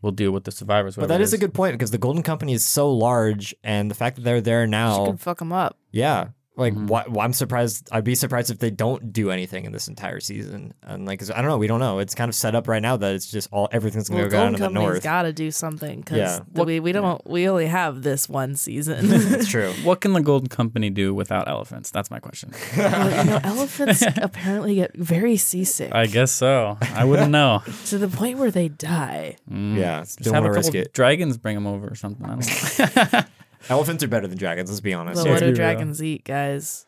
we'll 0.00 0.12
deal 0.12 0.30
with 0.30 0.44
the 0.44 0.52
survivors." 0.52 0.94
But 0.94 1.02
whatever 1.02 1.18
that 1.18 1.20
it 1.20 1.24
is 1.24 1.32
a 1.32 1.38
good 1.38 1.52
point 1.54 1.74
because 1.74 1.90
the 1.90 1.98
Golden 1.98 2.22
Company 2.22 2.52
is 2.54 2.64
so 2.64 2.90
large, 2.92 3.54
and 3.64 3.90
the 3.90 3.94
fact 3.94 4.16
that 4.16 4.22
they're 4.22 4.40
there 4.40 4.64
She 4.66 4.70
now, 4.70 5.06
could 5.06 5.20
fuck 5.20 5.38
them 5.40 5.52
up. 5.52 5.76
yeah, 5.90 6.28
like 6.58 6.74
Mm-hmm. 6.74 6.86
why, 6.88 7.04
why 7.08 7.24
I'm 7.24 7.32
surprised. 7.32 7.88
I'd 7.92 8.04
be 8.04 8.14
surprised 8.14 8.50
if 8.50 8.58
they 8.58 8.70
don't 8.70 9.12
do 9.12 9.30
anything 9.30 9.64
in 9.64 9.72
this 9.72 9.88
entire 9.88 10.20
season. 10.20 10.74
And 10.82 11.06
like, 11.06 11.20
'cause 11.20 11.30
I 11.30 11.36
don't 11.36 11.46
know, 11.46 11.56
we 11.56 11.66
don't 11.68 11.80
know. 11.80 12.00
It's 12.00 12.14
kind 12.14 12.28
of 12.28 12.34
set 12.34 12.54
up 12.54 12.68
right 12.68 12.82
now 12.82 12.96
that 12.96 13.14
it's 13.14 13.30
just 13.30 13.48
all 13.52 13.68
everything's 13.72 14.08
going 14.08 14.20
Well, 14.22 14.28
to 14.28 14.30
go 14.30 14.36
down 14.36 14.52
Golden 14.52 14.54
in 14.54 14.60
the 14.74 14.80
Company's 14.80 14.92
north. 14.94 15.02
got 15.04 15.22
to 15.22 15.32
do 15.32 15.50
something 15.50 16.00
because 16.00 16.18
Yeah. 16.18 16.64
we 16.64 16.80
we 16.80 16.92
don't 16.92 17.24
we 17.26 17.48
only 17.48 17.66
have 17.68 18.02
this 18.02 18.28
one 18.28 18.56
season. 18.56 19.08
That's 19.30 19.48
true. 19.48 19.72
What 19.84 20.00
can 20.00 20.12
the 20.12 20.20
Golden 20.20 20.48
Company 20.48 20.90
do 20.90 21.14
without 21.14 21.48
elephants? 21.48 21.90
That's 21.90 22.10
my 22.10 22.18
question. 22.18 22.52
well, 22.76 23.24
you 23.24 23.30
know, 23.30 23.40
elephants 23.42 24.02
apparently 24.16 24.74
get 24.74 24.94
very 24.96 25.36
seasick 25.36 25.94
I 25.94 26.06
guess 26.06 26.32
so. 26.32 26.76
I 26.94 27.04
wouldn't 27.04 27.30
know. 27.30 27.62
to 27.86 27.98
the 27.98 28.08
point 28.08 28.38
where 28.38 28.50
they 28.50 28.68
die. 28.68 29.36
Yeah, 29.48 30.00
Just 30.00 30.18
don't 30.22 30.34
have 30.34 30.44
a 30.44 30.48
to 30.48 30.52
risk 30.54 30.68
couple 30.72 30.80
it. 30.80 30.92
dragons 30.92 31.36
bring 31.38 31.54
them 31.54 31.66
over 31.66 31.86
or 31.88 31.94
something. 31.94 32.26
I 33.68 33.72
don't 33.72 33.76
know. 33.76 33.76
Elephants 33.76 34.02
are 34.04 34.08
better 34.08 34.26
than 34.26 34.38
dragons. 34.38 34.70
Let's 34.70 34.80
be 34.80 34.94
honest. 34.94 35.16
Well, 35.16 35.26
what 35.32 35.40
be 35.40 35.40
do 35.40 35.46
real. 35.46 35.54
dragons 35.56 36.02
eat, 36.02 36.24
guys? 36.24 36.86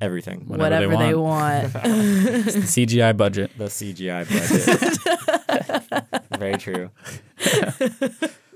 Everything. 0.00 0.46
Whatever 0.48 0.80
they 0.80 0.86
Whatever 0.96 1.08
they 1.10 1.14
want. 1.14 1.74
want. 1.74 1.84
CGI 1.84 3.16
budget. 3.16 3.52
The 3.56 3.66
CGI 3.66 4.26
budget. 5.88 6.28
very 6.38 6.56
true. 6.56 6.90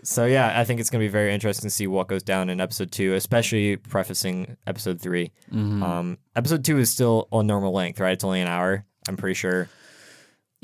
so 0.02 0.24
yeah, 0.26 0.58
I 0.58 0.64
think 0.64 0.80
it's 0.80 0.90
gonna 0.90 1.04
be 1.04 1.08
very 1.08 1.32
interesting 1.32 1.68
to 1.68 1.74
see 1.74 1.86
what 1.86 2.08
goes 2.08 2.22
down 2.22 2.50
in 2.50 2.60
episode 2.60 2.90
two, 2.90 3.14
especially 3.14 3.76
prefacing 3.76 4.56
episode 4.66 5.00
3 5.00 5.30
Mm-hmm. 5.52 5.82
Um, 5.82 6.18
episode 6.34 6.64
two 6.64 6.78
is 6.78 6.90
still 6.90 7.28
on 7.30 7.46
normal 7.46 7.72
length, 7.72 8.00
right? 8.00 8.12
It's 8.12 8.24
only 8.24 8.40
an 8.40 8.48
hour. 8.48 8.84
I'm 9.08 9.16
pretty 9.16 9.34
sure. 9.34 9.68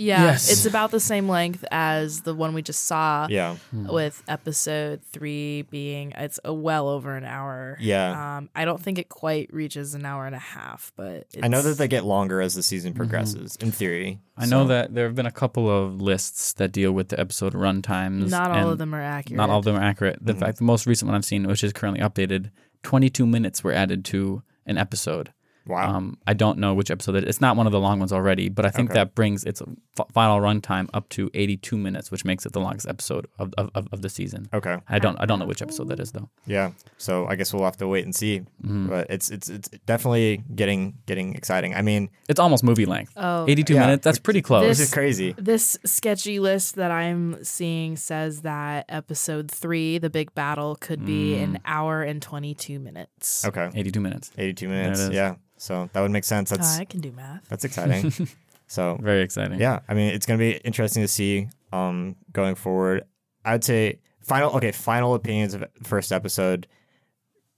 Yeah, 0.03 0.25
Yes. 0.25 0.51
it's 0.51 0.67
about 0.67 0.91
the 0.91 1.01
same 1.01 1.29
length 1.29 1.65
as 1.71 2.23
the 2.23 2.35
one 2.35 2.55
we 2.55 2.63
just 2.63 2.83
saw. 2.85 3.27
Yeah. 3.31 3.57
Hmm. 3.71 3.87
With 3.87 4.23
episode 4.29 5.03
three 5.13 5.63
being 5.63 6.13
it's 6.13 6.41
a 6.45 6.53
well 6.53 6.89
over 6.89 7.17
an 7.17 7.25
hour. 7.25 7.77
Yeah. 7.81 8.37
Um, 8.37 8.51
I 8.55 8.65
don't 8.65 8.81
think 8.81 8.99
it 8.99 9.09
quite 9.09 9.53
reaches 9.53 9.95
an 9.95 10.05
hour 10.05 10.27
and 10.27 10.35
a 10.35 10.41
half, 10.41 10.93
but 10.97 11.27
I 11.43 11.49
know 11.49 11.63
that 11.63 11.79
they 11.79 11.89
get 11.89 12.05
longer 12.05 12.41
as 12.41 12.55
the 12.55 12.63
season 12.63 12.93
mhm. 12.93 12.97
progresses, 12.97 13.57
in 13.61 13.73
theory. 13.73 14.21
I 14.37 14.47
know 14.47 14.67
that 14.67 14.95
there 14.95 15.07
have 15.07 15.15
been 15.15 15.27
a 15.27 15.33
couple 15.33 15.71
of 15.71 16.01
lists 16.01 16.55
that 16.55 16.73
deal 16.73 16.93
with 16.93 17.09
the 17.09 17.21
episode 17.21 17.55
run 17.55 17.83
times. 17.83 18.31
not 18.31 18.51
all 18.51 18.71
of 18.71 18.79
them 18.79 18.95
are 18.95 19.03
accurate. 19.03 19.37
Not 19.37 19.51
all 19.51 19.59
of 19.59 19.65
them 19.65 19.77
are 19.77 19.83
accurate. 19.83 20.19
The 20.21 20.33
mm-hmm. 20.33 20.41
fact, 20.41 20.59
the 20.59 20.65
most 20.65 20.87
recent 20.87 21.09
one 21.09 21.15
I've 21.15 21.25
seen, 21.25 21.47
which 21.47 21.63
is 21.63 21.73
currently 21.73 22.03
updated, 22.03 22.51
22 22.83 23.27
minutes 23.27 23.63
were 23.63 23.73
added 23.73 24.05
to 24.07 24.43
an 24.67 24.79
episode. 24.79 25.33
Wow. 25.67 25.95
Um, 25.97 26.19
I 26.27 26.35
don't 26.35 26.59
know 26.59 26.75
which 26.75 26.91
episode 26.91 27.15
it 27.17 27.25
is. 27.25 27.31
It's 27.31 27.41
not 27.41 27.57
one 27.57 27.67
of 27.67 27.73
the 27.73 27.81
long 27.81 27.99
ones 27.99 28.13
already, 28.13 28.49
but 28.49 28.65
I 28.67 28.71
think 28.71 28.91
Okay. 28.91 28.99
that 29.01 29.15
brings 29.15 29.45
its 29.45 29.63
f- 29.99 30.07
final 30.13 30.41
runtime 30.41 30.89
up 30.93 31.09
to 31.11 31.31
82 31.35 31.77
minutes, 31.79 32.11
which 32.11 32.25
makes 32.25 32.45
it 32.47 32.53
the 32.53 32.61
longest 32.61 32.89
episode 32.89 33.27
of, 33.39 33.53
of, 33.57 33.71
of, 33.75 33.87
of 33.93 34.03
the 34.03 34.09
season. 34.09 34.49
okay. 34.53 34.79
I 34.89 34.99
don't 34.99 35.17
I 35.21 35.27
don't 35.27 35.39
know 35.39 35.47
which 35.47 35.63
episode 35.63 35.89
that 35.89 36.01
is 36.01 36.13
though. 36.13 36.29
Yeah. 36.47 36.73
So 36.99 37.27
I 37.27 37.37
guess 37.37 37.53
we'll 37.55 37.65
have 37.65 37.77
to 37.79 37.87
wait 37.89 38.05
and 38.05 38.15
see. 38.15 38.41
Mm-hmm. 38.65 38.89
But 38.89 39.07
it's 39.11 39.31
it's 39.31 39.49
it's 39.49 39.69
definitely 39.87 40.43
getting 40.55 40.95
getting 41.07 41.35
exciting. 41.35 41.75
I 41.75 41.83
mean, 41.83 42.11
It's 42.29 42.41
almost 42.41 42.65
movie 42.65 42.87
length. 42.87 43.13
Oh. 43.17 43.45
82 43.49 43.75
Yeah. 43.75 43.81
minutes. 43.81 44.05
That's 44.05 44.19
pretty 44.19 44.43
close. 44.43 44.65
this 44.67 44.79
This- 44.79 44.89
is 44.89 44.95
crazy. 44.95 45.35
This 45.39 45.79
sketchy 45.85 46.39
list 46.41 46.75
that 46.77 46.91
I'm 46.91 47.43
seeing 47.45 47.97
says 47.97 48.43
that 48.43 48.87
episode 48.89 49.51
three, 49.51 49.99
the 49.99 50.11
big 50.11 50.35
battle, 50.35 50.77
could 50.77 51.05
be 51.07 51.35
Mm. 51.37 51.43
an 51.45 51.59
hour 51.65 52.03
and 52.03 52.21
22 52.21 52.79
minutes. 52.81 53.45
Okay. 53.47 53.71
82 53.75 54.01
minutes. 54.01 54.31
82 54.39 54.69
minutes. 54.69 55.09
Yeah. 55.13 55.35
So 55.63 55.89
that 55.93 56.01
would 56.01 56.11
make 56.11 56.25
sense. 56.25 56.51
That's 56.51 56.77
I 56.79 56.85
can 56.85 57.01
do 57.01 57.13
math. 57.13 57.49
that's 57.49 57.65
exciting. 57.65 58.11
so 58.67 58.99
Very 59.01 59.23
exciting. 59.23 59.61
yeah, 59.61 59.79
I 59.89 59.95
mean, 59.95 60.13
it's 60.13 60.27
gonna 60.27 60.39
be 60.39 60.57
interesting 60.65 61.03
to 61.05 61.09
see 61.09 61.49
um 61.73 62.17
going 62.33 62.57
forward. 62.57 63.05
I'd 63.45 63.63
say 63.63 64.01
final. 64.21 64.51
Okay, 64.57 64.73
final 64.73 65.15
opinions 65.15 65.55
of 65.55 65.65
first 65.85 66.11
episode. 66.11 66.67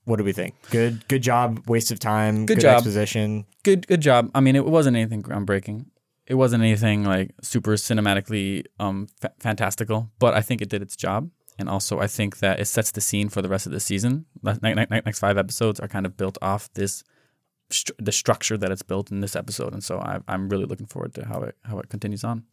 What 0.03 0.17
do 0.17 0.23
we 0.23 0.33
think? 0.33 0.53
Good, 0.69 1.07
good 1.07 1.23
job. 1.23 1.67
Waste 1.67 1.89
of 1.89 1.97
time. 1.99 2.45
Good 2.45 2.59
job. 2.59 2.75
exposition. 2.75 3.45
Good 3.63 3.87
good 3.87 4.01
job. 4.01 4.29
I 4.35 4.39
mean, 4.39 4.55
it 4.55 4.65
wasn't 4.65 4.95
anything 4.97 5.23
groundbreaking. 5.23 5.85
It 6.27 6.35
wasn't 6.35 6.61
anything 6.61 7.03
like 7.05 7.31
super 7.41 7.71
cinematically 7.73 8.65
um 8.79 9.07
fa- 9.19 9.33
fantastical, 9.39 10.11
but 10.19 10.35
I 10.35 10.41
think 10.41 10.61
it 10.61 10.69
did 10.69 10.83
its 10.83 10.95
job. 10.95 11.31
And 11.57 11.69
also, 11.69 11.99
I 11.99 12.07
think 12.07 12.37
that 12.39 12.59
it 12.59 12.65
sets 12.65 12.91
the 12.91 13.01
scene 13.01 13.29
for 13.29 13.41
the 13.41 13.49
rest 13.49 13.65
of 13.65 13.71
the 13.71 13.79
season. 13.79 14.25
The 14.43 14.59
ne- 14.61 14.75
ne- 14.75 15.01
next 15.05 15.19
five 15.19 15.37
episodes 15.39 15.79
are 15.79 15.87
kind 15.87 16.05
of 16.05 16.17
built 16.17 16.37
off 16.41 16.69
this, 16.73 17.03
stru- 17.69 17.95
the 17.97 18.11
structure 18.11 18.57
that 18.57 18.71
it's 18.71 18.81
built 18.81 19.11
in 19.11 19.21
this 19.21 19.35
episode, 19.35 19.73
and 19.73 19.83
so 19.83 19.99
I, 19.99 20.19
I'm 20.27 20.49
really 20.49 20.65
looking 20.65 20.85
forward 20.85 21.13
to 21.15 21.25
how 21.25 21.41
it 21.41 21.55
how 21.63 21.79
it 21.79 21.89
continues 21.89 22.23
on. 22.23 22.43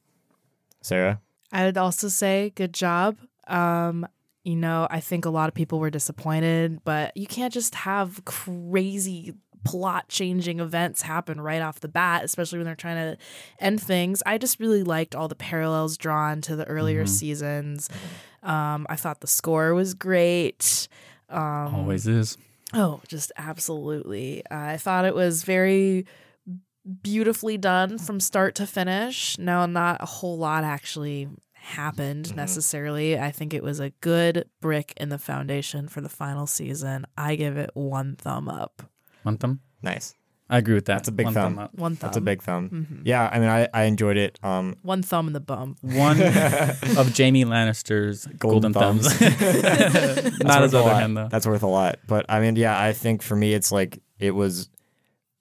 Sarah. 0.81 1.21
I 1.53 1.67
would 1.67 1.77
also 1.77 2.09
say 2.09 2.53
good 2.55 2.73
job. 2.73 3.19
Um, 3.47 4.07
you 4.43 4.57
know, 4.57 4.89
I 4.91 5.01
think 5.01 5.25
a 5.25 5.31
lot 5.31 5.49
of 5.49 5.55
people 5.55 5.79
were 5.79 5.91
disappointed, 5.91 6.83
but 6.85 7.17
you 7.17 7.27
can't 7.27 7.53
just 7.53 7.75
have 7.75 8.25
crazy 8.25 9.35
plot 9.65 10.09
changing 10.09 10.59
events 10.61 11.03
happen 11.03 11.41
right 11.41 11.63
off 11.63 11.81
the 11.81 11.89
bat, 11.89 12.25
especially 12.25 12.59
when 12.59 12.67
they're 12.67 12.75
trying 12.75 12.97
to 12.97 13.19
end 13.61 13.81
things. 13.81 14.23
I 14.27 14.39
just 14.39 14.59
really 14.59 14.83
liked 14.83 15.15
all 15.15 15.29
the 15.29 15.37
parallels 15.37 15.97
drawn 15.97 16.41
to 16.43 16.57
the 16.57 16.67
earlier 16.67 17.07
seasons. 17.07 17.89
Um, 18.43 18.87
I 18.89 18.97
thought 18.97 19.21
the 19.21 19.29
score 19.29 19.75
was 19.75 19.95
great. 19.95 20.89
Um, 21.29 21.75
Always 21.75 22.09
is. 22.09 22.37
Oh, 22.73 23.01
just 23.09 23.33
absolutely. 23.37 24.43
I 24.51 24.77
thought 24.77 25.05
it 25.05 25.15
was 25.15 25.45
very 25.45 26.07
beautifully 27.03 27.59
done 27.59 27.99
from 27.99 28.19
start 28.19 28.55
to 28.57 28.67
finish. 28.67 29.39
Now, 29.39 29.67
not 29.67 30.03
a 30.03 30.07
whole 30.07 30.39
lot 30.39 30.65
actually 30.65 31.29
happened 31.53 32.27
mm-hmm. 32.27 32.37
necessarily. 32.37 33.19
I 33.19 33.31
think 33.31 33.55
it 33.55 33.63
was 33.63 33.81
a 33.81 33.91
good 34.01 34.49
brick 34.61 34.93
in 34.97 35.09
the 35.09 35.19
foundation 35.19 35.89
for 35.89 36.01
the 36.01 36.09
final 36.09 36.47
season. 36.47 37.07
I 37.17 37.37
give 37.37 37.57
it 37.57 37.71
one 37.75 38.17
thumb 38.17 38.49
up. 38.49 38.83
One 39.23 39.39
thumb. 39.39 39.61
Nice. 39.83 40.15
I 40.51 40.59
agree 40.59 40.75
with 40.75 40.85
that. 40.87 40.97
That's 40.97 41.09
a 41.09 41.13
big 41.13 41.25
One 41.27 41.35
thumb. 41.35 41.59
up. 41.59 41.75
One 41.75 41.97
thumb. 41.97 42.09
That's 42.09 42.17
a 42.19 42.21
big 42.21 42.43
thumb. 42.43 42.69
Mm-hmm. 42.69 43.03
Yeah, 43.07 43.27
I 43.33 43.39
mean, 43.39 43.49
I, 43.49 43.69
I 43.73 43.85
enjoyed 43.85 44.19
it. 44.19 44.39
Um, 44.43 44.77
One 44.83 45.03
thumb 45.03 45.27
in 45.27 45.33
the 45.33 45.41
bum. 45.41 45.77
One 45.81 46.21
of 46.23 47.17
Jaime 47.17 47.45
Lannister's 47.47 48.27
golden, 48.39 48.73
Golden 48.73 49.01
thumbs. 49.01 49.19
That's 49.19 50.39
Not 50.41 50.61
worth 50.61 50.63
his 50.63 50.75
a 50.75 50.79
other 50.79 50.81
lot. 50.91 51.01
hand 51.01 51.17
though. 51.17 51.29
That's 51.29 51.47
worth 51.47 51.63
a 51.63 51.67
lot. 51.69 52.01
But 52.07 52.27
I 52.29 52.41
mean, 52.41 52.57
yeah, 52.57 52.79
I 52.79 52.93
think 52.93 53.23
for 53.23 53.37
me, 53.37 53.55
it's 53.55 53.73
like 53.73 54.03
it 54.19 54.33
was. 54.33 54.69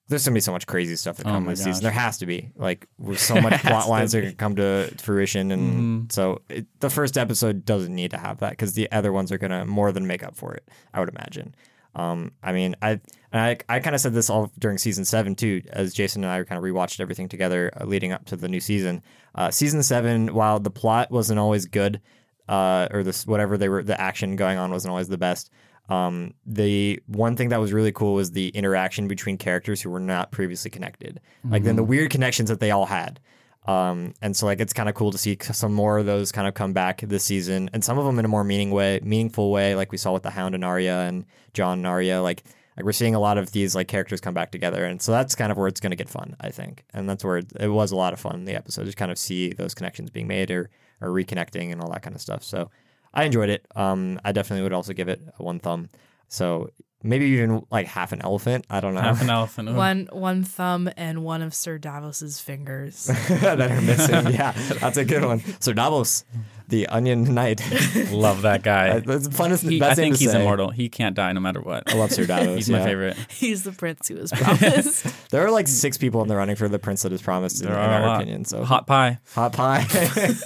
There's 0.07 0.25
gonna 0.25 0.33
be 0.35 0.41
so 0.41 0.51
much 0.51 0.67
crazy 0.67 0.97
stuff 0.97 1.17
that 1.17 1.25
Oh 1.27 1.31
comes 1.31 1.45
my 1.45 1.51
this 1.53 1.59
gosh. 1.59 1.65
season. 1.67 1.83
There 1.83 1.91
has 1.93 2.17
to 2.17 2.25
be 2.25 2.51
like 2.57 2.85
with 2.97 3.19
so 3.19 3.39
much 3.39 3.61
plot 3.63 3.87
lines 3.87 4.11
that 4.11 4.21
be. 4.21 4.27
can 4.27 4.35
come 4.35 4.55
to 4.57 4.93
fruition, 5.01 5.51
and 5.51 6.09
Mhm. 6.09 6.11
so 6.11 6.41
it, 6.49 6.67
the 6.81 6.89
first 6.89 7.17
episode 7.17 7.63
doesn't 7.63 7.95
need 7.95 8.11
to 8.11 8.17
have 8.17 8.39
that 8.39 8.49
because 8.51 8.73
the 8.73 8.91
other 8.91 9.13
ones 9.13 9.31
are 9.31 9.37
gonna 9.37 9.65
more 9.65 9.93
than 9.93 10.05
make 10.07 10.21
up 10.21 10.35
for 10.35 10.53
it. 10.53 10.67
I 10.93 10.99
would 10.99 11.07
imagine. 11.09 11.55
Um, 11.95 12.31
I 12.41 12.53
mean, 12.53 12.75
I 12.81 12.91
and 12.91 13.01
I 13.33 13.57
I 13.67 13.79
kind 13.79 13.95
of 13.95 14.01
said 14.01 14.13
this 14.13 14.29
all 14.29 14.51
during 14.57 14.77
season 14.77 15.05
seven 15.05 15.35
too, 15.35 15.61
as 15.71 15.93
Jason 15.93 16.23
and 16.23 16.31
I 16.31 16.43
kind 16.43 16.57
of 16.57 16.63
rewatched 16.63 16.99
everything 16.99 17.27
together 17.27 17.71
uh, 17.79 17.85
leading 17.85 18.11
up 18.11 18.25
to 18.25 18.35
the 18.35 18.47
new 18.47 18.59
season. 18.59 19.03
Uh, 19.35 19.51
season 19.51 19.83
seven, 19.83 20.33
while 20.33 20.59
the 20.59 20.71
plot 20.71 21.11
wasn't 21.11 21.39
always 21.39 21.65
good, 21.65 22.01
uh, 22.47 22.87
or 22.91 23.03
this 23.03 23.27
whatever 23.27 23.57
they 23.57 23.69
were, 23.69 23.83
the 23.83 23.99
action 23.99 24.35
going 24.35 24.57
on 24.57 24.71
wasn't 24.71 24.89
always 24.89 25.07
the 25.07 25.17
best. 25.17 25.51
Um, 25.89 26.33
the 26.45 27.01
one 27.07 27.35
thing 27.35 27.49
that 27.49 27.59
was 27.59 27.73
really 27.73 27.91
cool 27.91 28.13
was 28.13 28.31
the 28.31 28.49
interaction 28.49 29.09
between 29.09 29.37
characters 29.37 29.81
who 29.81 29.89
were 29.89 29.99
not 29.99 30.31
previously 30.31 30.71
connected. 30.71 31.19
Like 31.43 31.63
then 31.63 31.75
the 31.75 31.83
weird 31.83 32.11
connections 32.11 32.49
that 32.49 32.61
they 32.61 32.71
all 32.71 32.85
had. 32.85 33.19
Um, 33.67 34.15
and 34.21 34.35
so 34.35 34.47
like 34.47 34.59
it's 34.59 34.73
kind 34.73 34.89
of 34.89 34.95
cool 34.95 35.11
to 35.11 35.17
see 35.17 35.37
some 35.39 35.73
more 35.73 35.99
of 35.99 36.05
those 36.07 36.31
kind 36.31 36.47
of 36.47 36.55
come 36.55 36.73
back 36.73 37.01
this 37.01 37.23
season, 37.23 37.69
and 37.73 37.83
some 37.83 37.99
of 37.99 38.05
them 38.05 38.17
in 38.17 38.25
a 38.25 38.27
more 38.27 38.43
meaning 38.43 38.71
way, 38.71 38.99
meaningful 39.03 39.51
way, 39.51 39.75
like 39.75 39.91
we 39.91 39.97
saw 39.97 40.13
with 40.13 40.23
the 40.23 40.31
Hound 40.31 40.55
and 40.55 40.65
Arya 40.65 41.01
and 41.01 41.25
Jon 41.53 41.79
and 41.79 41.87
Arya. 41.87 42.21
Like 42.21 42.43
like 42.77 42.85
we're 42.85 42.91
seeing 42.91 43.15
a 43.15 43.19
lot 43.19 43.37
of 43.37 43.51
these 43.51 43.75
like 43.75 43.87
characters 43.87 44.21
come 44.21 44.33
back 44.33 44.51
together, 44.51 44.83
and 44.85 45.01
so 45.01 45.11
that's 45.11 45.35
kind 45.35 45.51
of 45.51 45.57
where 45.57 45.67
it's 45.67 45.79
going 45.79 45.91
to 45.91 45.95
get 45.95 46.09
fun, 46.09 46.35
I 46.39 46.49
think, 46.49 46.85
and 46.93 47.07
that's 47.07 47.23
where 47.23 47.37
it, 47.37 47.51
it 47.59 47.67
was 47.67 47.91
a 47.91 47.95
lot 47.95 48.13
of 48.13 48.19
fun 48.19 48.35
in 48.35 48.45
the 48.45 48.55
episode, 48.55 48.85
just 48.85 48.97
kind 48.97 49.11
of 49.11 49.17
see 49.17 49.53
those 49.53 49.75
connections 49.75 50.09
being 50.09 50.27
made 50.27 50.49
or 50.49 50.69
or 51.01 51.09
reconnecting 51.09 51.71
and 51.71 51.81
all 51.81 51.91
that 51.91 52.01
kind 52.01 52.15
of 52.15 52.21
stuff. 52.21 52.43
So 52.43 52.71
I 53.13 53.25
enjoyed 53.25 53.49
it. 53.49 53.65
Um, 53.75 54.19
I 54.23 54.31
definitely 54.31 54.63
would 54.63 54.73
also 54.73 54.93
give 54.93 55.09
it 55.09 55.21
a 55.37 55.43
one 55.43 55.59
thumb. 55.59 55.89
So 56.27 56.69
maybe 57.03 57.25
even 57.25 57.65
like 57.71 57.87
half 57.87 58.11
an 58.11 58.21
elephant. 58.21 58.65
I 58.69 58.79
don't 58.79 58.93
know. 58.93 59.01
Half 59.01 59.21
an 59.21 59.29
elephant. 59.39 59.69
Ooh. 59.69 59.73
One 59.75 60.07
one 60.11 60.43
thumb 60.43 60.89
and 60.97 61.23
one 61.23 61.41
of 61.41 61.53
Sir 61.53 61.77
Davos's 61.77 62.39
fingers. 62.39 63.05
that 63.29 63.59
are 63.61 63.81
missing. 63.81 64.33
Yeah, 64.33 64.51
that's 64.79 64.97
a 64.97 65.05
good 65.05 65.23
one. 65.25 65.41
Sir 65.59 65.73
Davos, 65.73 66.23
the 66.67 66.87
Onion 66.87 67.33
Knight. 67.33 67.61
Love 68.11 68.43
that 68.43 68.63
guy. 68.63 68.99
That's 68.99 69.27
the 69.27 69.33
funnest. 69.35 69.67
He- 69.69 69.79
best 69.79 69.91
I 69.91 69.95
think 69.95 70.15
to 70.15 70.19
he's 70.19 70.31
say. 70.31 70.39
immortal. 70.41 70.69
He 70.69 70.89
can't 70.89 71.15
die 71.15 71.31
no 71.33 71.39
matter 71.39 71.61
what. 71.61 71.91
I 71.91 71.95
love 71.97 72.11
Sir 72.11 72.25
Davos. 72.25 72.55
He's 72.55 72.69
my 72.69 72.83
favorite. 72.83 73.17
He's 73.29 73.63
the 73.63 73.71
prince 73.71 74.07
who 74.07 74.15
was 74.15 74.31
promised. 74.31 75.05
There 75.31 75.45
are 75.45 75.51
like 75.51 75.67
six 75.67 75.97
people 75.97 76.21
in 76.21 76.27
the 76.27 76.35
running 76.35 76.55
for 76.55 76.67
the 76.69 76.79
prince 76.79 77.01
that 77.03 77.11
is 77.11 77.21
promised, 77.21 77.61
in, 77.61 77.67
There 77.67 77.75
in 77.77 77.81
are 77.81 77.91
a 77.91 77.95
our 78.01 78.07
lot. 78.07 78.21
opinion. 78.21 78.45
So 78.45 78.63
Hot 78.63 78.87
pie. 78.87 79.19
hot 79.33 79.53
pie. 79.53 79.85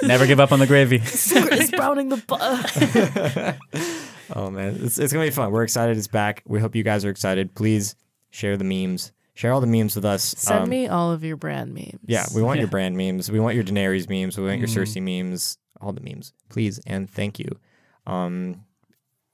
Never 0.03 0.25
give 0.25 0.39
up 0.39 0.51
on 0.51 0.59
the 0.59 0.67
gravy. 0.67 0.99
Chris 0.99 1.71
browning 1.71 2.09
the 2.09 2.17
butt. 2.27 3.57
Oh 4.33 4.49
man, 4.49 4.77
it's, 4.81 4.97
it's 4.97 5.11
gonna 5.13 5.25
be 5.25 5.31
fun. 5.31 5.51
We're 5.51 5.63
excited. 5.63 5.97
It's 5.97 6.07
back. 6.07 6.41
We 6.45 6.59
hope 6.59 6.75
you 6.75 6.83
guys 6.83 7.03
are 7.05 7.09
excited. 7.09 7.53
Please 7.55 7.95
share 8.31 8.57
the 8.57 8.63
memes. 8.63 9.11
Share 9.33 9.51
all 9.51 9.59
the 9.61 9.67
memes 9.67 9.95
with 9.95 10.05
us. 10.05 10.23
Send 10.23 10.63
Um, 10.63 10.69
me 10.69 10.87
all 10.87 11.11
of 11.11 11.23
your 11.23 11.35
Bran 11.35 11.73
memes. 11.73 11.99
Yeah, 12.05 12.25
we 12.33 12.41
want 12.41 12.59
your 12.59 12.67
Bran 12.75 12.95
memes. 12.95 13.29
We 13.29 13.39
want 13.39 13.55
your 13.55 13.63
Daenerys 13.65 14.09
memes. 14.09 14.37
We 14.37 14.45
want 14.45 14.59
your 14.59 14.67
Mhm. 14.69 14.75
Cersei 14.83 15.01
memes. 15.01 15.57
All 15.81 15.91
the 15.91 16.01
memes, 16.01 16.31
please 16.49 16.79
and 16.87 17.09
thank 17.09 17.37
you. 17.37 17.49
Um, 18.07 18.61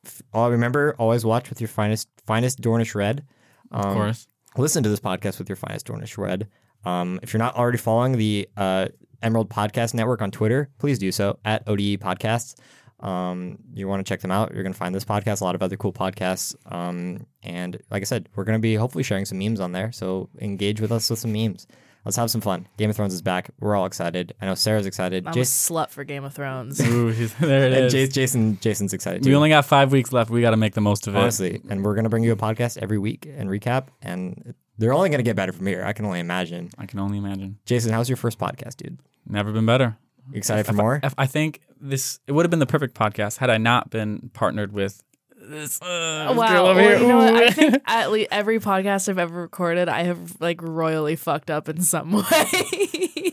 f- 0.06 0.22
all 0.34 0.50
remember, 0.50 0.96
always 0.98 1.24
watch 1.24 1.50
with 1.50 1.62
your 1.62 1.68
finest 1.68 2.10
finest 2.26 2.60
Dornish 2.62 2.96
red. 2.96 3.24
Um, 3.72 3.82
Of 3.86 3.94
course. 3.94 4.28
listen 4.58 4.82
to 4.84 4.90
this 4.90 5.00
podcast 5.00 5.38
with 5.38 5.48
your 5.50 5.56
finest 5.56 5.86
Dornish 5.88 6.18
red. 6.18 6.48
Um, 6.84 7.20
if 7.22 7.32
you're 7.32 7.38
not 7.40 7.56
already 7.56 7.78
following 7.78 8.18
the 8.18 8.50
uh, 8.58 8.88
Emerald 9.22 9.50
Podcast 9.52 9.94
Network 9.94 10.22
on 10.24 10.32
Twitter, 10.32 10.70
please 10.80 10.98
do 10.98 11.12
so 11.12 11.38
at 11.46 11.62
ODE 11.68 12.00
Podcasts. 12.00 12.56
Um, 13.02 13.58
you 13.74 13.88
want 13.88 14.06
to 14.06 14.10
check 14.10 14.22
them 14.22 14.32
out. 14.32 14.54
You're 14.54 14.64
going 14.64 14.74
to 14.74 14.78
find 14.80 14.94
this 14.94 15.06
podcast, 15.06 15.42
a 15.42 15.44
lot 15.44 15.56
of 15.56 15.64
other 15.64 15.78
cool 15.78 15.94
podcasts. 15.94 16.56
Um, 16.72 17.26
and 17.44 17.80
like 17.90 18.02
I 18.02 18.06
said, 18.06 18.30
we're 18.36 18.44
going 18.44 18.58
to 18.58 18.62
be 18.62 18.76
hopefully 18.76 19.04
sharing 19.04 19.26
some 19.26 19.40
memes 19.40 19.60
on 19.60 19.72
there. 19.72 19.92
So 19.92 20.30
engage 20.40 20.80
with 20.82 20.92
us 20.92 21.10
with 21.10 21.20
some 21.20 21.34
memes. 21.34 21.68
Let's 22.06 22.18
have 22.18 22.32
some 22.32 22.42
fun. 22.42 22.68
Game 22.78 22.90
of 22.90 22.96
Thrones 22.96 23.14
is 23.14 23.22
back. 23.22 23.52
We're 23.60 23.76
all 23.76 23.86
excited. 23.86 24.34
I 24.42 24.48
know 24.48 24.56
Sarah's 24.56 24.88
excited. 24.88 25.28
I'm 25.28 25.34
a 25.34 25.42
slut 25.42 25.90
for 25.92 26.04
Game 26.04 26.24
of 26.24 26.34
Thrones. 26.34 26.80
Ooh, 26.82 27.10
he's, 27.10 27.32
there 27.40 27.68
it 27.68 27.74
and 27.74 27.86
is. 27.86 27.94
Jason, 27.94 28.12
Jason, 28.14 28.60
Jason's 28.60 28.94
excited 28.94 29.22
too. 29.24 29.30
we 29.30 29.36
only 29.36 29.50
got 29.50 29.66
five 29.66 29.92
weeks 29.92 30.12
left. 30.12 30.32
We 30.32 30.42
got 30.42 30.50
to 30.52 30.58
make 30.58 30.74
the 30.74 30.82
most 30.82 31.06
of 31.06 31.16
it. 31.16 31.20
honestly, 31.20 31.62
and 31.70 31.84
we're 31.86 31.94
going 31.94 32.06
to 32.06 32.10
bring 32.10 32.24
you 32.24 32.32
a 32.32 32.36
podcast 32.36 32.80
every 32.82 32.98
week 32.98 33.28
and 33.32 33.50
recap. 33.50 33.90
And 34.02 34.56
they're 34.80 34.94
only 34.94 35.10
going 35.10 35.20
to 35.20 35.24
get 35.24 35.36
better 35.36 35.52
from 35.52 35.68
here. 35.68 35.84
I 35.86 35.94
can 35.94 36.06
only 36.06 36.20
imagine. 36.20 36.72
I 36.80 36.88
can 36.88 36.98
only 37.00 37.20
imagine. 37.20 37.60
Jason, 37.66 37.94
how's 37.94 38.10
your 38.10 38.18
first 38.18 38.40
podcast, 38.40 38.78
dude? 38.78 38.98
Never 39.28 39.52
been 39.52 39.68
better. 39.68 39.96
You 40.32 40.38
excited 40.40 40.66
for 40.66 40.72
If 40.72 40.80
I- 40.80 40.82
more? 40.82 41.00
if 41.04 41.14
I 41.20 41.28
think 41.28 41.62
this 41.82 42.20
it 42.28 42.32
would 42.34 42.46
have 42.46 42.52
been 42.52 42.60
the 42.60 42.66
perfect 42.66 42.96
podcast 42.96 43.38
had 43.38 43.50
I 43.50 43.58
not 43.58 43.90
been 43.90 44.30
partnered 44.34 44.72
with 44.72 45.02
this. 45.44 45.82
Uh, 45.82 46.28
this 46.30 46.38
Wow. 46.38 46.48
girl 46.54 46.66
over 46.68 46.80
well, 46.80 46.90
here. 46.90 47.00
you 47.00 47.08
know 47.08 47.18
what? 47.18 47.36
I 47.44 47.50
think 47.50 47.82
at 47.88 48.12
least 48.12 48.30
every 48.32 48.60
podcast 48.60 49.10
I've 49.10 49.18
ever 49.18 49.42
recorded, 49.42 49.90
I 49.90 50.04
have 50.04 50.40
like 50.40 50.62
royally 50.62 51.16
fucked 51.16 51.50
up 51.50 51.68
in 51.68 51.82
some 51.82 52.12
way. 52.12 52.24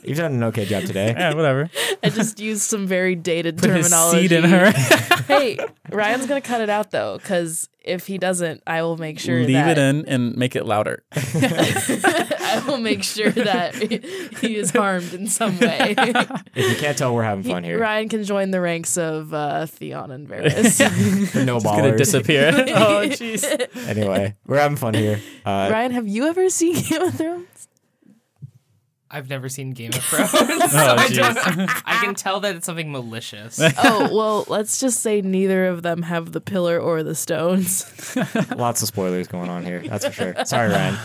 You've 0.04 0.16
done 0.16 0.32
an 0.34 0.42
okay 0.44 0.64
job 0.64 0.84
today. 0.84 1.14
yeah, 1.16 1.34
whatever. 1.34 1.68
I 2.02 2.08
just 2.08 2.40
used 2.40 2.62
some 2.62 2.86
very 2.86 3.14
dated 3.14 3.58
Put 3.58 3.70
his 3.70 3.90
terminology. 3.90 4.20
seed 4.28 4.32
in 4.32 4.44
her. 4.44 4.70
hey, 5.26 5.58
Ryan's 5.90 6.26
gonna 6.26 6.40
cut 6.40 6.60
it 6.60 6.68
out 6.70 6.90
though, 6.90 7.18
because 7.18 7.68
if 7.84 8.06
he 8.06 8.18
doesn't, 8.18 8.62
I 8.66 8.82
will 8.82 8.96
make 8.96 9.18
sure 9.18 9.38
Leave 9.40 9.52
that 9.52 9.78
it 9.78 9.78
in 9.78 10.06
and 10.06 10.36
make 10.36 10.54
it 10.56 10.66
louder. 10.66 11.02
I 11.12 12.62
will 12.66 12.78
make 12.78 13.02
sure 13.02 13.30
that 13.30 13.74
he 13.74 14.56
is 14.56 14.70
harmed 14.70 15.14
in 15.14 15.26
some 15.26 15.58
way. 15.58 15.94
If 16.54 16.70
you 16.70 16.76
can't 16.76 16.96
tell, 16.98 17.14
we're 17.14 17.22
having 17.22 17.44
fun 17.44 17.64
here. 17.64 17.78
Ryan 17.78 18.08
can 18.08 18.24
join 18.24 18.50
the 18.50 18.60
ranks 18.60 18.96
of 18.98 19.32
uh, 19.32 19.66
Theon 19.66 20.10
and 20.10 20.28
Varys. 20.28 21.32
The 21.32 21.44
no 21.44 21.56
It's 21.56 21.64
gonna 21.64 21.96
disappear. 21.96 22.52
oh, 22.54 23.06
jeez. 23.08 23.44
Anyway, 23.88 24.34
we're 24.46 24.58
having 24.58 24.76
fun 24.76 24.94
here. 24.94 25.20
Uh, 25.44 25.68
Ryan, 25.72 25.92
have 25.92 26.08
you 26.08 26.26
ever 26.26 26.48
seen 26.50 26.74
Game 26.82 27.02
of 27.02 27.14
Thrones? 27.14 27.68
I've 29.10 29.28
never 29.30 29.48
seen 29.48 29.70
Game 29.72 29.90
of 29.94 29.94
Thrones. 30.04 30.30
so 30.30 30.38
Oh, 30.38 30.96
I, 30.98 31.08
don't- 31.08 31.38
I 31.86 32.00
can 32.04 32.14
tell 32.16 32.40
that 32.40 32.56
it's 32.56 32.66
something 32.66 32.92
malicious. 32.92 33.58
oh 33.82 34.14
well, 34.14 34.44
let's 34.48 34.78
just 34.80 35.00
say 35.00 35.20
neither 35.22 35.66
of 35.66 35.82
them 35.82 36.02
have 36.02 36.32
the 36.32 36.40
pillar 36.40 36.78
or 36.78 37.02
the 37.02 37.14
stones. 37.14 37.86
lots 38.56 38.82
of 38.82 38.88
spoilers 38.88 39.26
going 39.28 39.48
on 39.48 39.64
here. 39.64 39.82
That's 39.86 40.04
for 40.06 40.12
sure. 40.12 40.34
Sorry, 40.44 40.68
Ryan. 40.70 40.98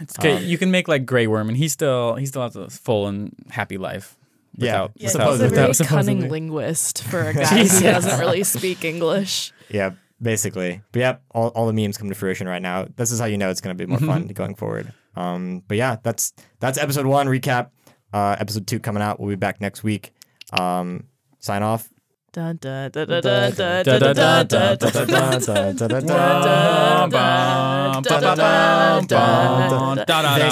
It's 0.00 0.16
okay. 0.18 0.36
Um, 0.36 0.44
you 0.44 0.56
can 0.58 0.70
make 0.70 0.86
like 0.86 1.04
Grey 1.06 1.26
Worm, 1.26 1.48
and 1.48 1.56
he 1.56 1.66
still 1.68 2.14
he 2.14 2.26
still 2.26 2.42
has 2.42 2.54
a 2.54 2.70
full 2.70 3.08
and 3.08 3.34
happy 3.50 3.78
life. 3.78 4.16
Yeah. 4.56 4.82
Without, 4.82 4.92
Yeah, 4.96 5.06
he's 5.06 5.14
a 5.14 5.48
very 5.48 5.68
without- 5.68 5.86
cunning 5.88 6.28
linguist 6.28 7.02
for 7.04 7.20
a 7.22 7.32
guy 7.34 7.64
who 7.64 7.80
doesn't 7.80 8.18
really 8.20 8.42
speak 8.44 8.84
English. 8.84 9.52
Yeah, 9.68 9.90
basically. 10.22 10.80
But 10.92 10.98
yeah, 11.00 11.16
all, 11.32 11.48
all 11.48 11.66
the 11.66 11.72
memes 11.72 11.96
come 11.98 12.08
to 12.08 12.14
fruition 12.14 12.48
right 12.48 12.62
now. 12.62 12.86
This 12.96 13.10
is 13.12 13.20
how 13.20 13.26
you 13.26 13.38
know 13.38 13.50
it's 13.50 13.60
going 13.60 13.76
to 13.76 13.86
be 13.86 13.88
more 13.88 13.98
fun 14.00 14.26
going 14.28 14.54
forward. 14.56 14.92
Um, 15.18 15.62
but 15.66 15.76
yeah, 15.76 15.96
that's 16.02 16.32
that's 16.60 16.78
episode 16.78 17.06
one 17.06 17.26
recap. 17.26 17.70
Uh, 18.12 18.36
episode 18.38 18.66
two 18.66 18.78
coming 18.78 19.02
out. 19.02 19.18
We'll 19.18 19.30
be 19.30 19.36
back 19.36 19.60
next 19.60 19.82
week. 19.82 20.12
Um, 20.52 21.08
sign 21.40 21.62
off. 21.62 21.88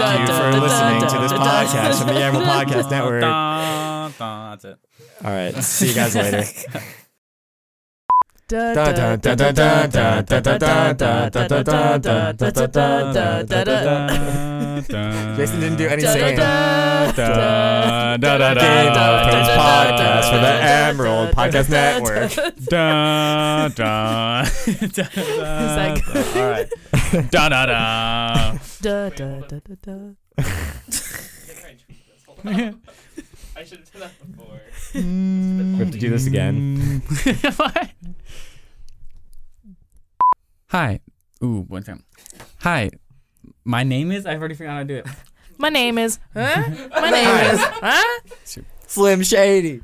Thank 0.00 0.28
you 0.28 0.34
for 0.34 0.60
listening 0.60 1.00
to 1.00 1.18
this 1.20 1.32
podcast 1.32 1.98
from 1.98 2.14
the 2.14 2.20
Emerald 2.20 2.44
Podcast 2.44 2.90
Network. 2.90 3.22
That's 4.18 4.64
it. 4.64 4.78
All 5.24 5.30
right. 5.30 5.54
See 5.62 5.88
you 5.88 5.94
guys 5.94 6.14
later. 6.16 6.44
Jason 15.36 15.60
didn't 15.60 15.76
do 15.78 15.88
any 15.88 16.02
Da, 16.02 16.06
da, 16.06 16.12
singing. 16.12 16.36
da, 16.36 17.10
Da, 17.12 18.16
da, 18.16 18.38
da, 18.38 18.54
Game 18.54 18.92
da, 18.92 19.24
of 19.24 19.30
Thrones 19.30 19.48
podcast 19.48 20.30
for 20.30 20.36
the 20.36 20.42
da, 20.42 20.60
da, 20.60 20.88
Emerald 20.88 21.28
Podcast 21.34 21.68
Network. 21.70 22.30
Da, 22.66 23.68
da, 23.68 24.44
da, 24.92 25.02
that 25.76 26.02
good? 26.04 26.36
All 26.36 26.48
right. 26.48 26.68
Da 27.30 27.48
da 27.48 27.66
da. 27.66 28.58
Da 28.80 29.08
da 29.10 29.40
da 29.40 29.58
da 29.58 29.74
da. 29.82 30.14
I 33.56 33.64
should 33.64 33.78
have 33.80 33.92
done 33.92 34.00
that 34.02 34.12
before. 34.36 34.60
We 34.94 35.78
have 35.78 35.90
to 35.90 35.98
do 35.98 36.10
this 36.10 36.26
again. 36.28 37.02
Hi. 40.68 41.00
Ooh, 41.44 41.64
one 41.68 41.82
time. 41.82 42.04
Hi. 42.60 42.90
My 43.64 43.84
name 43.84 44.10
is. 44.10 44.26
I've 44.26 44.40
already 44.40 44.54
forgotten 44.54 44.76
how 44.76 44.82
to 44.82 44.88
do 44.88 44.96
it. 44.96 45.16
My 45.58 45.68
name 45.68 45.96
is. 45.96 46.18
Huh? 46.34 46.64
My 46.90 47.10
name 47.10 47.54
is. 47.54 47.60
Huh? 47.62 48.62
Slim 48.86 49.22
Shady. 49.22 49.82